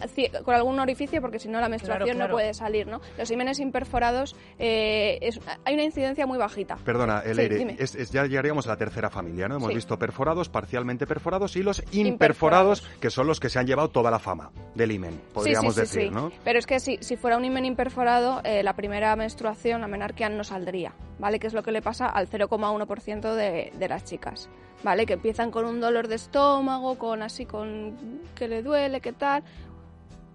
con 0.45 0.55
algún 0.55 0.79
orificio 0.79 1.21
porque 1.21 1.39
si 1.39 1.47
no 1.49 1.59
la 1.59 1.69
menstruación 1.69 2.01
Claro, 2.05 2.17
claro. 2.17 2.29
no 2.31 2.35
puede 2.35 2.53
salir, 2.53 2.87
¿no? 2.87 3.01
Los 3.17 3.29
himenes 3.31 3.59
imperforados 3.59 4.35
eh, 4.59 5.17
es- 5.21 5.39
hay 5.65 5.73
una 5.73 5.83
incidencia 5.83 6.25
muy 6.27 6.37
bajita. 6.37 6.77
Perdona, 6.83 7.21
Eleire, 7.25 7.75
es- 7.79 7.95
es- 7.95 8.11
ya 8.11 8.25
llegaríamos 8.25 8.67
a 8.67 8.69
la 8.71 8.77
tercera 8.77 9.09
familia, 9.09 9.47
¿no? 9.47 9.55
Hemos 9.57 9.69
Sí. 9.69 9.75
visto 9.75 9.97
perforados, 9.97 10.49
parcialmente 10.49 11.07
perforados 11.07 11.55
y 11.55 11.63
los 11.63 11.83
imperforados, 11.91 12.81
que 12.99 13.09
son 13.09 13.27
los 13.27 13.39
que 13.39 13.49
se 13.49 13.59
han 13.59 13.67
llevado 13.67 13.89
toda 13.89 14.11
la 14.11 14.19
fama 14.19 14.51
del 14.75 14.91
imen, 14.91 15.19
podríamos 15.33 15.75
sí, 15.75 15.81
sí, 15.81 15.87
sí, 15.87 15.97
decir, 15.97 16.09
sí. 16.09 16.15
¿no? 16.15 16.31
Pero 16.43 16.59
es 16.59 16.65
que 16.65 16.79
si, 16.79 16.97
si 17.01 17.15
fuera 17.17 17.37
un 17.37 17.45
himen 17.45 17.65
imperforado, 17.65 18.41
eh, 18.43 18.63
la 18.63 18.73
primera 18.75 19.15
menstruación, 19.15 19.81
la 19.81 19.87
menarquia, 19.87 20.29
no 20.29 20.43
saldría, 20.43 20.93
¿vale? 21.21 21.39
Que 21.39 21.47
es 21.47 21.53
lo 21.53 21.61
que 21.63 21.71
le 21.71 21.81
pasa 21.81 22.07
al 22.07 22.27
0,1% 22.27 23.35
de, 23.35 23.71
de 23.77 23.87
las 23.87 24.03
chicas, 24.03 24.49
¿vale? 24.83 25.05
Que 25.05 25.13
empiezan 25.13 25.51
con 25.51 25.65
un 25.65 25.79
dolor 25.79 26.07
de 26.07 26.15
estómago, 26.15 26.97
con 26.97 27.21
así, 27.21 27.45
con 27.45 28.19
que 28.35 28.49
le 28.49 28.61
duele, 28.61 28.99
qué 28.99 29.13
tal... 29.13 29.43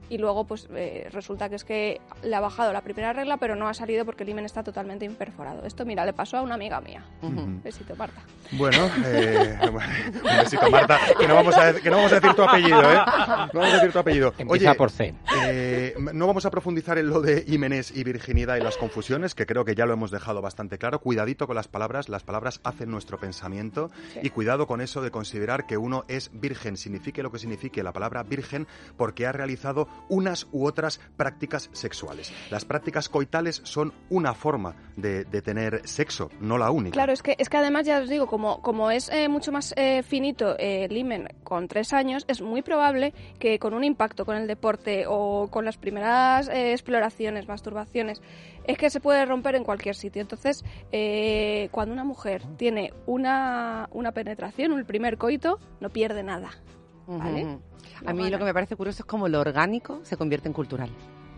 Y 0.09 0.19
luego, 0.19 0.45
pues 0.45 0.69
eh, 0.75 1.09
resulta 1.13 1.49
que 1.49 1.57
es 1.57 1.65
que 1.65 2.01
le 2.23 2.35
ha 2.37 2.41
bajado 2.41 2.73
la 2.73 2.81
primera 2.83 3.13
regla, 3.13 3.37
pero 3.39 3.57
no 3.57 3.67
ha 3.69 3.75
salido 3.75 4.05
porque 4.05 4.23
el 4.23 4.29
himen 4.29 4.45
está 4.45 4.63
totalmente 4.63 5.05
imperforado. 5.05 5.65
Esto, 5.67 5.85
mira, 5.85 6.05
le 6.05 6.13
pasó 6.13 6.37
a 6.39 6.43
una 6.43 6.55
amiga 6.55 6.81
mía. 6.81 7.03
Besito, 7.65 7.97
Marta. 7.97 8.21
Bueno, 8.53 8.89
eh, 9.05 9.59
un 9.63 10.37
besito, 10.39 10.71
Marta, 10.71 10.99
que 11.19 11.27
no, 11.27 11.35
vamos 11.35 11.57
a, 11.57 11.73
que 11.75 11.91
no 11.91 11.97
vamos 11.97 12.13
a 12.13 12.15
decir 12.21 12.35
tu 12.35 12.43
apellido, 12.43 12.81
¿eh? 12.83 12.99
No 13.53 13.61
vamos 13.61 13.73
a 13.73 13.77
decir 13.77 13.93
tu 13.93 13.99
apellido. 13.99 14.35
Empieza 14.39 14.75
por 14.75 14.91
C. 14.91 15.15
eh, 15.45 15.95
no 16.15 16.27
vamos 16.27 16.47
a 16.47 16.51
profundizar 16.51 16.99
en 16.99 17.09
lo 17.09 17.21
de 17.21 17.45
Ímenes 17.49 17.91
y 17.97 18.05
virginidad 18.05 18.57
y 18.57 18.61
las 18.61 18.77
confusiones, 18.77 19.35
que 19.35 19.47
creo 19.47 19.65
que 19.65 19.75
ya 19.75 19.87
lo 19.87 19.93
hemos 19.93 20.11
dejado 20.11 20.41
bastante 20.41 20.79
claro. 20.79 21.01
Cuidadito 21.01 21.47
con 21.47 21.57
las 21.57 21.69
palabras, 21.69 22.09
las 22.09 22.23
palabras 22.23 22.61
hacen 22.65 22.91
nuestro 22.91 23.19
pensamiento 23.19 23.91
Sí. 24.13 24.21
y 24.23 24.31
cuidado 24.31 24.67
con 24.67 24.81
eso 24.81 25.03
de 25.03 25.11
considerar 25.11 25.67
que 25.67 25.77
uno 25.77 26.05
es 26.09 26.31
virgen, 26.33 26.77
signifique 26.77 27.23
lo 27.23 27.31
que 27.33 27.39
signifique 27.39 27.83
la 27.83 27.93
palabra 27.93 28.23
virgen, 28.23 28.67
porque 28.97 29.27
ha 29.27 29.33
realizado 29.33 29.89
unas 30.09 30.47
u 30.53 30.67
otras 30.67 31.01
prácticas 31.17 31.71
sexuales. 31.73 32.33
Las 32.51 32.65
prácticas 32.65 33.09
coitales 33.09 33.61
son 33.65 33.93
una 34.11 34.35
forma 34.35 34.77
de, 34.97 35.25
de 35.25 35.43
tener 35.43 35.87
sexo, 35.87 36.31
no 36.41 36.59
la 36.59 36.71
única. 36.71 36.95
Claro, 36.95 37.13
es 37.13 37.23
que, 37.23 37.37
es 37.39 37.49
que 37.49 37.57
además, 37.57 37.87
ya 37.87 38.01
os 38.01 38.09
digo, 38.09 38.27
como, 38.27 38.63
como 38.63 38.91
es 38.91 39.09
eh, 39.11 39.29
mucho 39.29 39.53
más 39.53 39.75
eh, 39.77 40.03
finito 40.03 40.57
eh, 40.59 40.85
el 40.85 40.97
himen 40.97 41.29
con 41.45 41.69
tres 41.69 41.93
años, 41.93 42.25
es 42.29 42.41
muy 42.41 42.63
probable 42.63 43.15
que 43.39 43.59
con 43.59 43.75
un 43.75 43.85
impacto 43.85 44.25
con 44.25 44.37
el 44.37 44.47
deporte 44.47 45.05
o 45.09 45.49
con 45.51 45.65
las 45.65 45.77
primeras 45.77 46.49
eh, 46.49 46.73
exploraciones, 46.73 47.49
masturbaciones, 47.49 48.23
es 48.67 48.79
que 48.79 48.91
se 48.91 49.01
puede 49.01 49.25
romper 49.25 49.55
en 49.55 49.65
cualquier 49.65 49.95
sitio. 49.95 50.23
Entonces, 50.23 50.65
eh, 50.93 51.69
cuando 51.71 51.93
una 51.93 52.05
mujer 52.05 52.43
tiene 52.57 52.93
una, 53.07 53.89
una 53.93 54.13
penetración, 54.13 54.73
un 54.73 54.85
primer 54.85 55.19
coito, 55.19 55.59
no 55.81 55.91
pierde 55.91 56.23
nada. 56.23 56.51
¿Vale? 57.07 57.59
A 58.05 58.13
mí 58.13 58.29
lo 58.31 58.39
que 58.39 58.45
me 58.45 58.53
parece 58.55 58.77
curioso 58.77 59.03
es 59.03 59.07
cómo 59.07 59.29
lo 59.29 59.41
orgánico 59.41 60.01
se 60.03 60.17
convierte 60.17 60.49
en 60.49 60.53
cultural. 60.53 60.91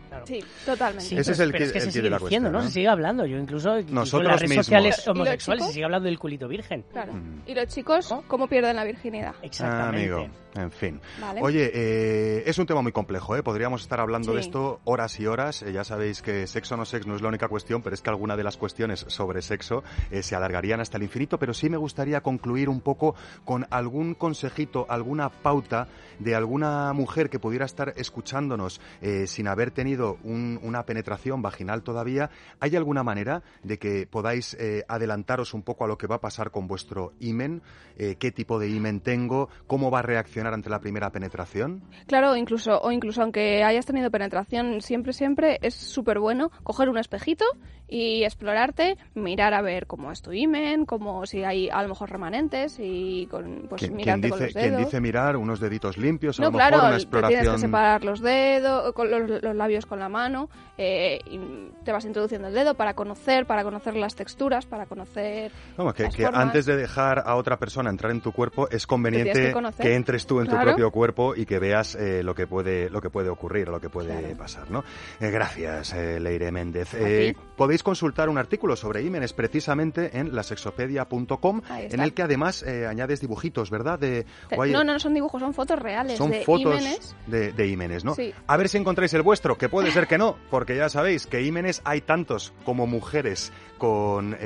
Claro. 0.09 0.27
Sí, 0.27 0.43
totalmente. 0.65 1.05
Sí, 1.05 1.15
Ese 1.19 1.33
pero- 1.33 1.35
es 1.35 1.41
el 1.41 1.53
pero 1.53 1.59
que- 1.59 1.65
es 1.67 1.73
que 1.73 1.79
el 1.79 1.85
se 1.85 1.91
sigue 1.93 2.11
diciendo, 2.19 2.51
¿no? 2.51 2.59
¿no? 2.61 2.65
Se 2.65 2.71
sigue 2.71 2.89
hablando. 2.89 3.27
Yo 3.27 3.37
incluso, 3.37 3.77
en 3.77 3.93
Nosotros 3.93 4.27
las 4.31 4.41
redes 4.41 4.49
mismos. 4.49 4.67
sociales 4.67 4.97
¿Y 4.97 5.01
los 5.01 5.09
homosexuales 5.09 5.67
se 5.67 5.73
sigue 5.73 5.85
hablando 5.85 6.07
del 6.07 6.19
culito 6.19 6.49
virgen. 6.49 6.83
Claro. 6.91 7.13
Mm. 7.13 7.43
¿Y 7.47 7.55
los 7.55 7.67
chicos 7.67 8.15
cómo 8.27 8.49
pierden 8.49 8.77
la 8.77 8.85
virginidad? 8.85 9.35
Ah, 9.37 9.41
Exactamente. 9.43 10.13
amigo, 10.15 10.35
en 10.59 10.71
fin. 10.71 11.01
¿Vale? 11.21 11.41
Oye, 11.43 11.71
eh, 11.73 12.43
es 12.47 12.59
un 12.59 12.67
tema 12.67 12.83
muy 12.83 12.93
complejo, 12.93 13.37
¿eh? 13.37 13.43
Podríamos 13.43 13.83
estar 13.83 14.01
hablando 14.01 14.33
de 14.35 14.41
esto 14.41 14.81
horas 14.85 15.19
y 15.21 15.27
horas. 15.27 15.63
Eh, 15.63 15.73
ya 15.73 15.85
sabéis 15.85 16.23
que 16.23 16.47
sexo 16.47 16.77
no 16.77 16.85
sex 16.85 17.07
no 17.07 17.15
es 17.17 17.23
la 17.23 17.29
única 17.29 17.49
cuestión, 17.49 17.83
pero 17.83 17.95
es 17.95 18.01
que 18.03 18.11
alguna 18.11 18.37
de 18.37 18.45
las 18.45 18.57
cuestiones 18.57 19.05
sobre 19.09 19.43
sexo 19.43 19.83
eh, 20.11 20.23
se 20.23 20.35
alargarían 20.35 20.81
hasta 20.81 20.97
el 20.97 21.05
infinito. 21.05 21.39
Pero 21.39 21.55
sí 21.55 21.69
me 21.69 21.77
gustaría 21.77 22.21
concluir 22.21 22.69
un 22.69 22.81
poco 22.81 23.15
con 23.45 23.67
algún 23.71 24.15
consejito, 24.15 24.87
alguna 24.89 25.29
pauta 25.31 25.89
de 26.19 26.35
alguna 26.35 26.93
mujer 26.93 27.31
que 27.31 27.39
pudiera 27.39 27.65
estar 27.65 27.93
escuchándonos 27.97 28.81
sin 29.27 29.47
haber 29.49 29.71
tenido 29.71 30.19
un- 30.25 30.59
una 30.63 30.85
penetración 30.85 31.43
vaginal 31.43 31.83
todavía. 31.83 32.31
¿Hay 32.61 32.75
alguna 32.77 33.03
manera 33.03 33.43
de 33.63 33.79
que 33.79 34.07
podáis 34.07 34.57
adelantaros 34.89 35.55
un 35.55 35.63
poco 35.63 35.85
a 35.85 35.89
lo 35.89 35.99
que 35.99 36.07
va 36.07 36.17
a 36.17 36.21
pasar 36.21 36.51
con 36.51 36.67
vuestro 36.67 37.13
imen? 37.21 37.63
¿Qué 37.97 38.33
tipo 38.33 38.59
de 38.59 38.69
imen 38.69 39.01
tengo? 39.01 39.49
¿Cómo 39.67 39.91
va 39.91 40.01
a 40.01 40.03
reaccionar 40.03 40.48
ante 40.55 40.71
la 40.71 40.81
primera 40.81 41.11
penetración? 41.11 41.83
Claro, 42.07 42.37
incluso, 42.37 42.81
o 42.81 42.91
incluso 42.93 43.23
aunque 43.23 43.63
hayas 43.65 43.87
tenido 43.87 44.11
penetración, 44.11 44.81
siempre, 44.81 45.13
siempre 45.13 45.59
es 45.63 45.75
súper 45.75 46.19
bueno 46.19 46.51
coger 46.63 46.89
un 46.89 46.99
espejito 46.99 47.45
y 47.91 48.23
explorarte, 48.25 48.99
mirar 49.15 49.55
a 49.55 49.63
ver 49.63 49.87
cómo 49.87 50.13
es 50.13 50.21
tu 50.21 50.33
imen, 50.33 50.85
como 50.85 51.25
si 51.25 51.43
hay 51.45 51.71
a 51.71 51.83
lo 51.83 51.89
mejor 51.89 52.11
remanentes 52.11 52.77
y 52.79 53.27
con, 53.31 53.65
pues 53.69 53.81
¿Quién, 53.81 53.95
quién 53.95 53.97
mirarte 53.97 54.29
con 54.29 54.39
dice, 54.39 54.45
los 54.45 54.53
quién 54.53 54.71
dedos. 54.73 54.85
dice 54.85 55.01
mirar 55.01 55.37
unos 55.39 55.59
deditos 55.59 55.97
limpios? 55.97 56.39
A 56.39 56.43
no, 56.43 56.49
lo 56.51 56.53
mejor 56.59 56.69
claro, 56.69 56.83
una 56.85 56.91
te 56.91 56.97
exploración. 57.03 57.41
tienes 57.41 57.61
que 57.61 57.67
separar 57.67 58.05
los 58.05 58.21
dedos, 58.21 58.93
con 58.93 59.11
los, 59.11 59.43
los 59.43 59.57
labios 59.57 59.87
con 59.87 59.99
la 60.01 60.11
mano, 60.11 60.51
eh, 60.77 61.19
y 61.31 61.41
te 61.83 61.93
vas 61.93 62.05
introduciendo 62.05 62.49
el 62.49 62.55
dedo 62.55 62.75
para 62.75 62.93
conocer, 62.93 63.47
para 63.47 63.65
conocer 63.65 63.97
las 63.97 64.15
texturas, 64.15 64.67
para 64.67 64.85
conocer 64.85 65.51
Vamos, 65.79 65.95
que, 65.95 66.03
las 66.03 66.15
que 66.15 66.25
formas. 66.25 66.43
antes 66.43 66.67
de 66.67 66.77
dejar 66.77 67.23
a 67.25 67.37
otra 67.37 67.59
persona 67.59 67.89
entrar 67.89 68.13
en 68.13 68.21
tu 68.21 68.33
cuerpo 68.33 68.69
es 68.71 68.87
conveniente 68.87 69.33
que 69.47 69.53
conocer. 69.53 69.87
entres 69.87 70.27
tú 70.27 70.38
en 70.41 70.47
tu 70.49 70.57
propio 70.61 70.91
cuerpo 70.91 71.35
y 71.37 71.47
que 71.47 71.59
veas 71.59 71.95
eh, 71.95 72.23
lo 72.23 72.35
que 72.35 72.47
puede 72.47 72.91
lo 72.91 73.01
que 73.01 73.11
puede 73.11 73.29
ocurrir, 73.29 73.69
lo 73.69 73.81
que 73.81 73.89
puede 73.91 74.35
pasar, 74.37 74.71
¿no? 74.71 74.85
Eh, 75.21 75.31
gracias, 75.31 75.93
eh, 75.95 76.19
Leire 76.21 76.51
Méndez. 76.53 76.95
Eh, 76.95 77.35
podéis 77.57 77.83
consultar 77.83 78.29
un 78.29 78.39
artículo 78.39 78.77
sobre 78.77 79.03
ímenes 79.03 79.33
precisamente 79.33 80.19
en 80.19 80.35
lasexopedia.com 80.35 81.61
en 81.69 82.01
el 82.01 82.15
que 82.15 82.23
además 82.23 82.63
añades 82.63 83.21
dibujitos, 83.21 83.71
¿verdad? 83.71 83.99
De, 83.99 84.27
hay- 84.59 84.73
No, 84.73 84.85
no, 84.85 84.93
no 84.95 84.99
son 84.99 85.15
dibujos, 85.15 85.41
son 85.41 85.55
fotos 85.55 85.79
reales 85.79 86.19
son 86.19 86.31
de 86.31 86.45
fotos 86.45 86.83
de, 87.27 87.53
de 87.53 87.67
ímenes, 87.67 88.05
¿no? 88.05 88.15
Sí. 88.15 88.33
A 88.47 88.57
ver 88.57 88.69
si 88.69 88.79
encontráis 88.79 89.13
el 89.15 89.23
vuestro, 89.23 89.57
que 89.59 89.69
puede 89.69 89.91
ser 89.91 90.07
que 90.07 90.19
no, 90.19 90.37
porque 90.51 90.77
ya 90.77 90.89
sabéis 90.89 91.27
que 91.27 91.43
ímenes 91.43 91.81
hay 91.85 92.01
tantos 92.01 92.53
como 92.65 92.87
mujeres 92.87 93.53
con 93.79 94.37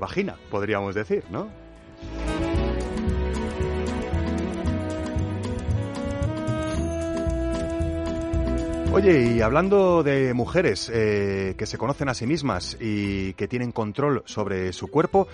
vagina, 0.00 0.36
podríamos 0.50 0.94
decir, 0.94 1.24
¿no? 1.30 1.48
Oye, 8.96 9.34
y 9.34 9.42
hablando 9.42 10.02
de 10.02 10.32
mujeres 10.32 10.90
eh, 10.90 11.54
que 11.58 11.66
se 11.66 11.76
conocen 11.76 12.08
a 12.08 12.14
sí 12.14 12.26
mismas 12.26 12.78
y 12.80 13.34
que 13.34 13.46
tienen 13.46 13.70
control 13.70 14.22
sobre 14.24 14.72
su 14.72 14.88
cuerpo, 14.88 15.28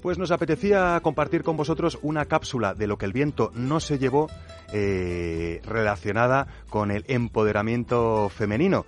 pues 0.00 0.16
nos 0.16 0.30
apetecía 0.30 0.98
compartir 1.02 1.42
con 1.42 1.58
vosotros 1.58 1.98
una 2.00 2.24
cápsula 2.24 2.72
de 2.72 2.86
lo 2.86 2.96
que 2.96 3.04
el 3.04 3.12
viento 3.12 3.50
no 3.54 3.80
se 3.80 3.98
llevó 3.98 4.30
eh, 4.72 5.60
relacionada 5.66 6.46
con 6.70 6.90
el 6.90 7.04
empoderamiento 7.08 8.30
femenino 8.30 8.86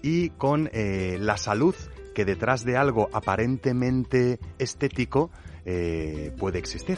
y 0.00 0.30
con 0.30 0.70
eh, 0.72 1.18
la 1.20 1.36
salud 1.36 1.74
que 2.14 2.24
detrás 2.24 2.64
de 2.64 2.78
algo 2.78 3.10
aparentemente 3.12 4.38
estético 4.58 5.30
eh, 5.66 6.32
puede 6.38 6.58
existir. 6.58 6.96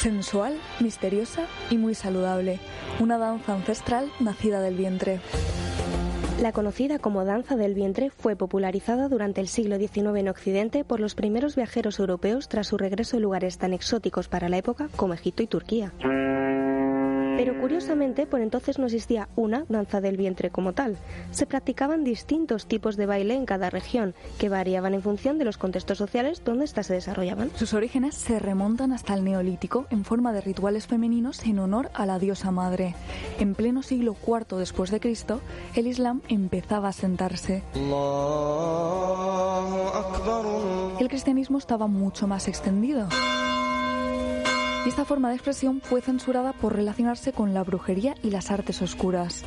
Sensual, 0.00 0.58
misteriosa 0.80 1.46
y 1.68 1.76
muy 1.76 1.94
saludable. 1.94 2.58
una 3.00 3.18
danza 3.18 3.52
ancestral 3.52 4.10
nacida 4.18 4.62
del 4.62 4.74
vientre. 4.74 5.20
La 6.40 6.52
conocida 6.52 6.98
como 6.98 7.26
danza 7.26 7.54
del 7.56 7.74
vientre 7.74 8.08
fue 8.08 8.34
popularizada 8.34 9.08
durante 9.08 9.42
el 9.42 9.48
siglo 9.48 9.76
XIX 9.76 10.16
en 10.16 10.28
Occidente 10.28 10.84
por 10.84 11.00
los 11.00 11.14
primeros 11.14 11.54
viajeros 11.54 11.98
europeos 11.98 12.48
tras 12.48 12.68
su 12.68 12.78
regreso 12.78 13.18
a 13.18 13.20
lugares 13.20 13.58
tan 13.58 13.74
exóticos 13.74 14.28
para 14.28 14.48
la 14.48 14.56
época 14.56 14.88
como 14.96 15.12
Egipto 15.12 15.42
y 15.42 15.46
Turquía. 15.46 15.92
Pero 17.40 17.58
curiosamente, 17.58 18.26
por 18.26 18.42
entonces 18.42 18.78
no 18.78 18.84
existía 18.84 19.26
una 19.34 19.64
danza 19.70 20.02
del 20.02 20.18
vientre 20.18 20.50
como 20.50 20.74
tal. 20.74 20.98
Se 21.30 21.46
practicaban 21.46 22.04
distintos 22.04 22.66
tipos 22.66 22.98
de 22.98 23.06
baile 23.06 23.32
en 23.34 23.46
cada 23.46 23.70
región, 23.70 24.14
que 24.38 24.50
variaban 24.50 24.92
en 24.92 25.00
función 25.00 25.38
de 25.38 25.46
los 25.46 25.56
contextos 25.56 25.96
sociales 25.96 26.42
donde 26.44 26.66
éstas 26.66 26.88
se 26.88 26.92
desarrollaban. 26.92 27.50
Sus 27.54 27.72
orígenes 27.72 28.14
se 28.14 28.38
remontan 28.40 28.92
hasta 28.92 29.14
el 29.14 29.24
Neolítico 29.24 29.86
en 29.88 30.04
forma 30.04 30.34
de 30.34 30.42
rituales 30.42 30.86
femeninos 30.86 31.42
en 31.46 31.60
honor 31.60 31.90
a 31.94 32.04
la 32.04 32.18
diosa 32.18 32.50
madre. 32.50 32.94
En 33.38 33.54
pleno 33.54 33.82
siglo 33.82 34.14
IV 34.22 34.58
después 34.58 34.90
de 34.90 35.00
Cristo, 35.00 35.40
el 35.74 35.86
Islam 35.86 36.20
empezaba 36.28 36.88
a 36.88 36.92
sentarse. 36.92 37.62
El 41.00 41.08
cristianismo 41.08 41.56
estaba 41.56 41.86
mucho 41.86 42.26
más 42.26 42.48
extendido. 42.48 43.08
Esta 44.86 45.04
forma 45.04 45.28
de 45.28 45.34
expresión 45.34 45.82
fue 45.82 46.00
censurada 46.00 46.54
por 46.54 46.74
relacionarse 46.74 47.32
con 47.32 47.52
la 47.52 47.62
brujería 47.62 48.14
y 48.22 48.30
las 48.30 48.50
artes 48.50 48.80
oscuras. 48.80 49.44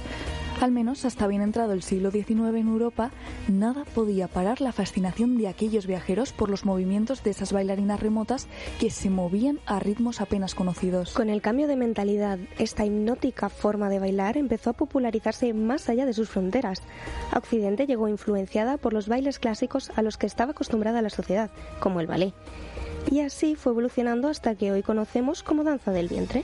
Al 0.62 0.72
menos 0.72 1.06
hasta 1.06 1.26
bien 1.26 1.42
entrado 1.42 1.74
el 1.74 1.82
siglo 1.82 2.12
XIX 2.12 2.56
en 2.56 2.68
Europa, 2.68 3.10
nada 3.48 3.84
podía 3.96 4.28
parar 4.28 4.62
la 4.62 4.72
fascinación 4.72 5.36
de 5.38 5.48
aquellos 5.48 5.88
viajeros 5.88 6.32
por 6.34 6.52
los 6.52 6.66
movimientos 6.66 7.24
de 7.24 7.32
esas 7.32 7.52
bailarinas 7.52 8.00
remotas 8.00 8.48
que 8.80 8.92
se 8.92 9.10
movían 9.10 9.60
a 9.66 9.80
ritmos 9.80 10.22
apenas 10.22 10.54
conocidos. 10.54 11.14
Con 11.14 11.32
el 11.32 11.42
cambio 11.42 11.68
de 11.68 11.78
mentalidad, 11.78 12.38
esta 12.60 12.86
hipnótica 12.86 13.50
forma 13.50 13.90
de 13.90 14.00
bailar 14.00 14.38
empezó 14.38 14.70
a 14.70 14.74
popularizarse 14.74 15.54
más 15.54 15.90
allá 15.90 16.06
de 16.06 16.14
sus 16.14 16.30
fronteras. 16.30 16.84
A 17.32 17.40
Occidente 17.40 17.88
llegó 17.88 18.08
influenciada 18.08 18.78
por 18.78 18.94
los 18.94 19.08
bailes 19.08 19.40
clásicos 19.40 19.92
a 19.96 20.04
los 20.04 20.18
que 20.18 20.28
estaba 20.28 20.52
acostumbrada 20.52 21.02
la 21.02 21.10
sociedad, 21.10 21.50
como 21.80 22.00
el 22.00 22.08
ballet. 22.08 22.34
Y 23.12 23.22
así 23.22 23.56
fue 23.56 23.72
evolucionando 23.72 24.28
hasta 24.28 24.56
que 24.56 24.72
hoy 24.72 24.82
conocemos 24.84 25.44
como 25.44 25.64
danza 25.64 25.92
del 25.92 26.08
vientre. 26.08 26.44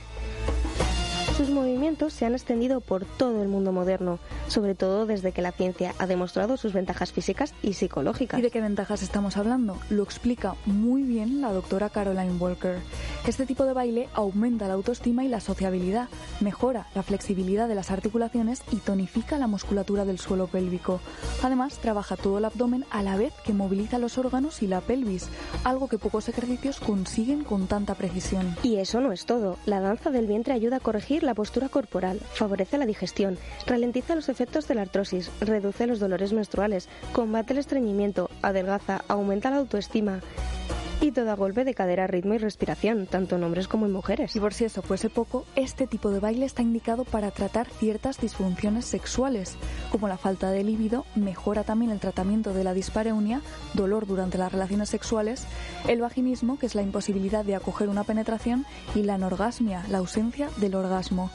Sus 1.36 1.48
movimientos 1.48 2.12
se 2.12 2.26
han 2.26 2.34
extendido 2.34 2.80
por 2.80 3.04
todo 3.04 3.42
el 3.42 3.48
mundo 3.48 3.72
moderno, 3.72 4.18
sobre 4.48 4.74
todo 4.74 5.06
desde 5.06 5.32
que 5.32 5.40
la 5.40 5.52
ciencia 5.52 5.94
ha 5.98 6.06
demostrado 6.06 6.56
sus 6.56 6.72
ventajas 6.72 7.12
físicas 7.12 7.54
y 7.62 7.72
psicológicas. 7.72 8.38
¿Y 8.38 8.42
de 8.42 8.50
qué 8.50 8.60
ventajas 8.60 9.02
estamos 9.02 9.38
hablando? 9.38 9.78
Lo 9.88 10.02
explica 10.02 10.54
muy 10.66 11.02
bien 11.02 11.40
la 11.40 11.52
doctora 11.52 11.88
Caroline 11.88 12.36
Walker. 12.38 12.78
Este 13.26 13.46
tipo 13.46 13.64
de 13.64 13.72
baile 13.72 14.08
aumenta 14.12 14.68
la 14.68 14.74
autoestima 14.74 15.24
y 15.24 15.28
la 15.28 15.40
sociabilidad, 15.40 16.08
mejora 16.40 16.88
la 16.94 17.02
flexibilidad 17.02 17.68
de 17.68 17.74
las 17.74 17.90
articulaciones 17.90 18.62
y 18.70 18.76
tonifica 18.76 19.38
la 19.38 19.46
musculatura 19.46 20.04
del 20.04 20.18
suelo 20.18 20.46
pélvico. 20.46 21.00
Además, 21.42 21.78
trabaja 21.78 22.16
todo 22.16 22.38
el 22.38 22.44
abdomen 22.44 22.84
a 22.90 23.02
la 23.02 23.16
vez 23.16 23.32
que 23.44 23.54
moviliza 23.54 23.98
los 23.98 24.18
órganos 24.18 24.62
y 24.62 24.66
la 24.66 24.80
pelvis, 24.80 25.28
algo 25.64 25.88
que 25.88 25.98
pocos 25.98 26.28
ejercicios 26.28 26.80
consiguen 26.80 27.44
con 27.44 27.66
tanta 27.66 27.94
precisión. 27.94 28.56
Y 28.62 28.76
eso 28.76 29.00
no 29.00 29.12
es 29.12 29.24
todo. 29.24 29.56
La 29.64 29.80
danza 29.80 30.10
del 30.10 30.26
vientre 30.26 30.52
ayuda 30.52 30.76
a 30.76 30.80
corregir 30.80 31.19
la 31.22 31.34
postura 31.34 31.68
corporal, 31.68 32.20
favorece 32.32 32.78
la 32.78 32.86
digestión, 32.86 33.38
ralentiza 33.66 34.14
los 34.14 34.28
efectos 34.28 34.68
de 34.68 34.74
la 34.74 34.82
artrosis, 34.82 35.30
reduce 35.40 35.86
los 35.86 36.00
dolores 36.00 36.32
menstruales, 36.32 36.88
combate 37.12 37.52
el 37.52 37.58
estreñimiento, 37.58 38.30
adelgaza, 38.42 39.02
aumenta 39.08 39.50
la 39.50 39.58
autoestima. 39.58 40.20
Y 41.02 41.12
todo 41.12 41.30
a 41.30 41.34
golpe 41.34 41.64
de 41.64 41.72
cadera, 41.72 42.06
ritmo 42.06 42.34
y 42.34 42.38
respiración, 42.38 43.06
tanto 43.06 43.36
en 43.36 43.42
hombres 43.42 43.68
como 43.68 43.86
en 43.86 43.92
mujeres. 43.92 44.36
Y 44.36 44.40
por 44.40 44.52
si 44.52 44.66
eso 44.66 44.82
fuese 44.82 45.08
poco, 45.08 45.46
este 45.56 45.86
tipo 45.86 46.10
de 46.10 46.20
baile 46.20 46.44
está 46.44 46.60
indicado 46.60 47.04
para 47.04 47.30
tratar 47.30 47.68
ciertas 47.70 48.20
disfunciones 48.20 48.84
sexuales, 48.84 49.56
como 49.90 50.08
la 50.08 50.18
falta 50.18 50.50
de 50.50 50.62
líbido, 50.62 51.06
mejora 51.14 51.64
también 51.64 51.90
el 51.90 52.00
tratamiento 52.00 52.52
de 52.52 52.64
la 52.64 52.74
dispareunia, 52.74 53.40
dolor 53.72 54.06
durante 54.06 54.36
las 54.36 54.52
relaciones 54.52 54.90
sexuales, 54.90 55.46
el 55.88 56.02
vaginismo, 56.02 56.58
que 56.58 56.66
es 56.66 56.74
la 56.74 56.82
imposibilidad 56.82 57.46
de 57.46 57.54
acoger 57.54 57.88
una 57.88 58.04
penetración, 58.04 58.66
y 58.94 59.02
la 59.02 59.14
anorgasmia, 59.14 59.82
la 59.88 59.98
ausencia 59.98 60.50
del 60.58 60.74
orgasmo. 60.74 61.30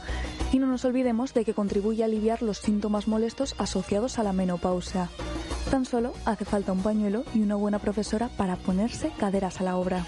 Y 0.51 0.59
no 0.59 0.67
nos 0.67 0.85
olvidemos 0.85 1.33
de 1.33 1.43
que 1.43 1.55
contribuye 1.55 2.03
a 2.03 2.05
aliviar 2.05 2.43
los 2.43 2.59
síntomas 2.59 3.07
molestos 3.07 3.55
asociados 3.57 4.19
a 4.19 4.23
la 4.23 4.31
menopausia. 4.31 5.09
Tan 5.69 5.85
solo 5.85 6.13
hace 6.25 6.45
falta 6.45 6.71
un 6.71 6.83
pañuelo 6.83 7.23
y 7.33 7.41
una 7.41 7.55
buena 7.55 7.79
profesora 7.79 8.29
para 8.37 8.55
ponerse 8.55 9.11
caderas 9.17 9.59
a 9.61 9.63
la 9.63 9.77
obra. 9.77 10.05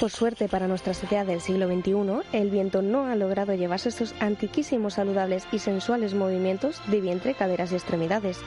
Por 0.00 0.12
suerte 0.12 0.48
para 0.48 0.68
nuestra 0.68 0.94
sociedad 0.94 1.26
del 1.26 1.40
siglo 1.40 1.66
XXI, 1.66 2.22
el 2.32 2.50
viento 2.50 2.82
no 2.82 3.06
ha 3.06 3.16
logrado 3.16 3.54
llevarse 3.54 3.88
estos 3.88 4.14
antiquísimos, 4.20 4.94
saludables 4.94 5.48
y 5.50 5.58
sensuales 5.58 6.14
movimientos 6.14 6.80
de 6.86 7.00
vientre, 7.00 7.34
caderas 7.34 7.72
y 7.72 7.74
extremidades, 7.74 8.38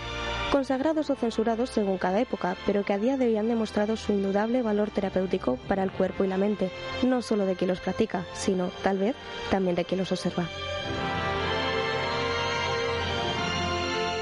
consagrados 0.49 1.09
o 1.09 1.15
censurados 1.15 1.69
según 1.69 1.97
cada 1.97 2.21
época, 2.21 2.55
pero 2.65 2.85
que 2.85 2.93
a 2.93 2.97
día 2.97 3.17
de 3.17 3.25
hoy 3.27 3.35
han 3.35 3.49
demostrado 3.49 3.97
su 3.97 4.13
indudable 4.13 4.61
valor 4.61 4.91
terapéutico 4.91 5.57
para 5.67 5.83
el 5.83 5.91
cuerpo 5.91 6.23
y 6.23 6.27
la 6.27 6.37
mente, 6.37 6.71
no 7.03 7.21
solo 7.21 7.45
de 7.45 7.57
quien 7.57 7.67
los 7.67 7.81
practica, 7.81 8.25
sino, 8.33 8.69
tal 8.81 8.97
vez, 8.97 9.15
también 9.49 9.75
de 9.75 9.83
quien 9.83 9.99
los 9.99 10.11
observa. 10.13 10.47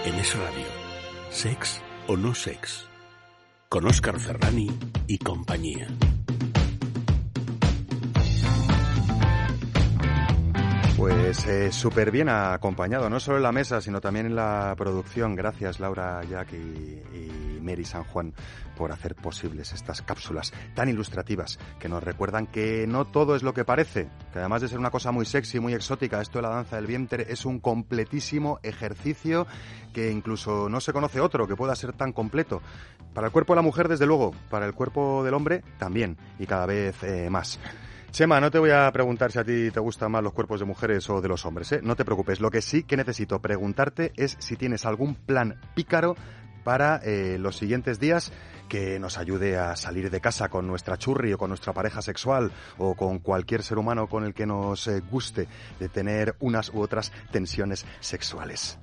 En 0.04 0.16
Es 0.16 0.36
Radio, 0.36 0.66
Sex 1.30 1.82
o 2.08 2.18
no 2.18 2.34
sex, 2.34 2.88
con 3.70 3.86
Óscar 3.86 4.20
Ferrani 4.20 4.68
y 5.08 5.18
compañía. 5.20 5.88
Pues 10.98 11.46
eh, 11.48 11.72
súper 11.72 12.12
bien 12.12 12.28
acompañado, 12.28 13.10
no 13.10 13.20
solo 13.20 13.38
en 13.38 13.44
la 13.44 13.52
mesa, 13.52 13.80
sino 13.80 14.02
también 14.02 14.26
en 14.26 14.36
la 14.36 14.74
producción. 14.78 15.36
Gracias 15.36 15.80
Laura, 15.80 16.22
Jack 16.30 16.52
y, 16.54 17.09
y 17.60 17.62
Mary 17.62 17.86
San 17.86 18.04
Juan 18.06 18.34
por 18.76 18.92
hacer 18.92 19.16
posibles 19.16 19.74
estas 19.74 20.02
cápsulas 20.02 20.54
tan 20.74 20.90
ilustrativas 20.90 21.60
que 21.80 21.90
nos 21.90 22.04
recuerdan 22.04 22.48
que 22.48 22.88
no 22.88 23.06
todo 23.06 23.36
es 23.36 23.44
lo 23.44 23.54
que 23.54 23.66
parece, 23.66 24.10
que 24.32 24.40
además 24.40 24.62
de 24.62 24.70
ser 24.70 24.80
una 24.80 24.92
cosa 24.92 25.12
muy 25.12 25.26
sexy, 25.26 25.60
muy 25.60 25.74
exótica, 25.74 26.22
esto 26.22 26.40
de 26.40 26.44
la 26.44 26.50
danza 26.50 26.78
del 26.78 26.88
vientre 26.88 27.28
es 27.30 27.46
un 27.46 27.60
completísimo 27.60 28.60
ejercicio 28.64 29.48
que 29.94 30.12
incluso 30.12 30.70
no 30.70 30.80
se 30.80 30.94
conoce 30.94 31.20
otro 31.20 31.48
que 31.48 31.56
pueda 31.56 31.76
ser 31.76 31.94
tan 31.94 32.14
completo. 32.14 32.62
Para 33.14 33.28
el 33.28 33.34
cuerpo 33.34 33.54
de 33.54 33.58
la 33.58 33.64
mujer, 33.64 33.88
desde 33.88 34.06
luego, 34.06 34.32
para 34.50 34.66
el 34.66 34.74
cuerpo 34.74 35.24
del 35.24 35.34
hombre 35.34 35.64
también 35.78 36.18
y 36.38 36.46
cada 36.46 36.66
vez 36.66 37.04
eh, 37.04 37.30
más. 37.30 37.60
Chema, 38.12 38.42
no 38.42 38.50
te 38.50 38.58
voy 38.58 38.72
a 38.72 38.92
preguntar 38.92 39.32
si 39.32 39.38
a 39.38 39.44
ti 39.44 39.70
te 39.72 39.80
gustan 39.80 40.12
más 40.12 40.24
los 40.24 40.34
cuerpos 40.34 40.60
de 40.60 40.66
mujeres 40.66 41.08
o 41.12 41.22
de 41.22 41.28
los 41.28 41.46
hombres, 41.46 41.72
¿eh? 41.74 41.80
No 41.84 41.96
te 41.96 42.04
preocupes. 42.04 42.42
Lo 42.42 42.50
que 42.50 42.62
sí 42.62 42.84
que 42.84 42.98
necesito 42.98 43.40
preguntarte 43.40 44.14
es 44.16 44.36
si 44.40 44.56
tienes 44.56 44.86
algún 44.86 45.14
plan 45.14 45.60
pícaro 45.76 46.16
para 46.64 46.98
eh, 46.98 47.38
los 47.40 47.58
siguientes 47.58 48.00
días 48.00 48.32
que 48.68 49.00
nos 49.00 49.18
ayude 49.18 49.58
a 49.58 49.76
salir 49.76 50.10
de 50.10 50.22
casa 50.22 50.50
con 50.50 50.68
nuestra 50.68 50.98
churri 50.98 51.34
o 51.34 51.38
con 51.38 51.50
nuestra 51.50 51.74
pareja 51.74 52.02
sexual 52.02 52.52
o 52.78 52.96
con 52.96 53.20
cualquier 53.20 53.64
ser 53.64 53.78
humano 53.78 54.08
con 54.08 54.24
el 54.24 54.34
que 54.34 54.46
nos 54.46 54.88
eh, 54.88 55.02
guste 55.12 55.48
de 55.80 55.90
tener 55.90 56.36
unas 56.40 56.70
u 56.70 56.82
otras 56.82 57.12
tensiones 57.32 57.86
sexuales. 58.00 58.78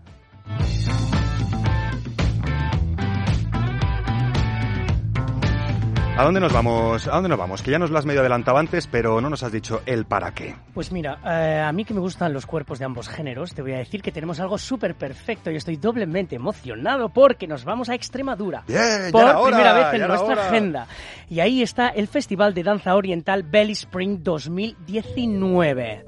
¿A 6.16 6.24
dónde 6.24 6.40
nos 6.40 6.50
vamos? 6.50 7.06
¿A 7.08 7.10
dónde 7.10 7.28
nos 7.28 7.38
vamos? 7.38 7.60
Que 7.62 7.70
ya 7.70 7.78
nos 7.78 7.90
lo 7.90 7.98
has 7.98 8.06
medio 8.06 8.20
adelantado 8.20 8.56
antes, 8.56 8.86
pero 8.86 9.20
no 9.20 9.28
nos 9.28 9.42
has 9.42 9.52
dicho 9.52 9.82
el 9.84 10.06
para 10.06 10.32
qué. 10.32 10.54
Pues 10.72 10.90
mira, 10.90 11.18
eh, 11.26 11.60
a 11.60 11.70
mí 11.72 11.84
que 11.84 11.92
me 11.92 12.00
gustan 12.00 12.32
los 12.32 12.46
cuerpos 12.46 12.78
de 12.78 12.86
ambos 12.86 13.06
géneros, 13.08 13.52
te 13.54 13.60
voy 13.60 13.74
a 13.74 13.78
decir 13.78 14.00
que 14.00 14.12
tenemos 14.12 14.40
algo 14.40 14.56
súper 14.56 14.94
perfecto 14.94 15.50
y 15.50 15.56
estoy 15.56 15.76
doblemente 15.76 16.36
emocionado 16.36 17.10
porque 17.10 17.46
nos 17.46 17.66
vamos 17.66 17.90
a 17.90 17.94
Extremadura. 17.94 18.64
Bien, 18.66 19.12
por 19.12 19.24
hora, 19.24 19.42
primera 19.42 19.74
vez 19.74 20.00
en 20.00 20.08
nuestra 20.08 20.32
hora. 20.32 20.46
agenda. 20.46 20.86
Y 21.28 21.40
ahí 21.40 21.60
está 21.60 21.88
el 21.88 22.08
Festival 22.08 22.54
de 22.54 22.62
Danza 22.62 22.94
Oriental 22.94 23.42
Belly 23.42 23.72
Spring 23.72 24.20
2019. 24.22 26.04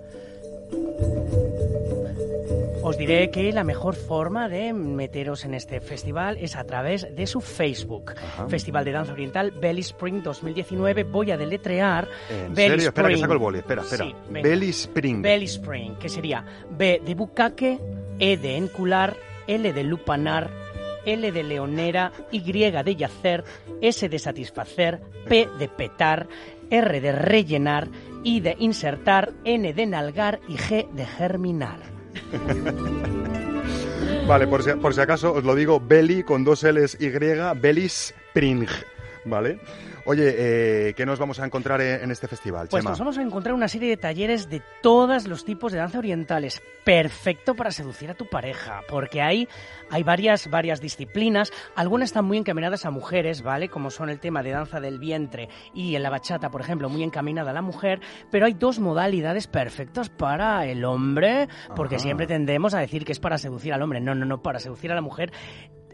Os 2.89 2.97
diré 2.97 3.31
que 3.31 3.53
la 3.53 3.65
mejor 3.65 3.95
forma 3.95 4.49
de 4.49 4.73
meteros 4.73 5.45
en 5.45 5.53
este 5.53 5.79
festival 5.83 6.39
es 6.41 6.57
a 6.57 6.65
través 6.65 7.15
de 7.15 7.27
su 7.27 7.43
Facebook. 7.43 8.13
Ajá. 8.17 8.49
Festival 8.49 8.83
de 8.87 8.93
Danza 8.93 9.13
Oriental 9.13 9.51
Belly 9.51 9.83
Spring 9.83 10.23
2019. 10.23 11.05
Voy 11.05 11.31
a 11.31 11.37
deletrear 11.37 12.09
¿En 12.31 12.55
Belly 12.55 12.71
serio? 12.71 12.89
Espera, 12.89 13.09
que 13.09 13.13
Spring. 13.13 13.21
saco 13.21 13.33
el 13.35 13.39
boli. 13.39 13.59
Espera, 13.59 13.83
espera. 13.83 14.05
Sí. 14.07 14.15
Belly 14.31 14.71
Spring. 14.71 15.21
Belly 15.21 15.45
Spring, 15.45 15.99
que 15.99 16.09
sería 16.09 16.43
B 16.71 17.03
de 17.05 17.15
bucaque, 17.15 17.79
E 18.19 18.39
de 18.39 18.57
encular, 18.57 19.15
L 19.47 19.71
de 19.71 19.85
lupanar, 19.85 20.51
L 21.05 21.31
de 21.31 21.43
leonera, 21.43 22.11
Y 22.33 22.41
de 22.41 22.97
yacer, 22.97 23.45
S 23.83 24.09
de 24.09 24.19
satisfacer, 24.19 25.03
P 25.29 25.47
de 25.59 25.69
petar, 25.69 26.27
R 26.71 27.01
de 27.03 27.13
rellenar, 27.13 27.89
I 28.25 28.41
de 28.41 28.57
insertar, 28.59 29.35
N 29.45 29.75
de 29.75 29.87
nalgar 29.87 30.41
y 30.49 30.55
G 30.57 30.89
de 30.91 31.05
germinar. 31.05 31.98
Vale, 34.27 34.47
por 34.47 34.63
si, 34.63 34.73
por 34.73 34.95
si 34.95 35.01
acaso 35.01 35.33
os 35.33 35.43
lo 35.45 35.55
digo, 35.55 35.81
Belly 35.81 36.23
con 36.23 36.45
dos 36.45 36.63
L's 36.63 36.99
Y, 37.01 37.09
Belly 37.61 37.87
Spring. 37.87 38.67
Vale. 39.25 39.59
Oye, 40.11 40.89
eh, 40.89 40.95
¿qué 40.95 41.05
nos 41.05 41.19
vamos 41.19 41.39
a 41.39 41.45
encontrar 41.45 41.83
en 41.83 42.11
este 42.11 42.29
festival, 42.29 42.67
Pues 42.71 42.81
Chema? 42.81 42.93
nos 42.93 42.99
vamos 42.99 43.19
a 43.19 43.23
encontrar 43.23 43.55
una 43.55 43.69
serie 43.69 43.91
de 43.91 43.99
talleres 43.99 44.49
de 44.49 44.63
todos 44.81 45.29
los 45.29 45.45
tipos 45.45 45.71
de 45.71 45.77
danza 45.81 45.99
orientales. 45.99 46.63
Perfecto 46.83 47.55
para 47.55 47.71
seducir 47.71 48.09
a 48.09 48.15
tu 48.15 48.27
pareja, 48.27 48.81
porque 48.89 49.21
hay, 49.21 49.47
hay 49.91 50.03
varias, 50.05 50.49
varias 50.49 50.81
disciplinas. 50.81 51.53
Algunas 51.77 52.09
están 52.09 52.25
muy 52.25 52.39
encaminadas 52.39 52.87
a 52.87 52.91
mujeres, 52.91 53.43
¿vale? 53.43 53.69
Como 53.69 53.91
son 53.91 54.09
el 54.09 54.19
tema 54.19 54.43
de 54.43 54.53
danza 54.53 54.81
del 54.81 54.99
vientre 54.99 55.51
y 55.75 55.95
en 55.95 56.03
la 56.03 56.09
bachata, 56.09 56.49
por 56.49 56.63
ejemplo, 56.63 56.89
muy 56.89 57.03
encaminada 57.03 57.51
a 57.51 57.55
la 57.55 57.61
mujer. 57.61 58.01
Pero 58.31 58.47
hay 58.47 58.55
dos 58.55 58.79
modalidades 58.79 59.47
perfectas 59.47 60.09
para 60.09 60.65
el 60.65 60.87
hombre, 60.87 61.49
porque 61.77 61.97
Ajá. 61.97 62.05
siempre 62.05 62.27
tendemos 62.27 62.73
a 62.73 62.79
decir 62.79 63.05
que 63.05 63.13
es 63.13 63.21
para 63.21 63.37
seducir 63.37 63.75
al 63.75 63.83
hombre. 63.83 64.01
No, 64.01 64.15
no, 64.15 64.25
no, 64.25 64.41
para 64.41 64.59
seducir 64.59 64.91
a 64.91 64.95
la 64.95 65.03
mujer. 65.03 65.33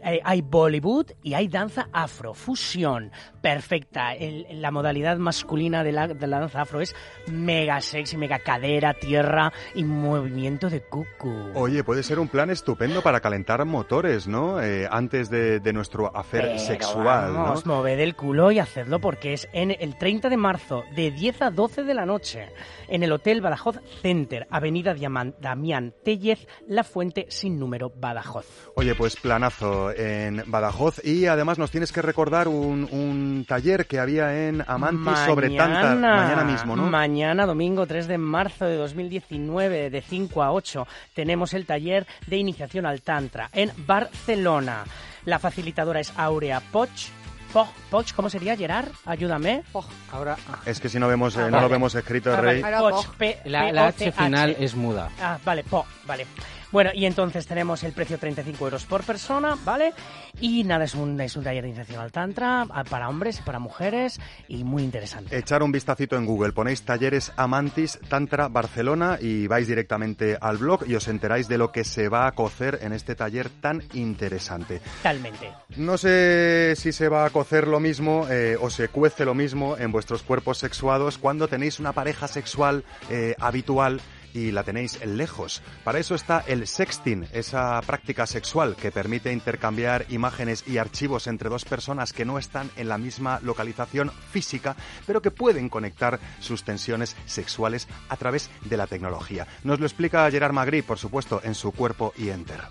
Eh, 0.05 0.21
hay 0.23 0.41
Bollywood 0.41 1.07
y 1.23 1.33
hay 1.33 1.47
danza 1.47 1.89
afro, 1.91 2.33
fusión, 2.33 3.11
perfecta. 3.41 4.13
El- 4.13 4.45
la 4.61 4.71
modalidad 4.71 5.17
masculina 5.17 5.83
de 5.83 5.91
la, 5.91 6.07
de 6.07 6.27
la 6.27 6.39
danza 6.39 6.61
afro 6.61 6.81
es 6.81 6.95
mega 7.27 7.81
sexy, 7.81 8.17
mega 8.17 8.39
cadera, 8.39 8.93
tierra 8.93 9.51
y 9.73 9.83
movimiento 9.83 10.69
de 10.69 10.81
cucu. 10.81 11.51
Oye, 11.55 11.83
puede 11.83 12.03
ser 12.03 12.19
un 12.19 12.27
plan 12.27 12.49
estupendo 12.49 13.01
para 13.01 13.19
calentar 13.19 13.63
motores, 13.65 14.27
¿no? 14.27 14.61
Eh, 14.61 14.87
antes 14.89 15.29
de, 15.29 15.59
de 15.59 15.73
nuestro 15.73 16.15
hacer 16.15 16.41
Pero 16.43 16.59
sexual, 16.59 17.33
vamos, 17.33 17.65
¿no? 17.65 17.75
moved 17.77 17.99
el 17.99 18.15
culo 18.15 18.51
y 18.51 18.59
hacedlo 18.59 18.99
porque 18.99 19.33
es 19.33 19.47
en 19.53 19.71
el 19.79 19.97
30 19.97 20.29
de 20.29 20.37
marzo 20.37 20.83
de 20.95 21.11
10 21.11 21.41
a 21.41 21.49
12 21.51 21.83
de 21.83 21.93
la 21.93 22.05
noche 22.05 22.49
en 22.87 23.03
el 23.03 23.11
Hotel 23.11 23.41
Badajoz 23.41 23.79
Center, 24.01 24.47
Avenida 24.49 24.93
Diaman- 24.95 25.35
Damián 25.39 25.93
Tellez, 26.03 26.47
La 26.67 26.83
Fuente 26.83 27.25
sin 27.29 27.59
número 27.59 27.91
Badajoz. 27.95 28.45
Oye, 28.75 28.93
pues 28.95 29.15
planazo 29.15 29.91
en 29.95 30.43
Badajoz 30.47 31.03
y 31.03 31.25
además 31.27 31.57
nos 31.57 31.71
tienes 31.71 31.91
que 31.91 32.01
recordar 32.01 32.47
un, 32.47 32.87
un 32.91 33.45
taller 33.47 33.85
que 33.87 33.99
había 33.99 34.47
en 34.47 34.63
Amantis 34.67 35.17
sobre 35.25 35.49
tanta 35.55 35.95
mañana 35.95 36.43
mismo, 36.43 36.75
¿no? 36.75 36.83
Mañana, 36.83 37.45
domingo 37.45 37.85
3 37.87 38.07
de 38.07 38.17
marzo 38.17 38.65
de 38.65 38.75
2019, 38.75 39.89
de 39.89 40.01
5 40.01 40.43
a 40.43 40.51
8, 40.51 40.87
tenemos 41.13 41.53
el 41.53 41.65
taller 41.65 42.05
de 42.27 42.37
iniciación 42.37 42.85
al 42.85 43.01
Tantra 43.01 43.49
en 43.53 43.71
Barcelona. 43.87 44.83
La 45.25 45.39
facilitadora 45.39 45.99
es 45.99 46.13
Aurea 46.17 46.59
Poch. 46.59 47.07
Poch, 47.53 47.69
Poch, 47.89 48.13
¿cómo 48.13 48.29
sería, 48.29 48.57
Gerard? 48.57 48.89
Ayúdame. 49.05 49.63
Ahora, 50.11 50.35
Es 50.65 50.81
que 50.81 50.89
si 50.89 50.99
no 50.99 51.07
vemos, 51.07 51.37
eh, 51.37 51.39
Ah, 51.39 51.45
no 51.45 51.51
vale. 51.51 51.61
lo 51.63 51.69
vemos 51.69 51.95
escrito, 51.95 52.33
Ah, 52.33 52.41
Rey. 52.41 52.61
Poch, 52.61 53.07
P- 53.17 53.39
la, 53.45 53.71
la 53.71 53.87
H 53.87 53.97
P-O-C-H. 54.11 54.23
final 54.25 54.55
es 54.59 54.75
muda. 54.75 55.09
Ah, 55.21 55.37
vale, 55.45 55.63
po, 55.63 55.85
vale. 56.05 56.27
Bueno, 56.75 56.91
y 56.93 57.05
entonces 57.05 57.47
tenemos 57.47 57.85
el 57.85 57.93
precio 57.93 58.17
35 58.17 58.65
euros 58.65 58.83
por 58.83 59.01
persona, 59.05 59.57
¿vale? 59.63 59.93
Y 60.41 60.65
nada, 60.65 60.83
es 60.83 60.93
un, 60.93 61.21
es 61.21 61.37
un 61.37 61.45
taller 61.45 61.63
de 61.63 61.69
iniciación 61.69 62.01
al 62.01 62.11
Tantra 62.11 62.67
para 62.89 63.07
hombres 63.07 63.39
y 63.39 63.43
para 63.43 63.59
mujeres 63.59 64.19
y 64.49 64.65
muy 64.65 64.83
interesante. 64.83 65.37
Echar 65.37 65.63
un 65.63 65.71
vistacito 65.71 66.17
en 66.17 66.25
Google, 66.25 66.51
ponéis 66.51 66.83
talleres 66.83 67.31
Amantis 67.37 67.97
Tantra 68.09 68.49
Barcelona 68.49 69.17
y 69.21 69.47
vais 69.47 69.69
directamente 69.69 70.37
al 70.41 70.57
blog 70.57 70.85
y 70.85 70.95
os 70.95 71.07
enteráis 71.07 71.47
de 71.47 71.57
lo 71.57 71.71
que 71.71 71.85
se 71.85 72.09
va 72.09 72.27
a 72.27 72.33
cocer 72.33 72.79
en 72.81 72.91
este 72.91 73.15
taller 73.15 73.49
tan 73.61 73.81
interesante. 73.93 74.81
Totalmente. 74.97 75.53
No 75.77 75.97
sé 75.97 76.73
si 76.75 76.91
se 76.91 77.07
va 77.07 77.25
a 77.25 77.29
cocer 77.29 77.69
lo 77.69 77.79
mismo 77.79 78.27
eh, 78.29 78.57
o 78.59 78.69
se 78.69 78.89
cuece 78.89 79.23
lo 79.23 79.33
mismo 79.33 79.77
en 79.77 79.93
vuestros 79.93 80.23
cuerpos 80.23 80.57
sexuados 80.57 81.19
cuando 81.19 81.47
tenéis 81.47 81.79
una 81.79 81.93
pareja 81.93 82.27
sexual 82.27 82.83
eh, 83.09 83.33
habitual 83.39 84.01
y 84.35 84.51
la 84.51 84.63
tenéis 84.63 85.03
lejos. 85.05 85.63
Para 85.83 85.99
eso 85.99 86.13
está 86.13 86.43
el 86.45 86.67
sexting, 86.67 87.27
esa 87.31 87.81
práctica 87.81 88.27
sexual 88.27 88.75
que 88.75 88.91
permite 88.91 89.31
intercambiar 89.31 90.05
imágenes 90.09 90.65
y 90.67 90.77
archivos 90.77 91.27
entre 91.27 91.49
dos 91.49 91.63
personas 91.63 92.11
que 92.11 92.25
no 92.25 92.37
están 92.37 92.69
en 92.75 92.89
la 92.89 92.97
misma 92.97 93.39
localización 93.41 94.11
física, 94.31 94.75
pero 95.07 95.21
que 95.21 95.31
pueden 95.31 95.69
conectar 95.69 96.19
sus 96.39 96.63
tensiones 96.63 97.15
sexuales 97.25 97.87
a 98.09 98.17
través 98.17 98.49
de 98.65 98.77
la 98.77 98.87
tecnología. 98.87 99.47
Nos 99.63 99.79
lo 99.79 99.85
explica 99.85 100.29
Gerard 100.29 100.53
Magri, 100.53 100.81
por 100.81 100.99
supuesto, 100.99 101.39
en 101.43 101.55
su 101.55 101.71
cuerpo 101.71 102.13
y 102.17 102.29
enter. 102.29 102.61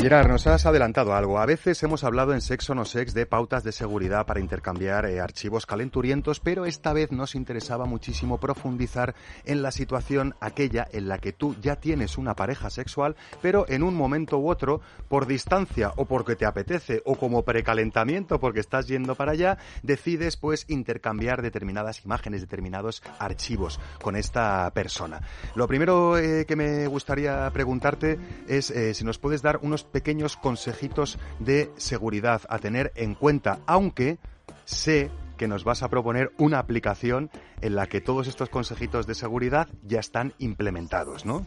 Gerard, 0.00 0.28
nos 0.28 0.46
has 0.46 0.64
adelantado 0.64 1.12
algo. 1.12 1.40
A 1.40 1.46
veces 1.46 1.82
hemos 1.82 2.04
hablado 2.04 2.32
en 2.32 2.40
Sexo 2.40 2.72
No 2.72 2.84
Sex 2.84 3.14
de 3.14 3.26
pautas 3.26 3.64
de 3.64 3.72
seguridad 3.72 4.26
para 4.26 4.38
intercambiar 4.38 5.06
eh, 5.06 5.18
archivos 5.18 5.66
calenturientos, 5.66 6.38
pero 6.38 6.66
esta 6.66 6.92
vez 6.92 7.10
nos 7.10 7.34
interesaba 7.34 7.84
muchísimo 7.84 8.38
profundizar 8.38 9.16
en 9.44 9.60
la 9.60 9.72
situación 9.72 10.36
aquella 10.40 10.86
en 10.92 11.08
la 11.08 11.18
que 11.18 11.32
tú 11.32 11.56
ya 11.60 11.74
tienes 11.80 12.16
una 12.16 12.36
pareja 12.36 12.70
sexual, 12.70 13.16
pero 13.42 13.66
en 13.68 13.82
un 13.82 13.96
momento 13.96 14.38
u 14.38 14.48
otro, 14.48 14.80
por 15.08 15.26
distancia 15.26 15.92
o 15.96 16.04
porque 16.04 16.36
te 16.36 16.46
apetece 16.46 17.02
o 17.04 17.16
como 17.16 17.42
precalentamiento 17.42 18.38
porque 18.38 18.60
estás 18.60 18.86
yendo 18.86 19.16
para 19.16 19.32
allá, 19.32 19.58
decides 19.82 20.36
pues 20.36 20.64
intercambiar 20.68 21.42
determinadas 21.42 22.04
imágenes, 22.04 22.40
determinados 22.40 23.02
archivos 23.18 23.80
con 24.00 24.14
esta 24.14 24.70
persona. 24.72 25.22
Lo 25.56 25.66
primero 25.66 26.16
eh, 26.18 26.46
que 26.46 26.54
me 26.54 26.86
gustaría 26.86 27.50
preguntarte 27.52 28.16
es 28.46 28.70
eh, 28.70 28.94
si 28.94 29.04
nos 29.04 29.18
puedes 29.18 29.42
dar 29.42 29.58
unos 29.60 29.87
pequeños 29.92 30.36
consejitos 30.36 31.18
de 31.38 31.70
seguridad 31.76 32.42
a 32.48 32.58
tener 32.58 32.92
en 32.94 33.14
cuenta, 33.14 33.60
aunque 33.66 34.18
sé 34.64 35.10
que 35.36 35.48
nos 35.48 35.64
vas 35.64 35.82
a 35.82 35.88
proponer 35.88 36.32
una 36.36 36.58
aplicación 36.58 37.30
en 37.60 37.76
la 37.76 37.86
que 37.86 38.00
todos 38.00 38.26
estos 38.26 38.48
consejitos 38.50 39.06
de 39.06 39.14
seguridad 39.14 39.68
ya 39.82 40.00
están 40.00 40.34
implementados, 40.38 41.24
¿no? 41.24 41.46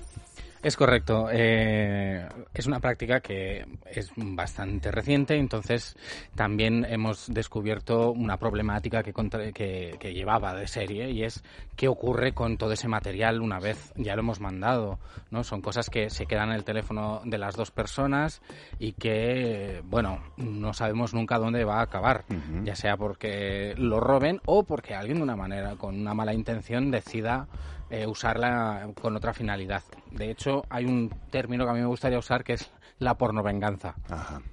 Es 0.63 0.77
correcto. 0.77 1.27
eh, 1.31 2.27
es 2.53 2.67
una 2.67 2.79
práctica 2.79 3.19
que 3.19 3.65
es 3.89 4.11
bastante 4.15 4.91
reciente, 4.91 5.35
entonces 5.35 5.95
también 6.35 6.85
hemos 6.87 7.33
descubierto 7.33 8.11
una 8.11 8.37
problemática 8.37 9.01
que, 9.01 9.11
contra- 9.11 9.51
que, 9.53 9.95
que 9.99 10.13
llevaba 10.13 10.53
de 10.53 10.67
serie 10.67 11.09
y 11.09 11.23
es 11.23 11.43
qué 11.75 11.87
ocurre 11.87 12.33
con 12.33 12.57
todo 12.57 12.73
ese 12.73 12.87
material 12.87 13.41
una 13.41 13.59
vez 13.59 13.91
ya 13.95 14.15
lo 14.15 14.19
hemos 14.21 14.39
mandado. 14.39 14.99
¿no? 15.31 15.43
Son 15.43 15.61
cosas 15.61 15.89
que 15.89 16.11
se 16.11 16.27
quedan 16.27 16.49
en 16.49 16.55
el 16.57 16.63
teléfono 16.63 17.21
de 17.25 17.39
las 17.39 17.55
dos 17.55 17.71
personas 17.71 18.41
y 18.77 18.91
que, 18.93 19.81
bueno, 19.85 20.19
no 20.37 20.73
sabemos 20.73 21.15
nunca 21.15 21.39
dónde 21.39 21.63
va 21.63 21.79
a 21.79 21.83
acabar, 21.83 22.23
ya 22.65 22.75
sea 22.75 22.97
porque 22.97 23.73
lo 23.77 23.99
roben 23.99 24.41
o 24.45 24.63
porque 24.63 24.93
alguien 24.93 25.17
de 25.17 25.23
una 25.23 25.35
manera, 25.35 25.75
con 25.75 25.99
una 25.99 26.13
mala 26.13 26.33
intención, 26.35 26.91
decida 26.91 27.47
eh, 27.91 28.07
usarla 28.07 28.89
con 28.99 29.15
otra 29.15 29.33
finalidad. 29.33 29.83
De 30.11 30.31
hecho, 30.31 30.63
hay 30.69 30.85
un 30.85 31.09
término 31.29 31.65
que 31.65 31.71
a 31.71 31.73
mí 31.73 31.81
me 31.81 31.87
gustaría 31.87 32.17
usar 32.17 32.43
que 32.43 32.53
es 32.53 32.71
la 33.01 33.15
pornovenganza. 33.15 33.95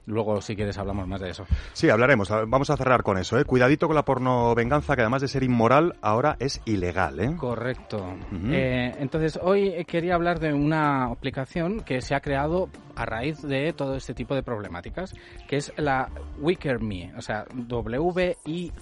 Luego, 0.06 0.40
si 0.40 0.56
quieres, 0.56 0.78
hablamos 0.78 1.06
más 1.06 1.20
de 1.20 1.30
eso. 1.30 1.44
Sí, 1.74 1.90
hablaremos. 1.90 2.30
Vamos 2.30 2.70
a 2.70 2.76
cerrar 2.78 3.02
con 3.02 3.18
eso. 3.18 3.38
¿eh? 3.38 3.44
Cuidadito 3.44 3.86
con 3.86 3.94
la 3.94 4.06
porno 4.06 4.54
venganza, 4.54 4.96
que 4.96 5.02
además 5.02 5.20
de 5.20 5.28
ser 5.28 5.42
inmoral, 5.42 5.96
ahora 6.00 6.36
es 6.40 6.62
ilegal. 6.64 7.20
¿eh? 7.20 7.36
Correcto. 7.36 8.16
Eh, 8.50 8.94
entonces, 8.98 9.38
hoy 9.42 9.84
quería 9.84 10.14
hablar 10.14 10.40
de 10.40 10.54
una 10.54 11.04
aplicación 11.04 11.80
que 11.80 12.00
se 12.00 12.14
ha 12.14 12.20
creado 12.20 12.70
a 12.96 13.04
raíz 13.04 13.42
de 13.42 13.74
todo 13.74 13.94
este 13.96 14.14
tipo 14.14 14.34
de 14.34 14.42
problemáticas, 14.42 15.14
que 15.46 15.56
es 15.56 15.70
la 15.76 16.08
Wicker 16.38 16.80
Me, 16.80 17.12
o 17.16 17.20
sea, 17.20 17.44
W-I-C-K-R-M-E. 17.52 18.78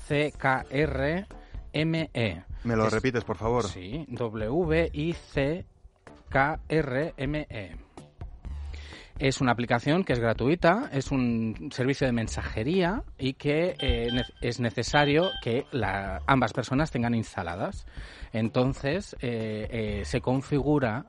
¿Me 2.67 2.77
lo 2.77 2.87
Es- 2.87 2.93
repites, 2.93 3.25
por 3.25 3.37
favor? 3.37 3.65
Sí, 3.65 4.05
W-I-C-K-R-M-E. 4.09 5.67
Es 9.19 9.41
una 9.41 9.53
aplicación 9.53 10.05
que 10.05 10.13
es 10.13 10.19
gratuita, 10.19 10.91
es 10.93 11.11
un 11.11 11.71
servicio 11.73 12.07
de 12.07 12.13
mensajería 12.13 13.03
y 13.19 13.33
que 13.33 13.75
eh, 13.81 14.11
es 14.43 14.61
necesario 14.61 15.31
que 15.43 15.65
la- 15.73 16.21
ambas 16.27 16.53
personas 16.53 16.91
tengan 16.91 17.15
instaladas. 17.15 17.87
Entonces 18.35 19.17
eh, 19.23 19.67
eh, 19.71 20.03
se 20.05 20.21
configura 20.21 21.07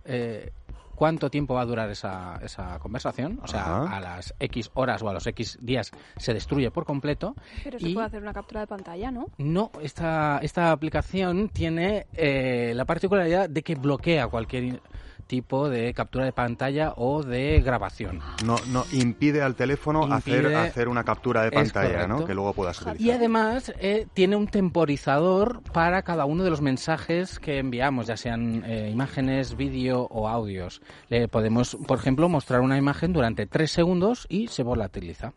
cuánto 0.97 1.29
tiempo 1.29 1.53
va 1.53 1.61
a 1.61 1.65
durar 1.65 1.91
esa, 1.91 2.39
esa 2.41 2.79
conversación. 2.79 3.39
O 3.43 3.47
sea, 3.47 3.61
Ajá. 3.61 3.97
a 3.97 3.99
las 3.99 4.33
X 4.39 4.71
horas 4.73 5.03
o 5.03 5.09
a 5.09 5.13
los 5.13 5.27
X 5.27 5.59
días 5.61 5.91
se 6.17 6.33
destruye 6.33 6.71
por 6.71 6.85
completo. 6.85 7.35
Pero 7.63 7.77
se 7.79 7.89
y 7.89 7.93
puede 7.93 8.07
hacer 8.07 8.21
una 8.23 8.33
captura 8.33 8.61
de 8.61 8.67
pantalla, 8.67 9.11
¿no? 9.11 9.27
no, 9.37 9.71
esta, 9.81 10.39
esta 10.41 10.71
aplicación 10.71 11.49
tiene 11.49 12.07
eh, 12.13 12.73
la 12.75 12.85
particularidad 12.85 13.47
de 13.47 13.61
que 13.61 13.75
bloquea 13.75 14.27
cualquier 14.27 14.81
tipo 15.27 15.69
de 15.69 15.93
captura 15.93 16.25
de 16.25 16.31
pantalla 16.31 16.93
o 16.95 17.21
de 17.21 17.61
grabación. 17.61 18.21
No, 18.45 18.55
no 18.67 18.85
impide 18.93 19.41
al 19.41 19.55
teléfono 19.55 20.05
hacer, 20.13 20.45
Impide- 20.45 20.55
hacer 20.55 20.87
una 20.87 21.03
captura 21.03 21.43
de 21.43 21.51
pantalla, 21.51 22.07
¿no? 22.07 22.25
Que 22.25 22.33
luego 22.33 22.53
puedas 22.53 22.81
utilizar. 22.81 23.01
Y 23.01 23.11
además 23.11 23.71
eh, 23.79 24.07
tiene 24.13 24.35
un 24.35 24.47
temporizador 24.47 25.61
para 25.73 26.01
cada 26.01 26.25
uno 26.25 26.43
de 26.43 26.49
los 26.49 26.61
mensajes 26.61 27.39
que 27.39 27.59
enviamos, 27.59 28.07
ya 28.07 28.17
sean 28.17 28.63
eh, 28.65 28.89
imágenes, 28.91 29.55
vídeo 29.57 30.07
o 30.09 30.27
audios. 30.27 30.81
Le 31.09 31.27
podemos, 31.27 31.77
por 31.87 31.99
ejemplo, 31.99 32.29
mostrar 32.29 32.61
una 32.61 32.77
imagen 32.77 33.13
durante 33.13 33.45
tres 33.45 33.71
segundos 33.71 34.25
y 34.29 34.47
se 34.47 34.63
volatiliza. 34.63 35.33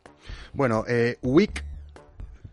Bueno, 0.53 0.84
eh, 0.88 1.18
Wicker. 1.22 1.64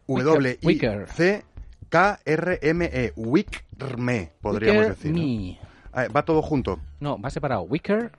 W-I-C, 0.08 1.44
K-R-M-E, 1.90 3.14
Wickrme, 3.16 4.32
podríamos 4.42 4.88
decir. 4.88 5.12
¿no? 5.12 5.67
Ah, 5.98 6.06
Va 6.16 6.22
todo 6.22 6.44
junto. 6.44 6.80
No, 7.00 7.18
va 7.18 7.32
separado. 7.32 7.64
Wicker 7.64 8.12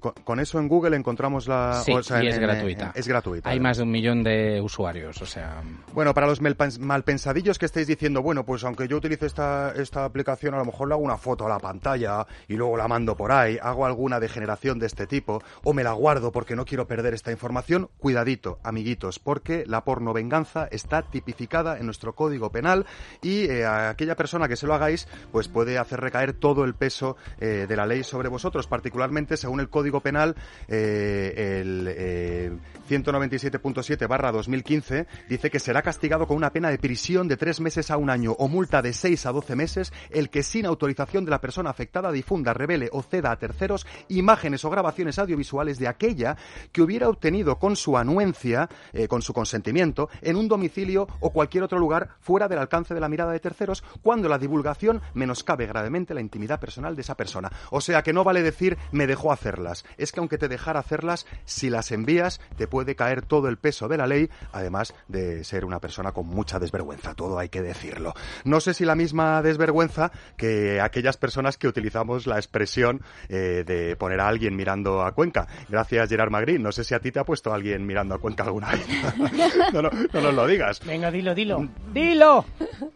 Con, 0.00 0.12
con 0.24 0.40
eso 0.40 0.58
en 0.58 0.68
Google 0.68 0.96
encontramos 0.96 1.48
la... 1.48 1.82
Sí, 1.84 1.92
o 1.92 2.02
sea, 2.02 2.18
y 2.22 2.26
en- 2.26 2.28
es 2.28 2.36
en- 2.36 2.42
gratuita. 2.42 2.84
en- 2.86 2.92
es 2.94 3.08
gratuita. 3.08 3.50
Hay 3.50 3.60
más 3.60 3.76
de 3.78 3.82
un 3.82 3.90
millón 3.90 4.22
de 4.22 4.60
usuarios, 4.60 5.20
o 5.22 5.26
sea... 5.26 5.62
Bueno, 5.92 6.14
para 6.14 6.26
los 6.26 6.40
malpensadillos 6.80 7.58
que 7.58 7.66
estáis 7.66 7.86
diciendo, 7.86 8.22
bueno, 8.22 8.44
pues 8.44 8.64
aunque 8.64 8.88
yo 8.88 8.96
utilice 8.96 9.26
esta, 9.26 9.72
esta 9.76 10.04
aplicación, 10.04 10.54
a 10.54 10.58
lo 10.58 10.64
mejor 10.64 10.88
le 10.88 10.94
hago 10.94 11.02
una 11.02 11.16
foto 11.16 11.46
a 11.46 11.48
la 11.48 11.58
pantalla 11.58 12.26
y 12.48 12.54
luego 12.54 12.76
la 12.76 12.88
mando 12.88 13.16
por 13.16 13.32
ahí, 13.32 13.58
hago 13.60 13.86
alguna 13.86 14.20
degeneración 14.20 14.78
de 14.78 14.86
este 14.86 15.06
tipo, 15.06 15.42
o 15.64 15.72
me 15.72 15.82
la 15.84 15.92
guardo 15.92 16.32
porque 16.32 16.56
no 16.56 16.64
quiero 16.64 16.86
perder 16.86 17.14
esta 17.14 17.30
información, 17.32 17.90
cuidadito, 17.98 18.58
amiguitos, 18.62 19.18
porque 19.18 19.64
la 19.66 19.84
porno 19.84 20.12
venganza 20.12 20.68
está 20.70 21.02
tipificada 21.02 21.78
en 21.78 21.86
nuestro 21.86 22.14
código 22.14 22.50
penal 22.50 22.86
y 23.22 23.44
eh, 23.44 23.64
a 23.64 23.90
aquella 23.90 24.16
persona 24.16 24.48
que 24.48 24.56
se 24.56 24.66
lo 24.66 24.74
hagáis, 24.74 25.08
pues 25.32 25.48
puede 25.48 25.78
hacer 25.78 26.00
recaer 26.00 26.32
todo 26.32 26.64
el 26.64 26.74
peso 26.74 27.16
eh, 27.40 27.66
de 27.68 27.76
la 27.76 27.86
ley 27.86 28.04
sobre 28.04 28.28
vosotros, 28.28 28.66
particularmente 28.66 29.36
según 29.48 29.60
el 29.60 29.70
código 29.70 30.00
penal, 30.00 30.36
eh, 30.68 31.60
el 31.62 31.88
eh, 31.88 32.52
197.7 32.88 34.08
barra 34.08 34.32
2015 34.32 35.06
dice 35.28 35.50
que 35.50 35.60
será 35.60 35.82
castigado 35.82 36.26
con 36.26 36.36
una 36.36 36.50
pena 36.50 36.70
de 36.70 36.78
prisión 36.78 37.28
de 37.28 37.36
tres 37.36 37.60
meses 37.60 37.90
a 37.90 37.98
un 37.98 38.08
año 38.08 38.32
o 38.32 38.48
multa 38.48 38.80
de 38.80 38.92
6 38.92 39.26
a 39.26 39.32
12 39.32 39.56
meses 39.56 39.92
el 40.10 40.30
que 40.30 40.42
sin 40.42 40.64
autorización 40.64 41.24
de 41.24 41.30
la 41.30 41.40
persona 41.40 41.70
afectada 41.70 42.10
difunda, 42.10 42.54
revele 42.54 42.88
o 42.92 43.02
ceda 43.02 43.30
a 43.30 43.38
terceros 43.38 43.86
imágenes 44.08 44.64
o 44.64 44.70
grabaciones 44.70 45.18
audiovisuales 45.18 45.78
de 45.78 45.88
aquella 45.88 46.36
que 46.72 46.80
hubiera 46.80 47.08
obtenido 47.08 47.58
con 47.58 47.76
su 47.76 47.98
anuencia, 47.98 48.68
eh, 48.92 49.06
con 49.06 49.20
su 49.20 49.34
consentimiento, 49.34 50.08
en 50.22 50.36
un 50.36 50.48
domicilio 50.48 51.08
o 51.20 51.30
cualquier 51.30 51.64
otro 51.64 51.78
lugar 51.78 52.16
fuera 52.20 52.48
del 52.48 52.58
alcance 52.58 52.94
de 52.94 53.00
la 53.00 53.08
mirada 53.08 53.32
de 53.32 53.40
terceros 53.40 53.84
cuando 54.02 54.28
la 54.28 54.38
divulgación 54.38 55.02
menoscabe 55.14 55.66
gravemente 55.66 56.14
la 56.14 56.20
intimidad 56.20 56.60
personal 56.60 56.96
de 56.96 57.02
esa 57.02 57.16
persona. 57.16 57.52
O 57.70 57.80
sea 57.80 58.02
que 58.02 58.12
no 58.12 58.24
vale 58.24 58.42
decir 58.42 58.78
me 58.92 59.06
dejó 59.06 59.30
hacerlas. 59.38 59.84
Es 59.96 60.10
que 60.12 60.20
aunque 60.20 60.36
te 60.38 60.48
dejara 60.48 60.80
hacerlas, 60.80 61.26
si 61.44 61.70
las 61.70 61.92
envías 61.92 62.40
te 62.56 62.66
puede 62.66 62.96
caer 62.96 63.22
todo 63.22 63.48
el 63.48 63.56
peso 63.56 63.86
de 63.88 63.96
la 63.96 64.06
ley, 64.06 64.28
además 64.52 64.94
de 65.06 65.44
ser 65.44 65.64
una 65.64 65.78
persona 65.80 66.12
con 66.12 66.26
mucha 66.26 66.58
desvergüenza, 66.58 67.14
todo 67.14 67.38
hay 67.38 67.48
que 67.48 67.62
decirlo. 67.62 68.14
No 68.44 68.60
sé 68.60 68.74
si 68.74 68.84
la 68.84 68.94
misma 68.96 69.40
desvergüenza 69.42 70.10
que 70.36 70.80
aquellas 70.80 71.16
personas 71.16 71.56
que 71.56 71.68
utilizamos 71.68 72.26
la 72.26 72.36
expresión 72.36 73.02
eh, 73.28 73.62
de 73.64 73.94
poner 73.96 74.20
a 74.20 74.28
alguien 74.28 74.56
mirando 74.56 75.02
a 75.02 75.12
Cuenca. 75.12 75.46
Gracias 75.68 76.08
Gerard 76.08 76.30
Magri, 76.30 76.58
no 76.58 76.72
sé 76.72 76.82
si 76.84 76.94
a 76.94 77.00
ti 77.00 77.12
te 77.12 77.20
ha 77.20 77.24
puesto 77.24 77.52
alguien 77.54 77.86
mirando 77.86 78.14
a 78.16 78.18
Cuenca 78.18 78.42
alguna 78.42 78.72
vez. 78.72 78.86
no, 79.72 79.82
no, 79.82 79.90
no 80.12 80.20
nos 80.20 80.34
lo 80.34 80.46
digas. 80.46 80.80
Venga, 80.84 81.10
dilo, 81.10 81.34
dilo. 81.34 81.68
¡Dilo! 81.92 82.44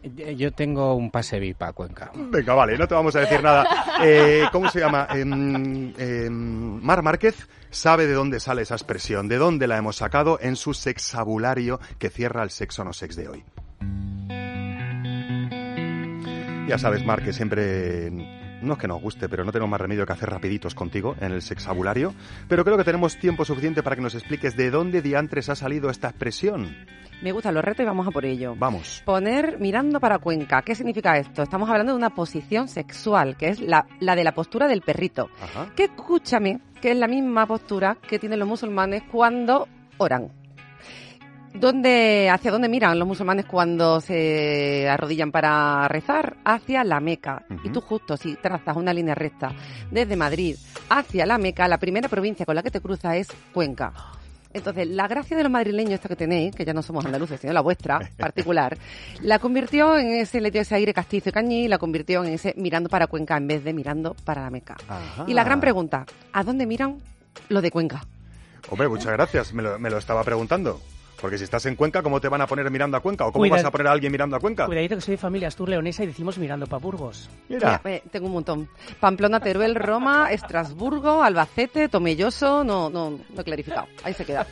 Eh, 0.03 0.35
Yo 0.37 0.53
tengo 0.53 0.95
un 0.95 1.11
pase 1.11 1.39
VIP 1.39 1.63
a 1.63 1.73
Cuenca. 1.73 2.11
Venga, 2.15 2.55
vale, 2.55 2.77
no 2.77 2.89
te 2.89 2.95
vamos 2.95 3.15
a 3.17 3.21
decir 3.21 3.43
nada. 3.43 3.82
Eh, 4.05 4.45
¿Cómo 4.51 4.69
se 4.71 4.81
llama? 4.81 5.07
Em, 5.11 5.95
em, 5.97 6.83
Mar 6.83 7.03
Márquez 7.03 7.49
sabe 7.71 8.07
de 8.07 8.15
dónde 8.15 8.41
sale 8.41 8.63
esa 8.63 8.75
expresión, 8.75 9.29
de 9.29 9.39
dónde 9.39 9.67
la 9.67 9.77
hemos 9.77 9.97
sacado 9.97 10.39
en 10.41 10.57
su 10.57 10.75
sexabulario 10.75 11.81
que 11.99 12.11
cierra 12.11 12.43
el 12.43 12.51
sexo 12.51 12.85
no 12.85 12.93
sex 12.93 13.17
de 13.17 13.29
hoy. 13.29 13.45
Ya 16.69 16.79
sabes, 16.79 17.05
Mar, 17.05 17.23
que 17.23 17.33
siempre 17.33 18.11
no 18.63 18.75
es 18.75 18.79
que 18.79 18.89
nos 18.89 19.01
guste, 19.01 19.29
pero 19.29 19.45
no 19.45 19.53
tenemos 19.53 19.71
más 19.71 19.81
remedio 19.81 20.07
que 20.07 20.13
hacer 20.13 20.31
rapiditos 20.31 20.75
contigo 20.75 21.15
en 21.21 21.33
el 21.33 21.43
sexabulario. 21.43 22.15
Pero 22.49 22.65
creo 22.65 22.77
que 22.77 22.85
tenemos 22.85 23.19
tiempo 23.19 23.45
suficiente 23.45 23.83
para 23.83 23.97
que 23.97 24.03
nos 24.03 24.15
expliques 24.15 24.57
de 24.57 24.71
dónde 24.71 25.03
diantres 25.03 25.49
ha 25.49 25.55
salido 25.55 25.91
esta 25.91 26.09
expresión. 26.09 26.77
Me 27.23 27.33
gustan 27.33 27.55
los 27.55 27.65
retos 27.65 27.85
y 27.85 27.87
vamos 27.87 28.07
a 28.07 28.11
por 28.11 28.25
ello. 28.25 28.55
Vamos. 28.59 29.03
Poner 29.05 29.59
mirando 29.61 30.01
para 30.01 30.19
Cuenca. 30.19 30.63
¿Qué 30.63 30.75
significa 30.75 31.17
esto? 31.17 31.43
Estamos 31.43 31.71
hablando 31.71 31.93
de 31.93 31.99
una 31.99 32.11
posición 32.11 32.69
sexual, 32.69 33.37
que 33.37 33.49
es 33.49 33.61
la, 33.61 33.87
la 34.01 34.17
de 34.17 34.25
la 34.25 34.33
postura 34.33 34.67
del 34.67 34.83
perrito. 34.83 35.29
Ajá. 35.41 35.73
Que 35.77 35.85
escúchame, 35.85 36.61
que 36.81 36.91
es 36.91 36.97
la 36.97 37.07
misma 37.07 37.47
postura 37.47 37.97
que 38.09 38.19
tienen 38.19 38.41
los 38.41 38.49
musulmanes 38.49 39.05
cuando 39.11 39.69
oran. 39.99 40.42
¿Dónde, 41.55 42.31
¿Hacia 42.31 42.51
dónde 42.51 42.69
miran 42.69 42.99
los 42.99 43.07
musulmanes 43.07 43.45
cuando 43.45 44.01
se 44.01 44.89
arrodillan 44.89 45.31
para 45.31 45.87
rezar? 45.89 46.37
Hacia 46.45 46.83
la 46.83 47.01
Meca. 47.01 47.45
Y 47.63 47.71
tú 47.71 47.81
justo, 47.81 48.17
si 48.17 48.37
trazas 48.37 48.77
una 48.77 48.93
línea 48.93 49.15
recta 49.15 49.53
desde 49.91 50.17
Madrid 50.17 50.57
hacia 50.89 51.27
la 51.27 51.39
Meca, 51.39 51.69
la 51.69 51.79
primera 51.79 52.09
provincia 52.09 52.47
con 52.47 52.55
la 52.55 52.63
que 52.63 52.71
te 52.71 52.81
cruza 52.81 53.17
es 53.17 53.29
Cuenca. 53.53 53.93
Entonces, 54.55 54.87
la 54.89 55.09
gracia 55.09 55.37
de 55.37 55.43
los 55.43 55.53
madrileños 55.53 55.95
esta 55.95 56.09
que 56.09 56.17
tenéis, 56.17 56.55
que 56.55 56.65
ya 56.65 56.75
no 56.75 56.83
somos 56.83 57.05
andaluces, 57.07 57.41
sino 57.41 57.53
la 57.53 57.63
vuestra 57.63 58.01
particular, 58.19 58.77
la 59.23 59.39
convirtió 59.39 59.97
en 59.99 60.09
ese, 60.09 60.41
le 60.41 60.51
dio 60.51 60.61
ese 60.61 60.75
aire 60.75 60.93
castizo 60.93 61.31
y 61.31 61.33
cañí, 61.33 61.69
la 61.69 61.79
convirtió 61.79 62.23
en 62.25 62.35
ese 62.35 62.55
mirando 62.57 62.89
para 62.89 63.07
Cuenca 63.07 63.37
en 63.37 63.47
vez 63.47 63.65
de 63.65 63.73
mirando 63.73 64.15
para 64.25 64.43
la 64.43 64.51
Meca. 64.51 64.77
Ajá. 64.89 65.25
Y 65.27 65.35
la 65.35 65.45
gran 65.45 65.61
pregunta, 65.61 66.05
¿a 66.33 66.45
dónde 66.45 66.67
miran 66.67 66.99
los 67.49 67.63
de 67.63 67.71
Cuenca? 67.71 68.05
Hombre, 68.69 68.89
muchas 68.89 69.13
gracias. 69.13 69.53
Me 69.55 69.63
lo, 69.63 69.79
me 69.79 69.91
lo 69.91 69.99
estaba 69.99 70.23
preguntando. 70.23 70.81
Porque 71.23 71.39
si 71.39 71.45
estás 71.45 71.65
en 71.67 71.77
Cuenca, 71.77 72.03
¿cómo 72.03 72.21
te 72.21 72.29
van 72.29 72.41
a 72.41 72.49
poner 72.49 72.69
mirando 72.69 72.97
a 72.97 73.01
Cuenca? 73.01 73.27
¿O 73.27 73.33
cómo 73.33 73.49
vas 73.49 73.65
a 73.65 73.71
poner 73.71 73.87
a 73.87 73.93
alguien 73.93 74.11
mirando 74.11 74.35
a 74.35 74.41
Cuenca? 74.41 74.67
Cuidadito 74.67 74.97
que 74.97 75.03
soy 75.03 75.13
de 75.13 75.19
familia 75.19 75.47
Astur 75.47 75.69
Leonesa 75.69 76.03
y 76.03 76.09
decimos 76.09 76.37
mirando 76.37 76.67
para 76.67 76.83
Burgos. 76.83 77.31
Mira. 77.49 77.81
Mira, 77.85 77.97
eh, 77.97 78.03
tengo 78.11 78.27
un 78.27 78.33
montón. 78.33 78.69
Pamplona, 78.99 79.39
Teruel, 79.39 79.77
Roma, 79.77 80.29
Estrasburgo, 80.33 81.23
Albacete, 81.23 81.89
Tomelloso, 81.89 82.65
no, 82.65 82.91
no, 82.91 83.11
no 83.11 83.41
he 83.41 83.45
clarificado. 83.45 83.87
Ahí 84.03 84.15
se 84.15 84.25
queda. 84.25 84.45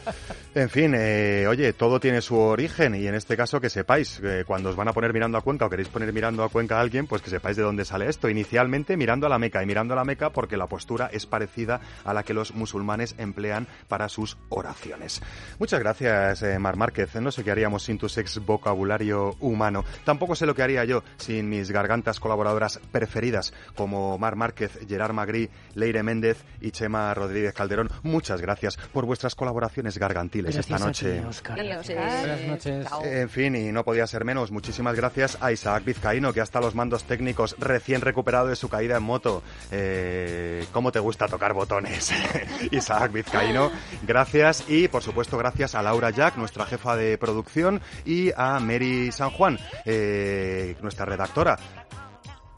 En 0.55 0.71
fin, 0.71 0.95
eh, 0.97 1.45
oye, 1.49 1.73
todo 1.73 1.99
tiene 1.99 2.21
su 2.21 2.37
origen 2.37 2.95
y 2.95 3.09
en 3.09 3.17
este 3.17 3.37
caso 3.37 3.61
que 3.61 3.69
sepáis, 3.69 4.21
eh, 4.23 4.45
cuando 4.47 4.71
os 4.71 4.77
van 4.77 4.87
a 4.87 4.93
poner 4.93 5.13
mirando 5.13 5.39
a 5.39 5.41
Cuenca 5.41 5.67
o 5.67 5.71
queréis 5.71 5.89
poner 5.89 6.13
mirando 6.13 6.45
a 6.45 6.51
Cuenca 6.51 6.79
a 6.79 6.81
alguien, 6.81 7.09
pues 7.09 7.21
que 7.21 7.31
sepáis 7.31 7.57
de 7.57 7.65
dónde 7.65 7.85
sale 7.85 8.09
esto. 8.09 8.29
Inicialmente 8.29 8.97
mirando 8.97 9.27
a 9.27 9.29
la 9.29 9.41
Meca 9.41 9.61
y 9.61 9.67
mirando 9.67 9.95
a 9.95 9.97
la 9.97 10.05
Meca 10.05 10.31
porque 10.31 10.57
la 10.57 10.69
postura 10.69 11.11
es 11.13 11.27
parecida 11.27 11.81
a 12.05 12.15
la 12.15 12.23
que 12.23 12.33
los 12.33 12.55
musulmanes 12.55 13.17
emplean 13.19 13.67
para 13.89 14.09
sus 14.09 14.39
oraciones. 14.51 15.21
Muchas 15.59 15.81
gracias, 15.81 16.45
eh, 16.45 16.60
Mar 16.61 16.77
Márquez. 16.77 17.15
No 17.17 17.31
sé 17.31 17.45
qué 17.45 17.51
haríamos 17.51 17.83
sin 17.83 17.99
tu 17.99 18.09
sex 18.09 18.45
vocabulario 18.45 19.37
humano. 19.41 19.85
Tampoco 20.05 20.35
sé 20.35 20.47
lo 20.47 20.55
que 20.55 20.63
haría 20.63 20.85
yo 20.85 21.03
sin 21.17 21.49
mis 21.49 21.71
gargantas 21.71 22.21
colaboradoras 22.21 22.81
preferidas 22.93 23.53
como 23.75 24.19
Mar 24.19 24.37
Márquez, 24.37 24.79
Gerard 24.89 25.13
Magri, 25.13 25.51
Leire 25.75 26.03
Méndez 26.03 26.45
y 26.61 26.71
Chema 26.71 27.13
Rodríguez 27.15 27.55
Calderón. 27.55 27.91
Muchas 28.03 28.41
gracias 28.41 28.77
por 28.93 29.07
vuestras 29.07 29.35
colaboraciones 29.35 29.99
gargantiles 29.99 30.57
esta 30.57 30.79
noche. 30.79 31.21
Buenas 31.21 32.47
noches. 32.47 32.87
En 33.05 33.29
fin, 33.29 33.55
y 33.57 33.73
no 33.73 33.85
podía 33.85 34.07
ser 34.07 34.25
menos. 34.25 34.51
Muchísimas 34.51 34.95
gracias 34.97 35.39
a 35.41 35.53
Isaac 35.53 35.85
Vizcaíno, 35.85 36.33
que 36.33 36.41
hasta 36.41 36.61
los 36.61 36.75
mandos 36.75 37.05
técnicos, 37.05 37.57
recién 37.59 38.01
recuperado 38.01 38.49
de 38.49 38.57
su 38.57 38.69
caída 38.69 38.97
en 38.97 39.03
moto. 39.03 39.43
Eh, 39.71 40.67
¿Cómo 40.73 40.93
te 40.93 40.99
gusta 40.99 41.29
tocar 41.29 41.53
botones? 41.53 42.13
Isaac 42.71 43.13
Vizcaíno, 43.13 43.71
gracias. 44.03 44.65
Y, 44.69 44.89
por 44.89 45.03
supuesto, 45.03 45.39
gracias 45.39 45.75
a 45.75 45.83
Laura 45.83 46.11
Jack, 46.11 46.37
nuestra 46.37 46.50
jefa 46.67 46.97
de 46.97 47.19
producción, 47.19 47.81
y 48.05 48.31
a 48.37 48.61
Mary 48.61 49.13
San 49.13 49.31
Juan, 49.31 49.59
eh, 49.85 50.77
nuestra 50.83 51.07
redactora 51.07 51.59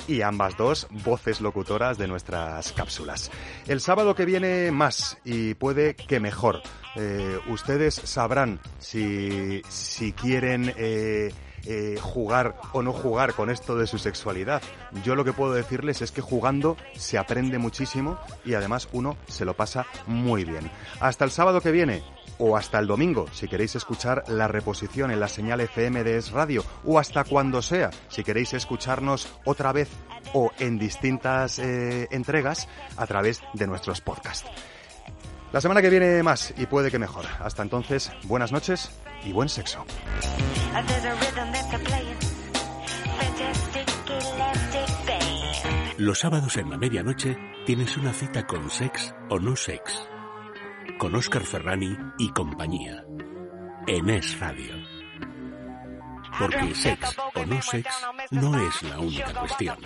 y 0.06 0.22
ambas 0.22 0.56
dos 0.56 0.88
voces 0.90 1.40
locutoras 1.40 1.98
de 1.98 2.08
nuestras 2.08 2.72
cápsulas. 2.72 3.30
El 3.66 3.80
sábado 3.80 4.14
que 4.14 4.24
viene 4.24 4.70
más 4.70 5.18
y 5.24 5.54
puede 5.54 5.94
que 5.94 6.20
mejor. 6.20 6.62
Eh, 6.96 7.38
ustedes 7.48 7.94
sabrán 7.94 8.60
si, 8.78 9.62
si 9.68 10.12
quieren 10.12 10.74
eh, 10.76 11.32
jugar 12.00 12.56
o 12.72 12.82
no 12.82 12.92
jugar 12.92 13.34
con 13.34 13.48
esto 13.48 13.76
de 13.76 13.86
su 13.86 13.98
sexualidad. 13.98 14.60
Yo 15.04 15.14
lo 15.14 15.24
que 15.24 15.32
puedo 15.32 15.52
decirles 15.52 16.02
es 16.02 16.10
que 16.10 16.20
jugando 16.20 16.76
se 16.96 17.18
aprende 17.18 17.58
muchísimo 17.58 18.18
y 18.44 18.54
además 18.54 18.88
uno 18.92 19.16
se 19.28 19.44
lo 19.44 19.54
pasa 19.54 19.86
muy 20.06 20.44
bien. 20.44 20.70
Hasta 21.00 21.24
el 21.24 21.30
sábado 21.30 21.60
que 21.60 21.70
viene 21.70 22.02
o 22.38 22.56
hasta 22.56 22.78
el 22.78 22.86
domingo, 22.86 23.26
si 23.32 23.48
queréis 23.48 23.74
escuchar 23.76 24.24
la 24.28 24.48
reposición 24.48 25.10
en 25.10 25.20
la 25.20 25.28
señal 25.28 25.60
FM 25.60 26.04
de 26.04 26.16
Es 26.16 26.30
Radio, 26.30 26.64
o 26.84 26.98
hasta 26.98 27.24
cuando 27.24 27.62
sea, 27.62 27.90
si 28.08 28.24
queréis 28.24 28.52
escucharnos 28.52 29.28
otra 29.44 29.72
vez 29.72 29.88
o 30.32 30.50
en 30.58 30.78
distintas 30.78 31.58
eh, 31.58 32.08
entregas 32.10 32.68
a 32.96 33.06
través 33.06 33.40
de 33.54 33.66
nuestros 33.66 34.00
podcasts. 34.00 34.50
La 35.52 35.60
semana 35.60 35.82
que 35.82 35.90
viene 35.90 36.22
más 36.22 36.54
y 36.56 36.64
puede 36.64 36.90
que 36.90 36.98
mejor. 36.98 37.26
Hasta 37.40 37.62
entonces, 37.62 38.10
buenas 38.24 38.52
noches 38.52 38.90
y 39.24 39.32
buen 39.32 39.50
sexo. 39.50 39.84
Los 45.98 46.20
sábados 46.20 46.56
en 46.56 46.70
la 46.70 46.78
medianoche 46.78 47.36
tienes 47.66 47.96
una 47.98 48.14
cita 48.14 48.46
con 48.46 48.70
Sex 48.70 49.14
o 49.28 49.38
No 49.38 49.54
Sex 49.54 50.08
con 51.02 51.16
Óscar 51.16 51.42
Ferrani 51.42 51.98
y 52.16 52.28
compañía. 52.28 53.04
En 53.88 54.08
Es 54.08 54.38
Radio. 54.38 54.72
Porque 56.38 56.76
sex 56.76 57.18
o 57.34 57.44
no 57.44 57.60
sex 57.60 57.88
no 58.30 58.68
es 58.68 58.82
la 58.84 59.00
única 59.00 59.34
cuestión. 59.34 59.76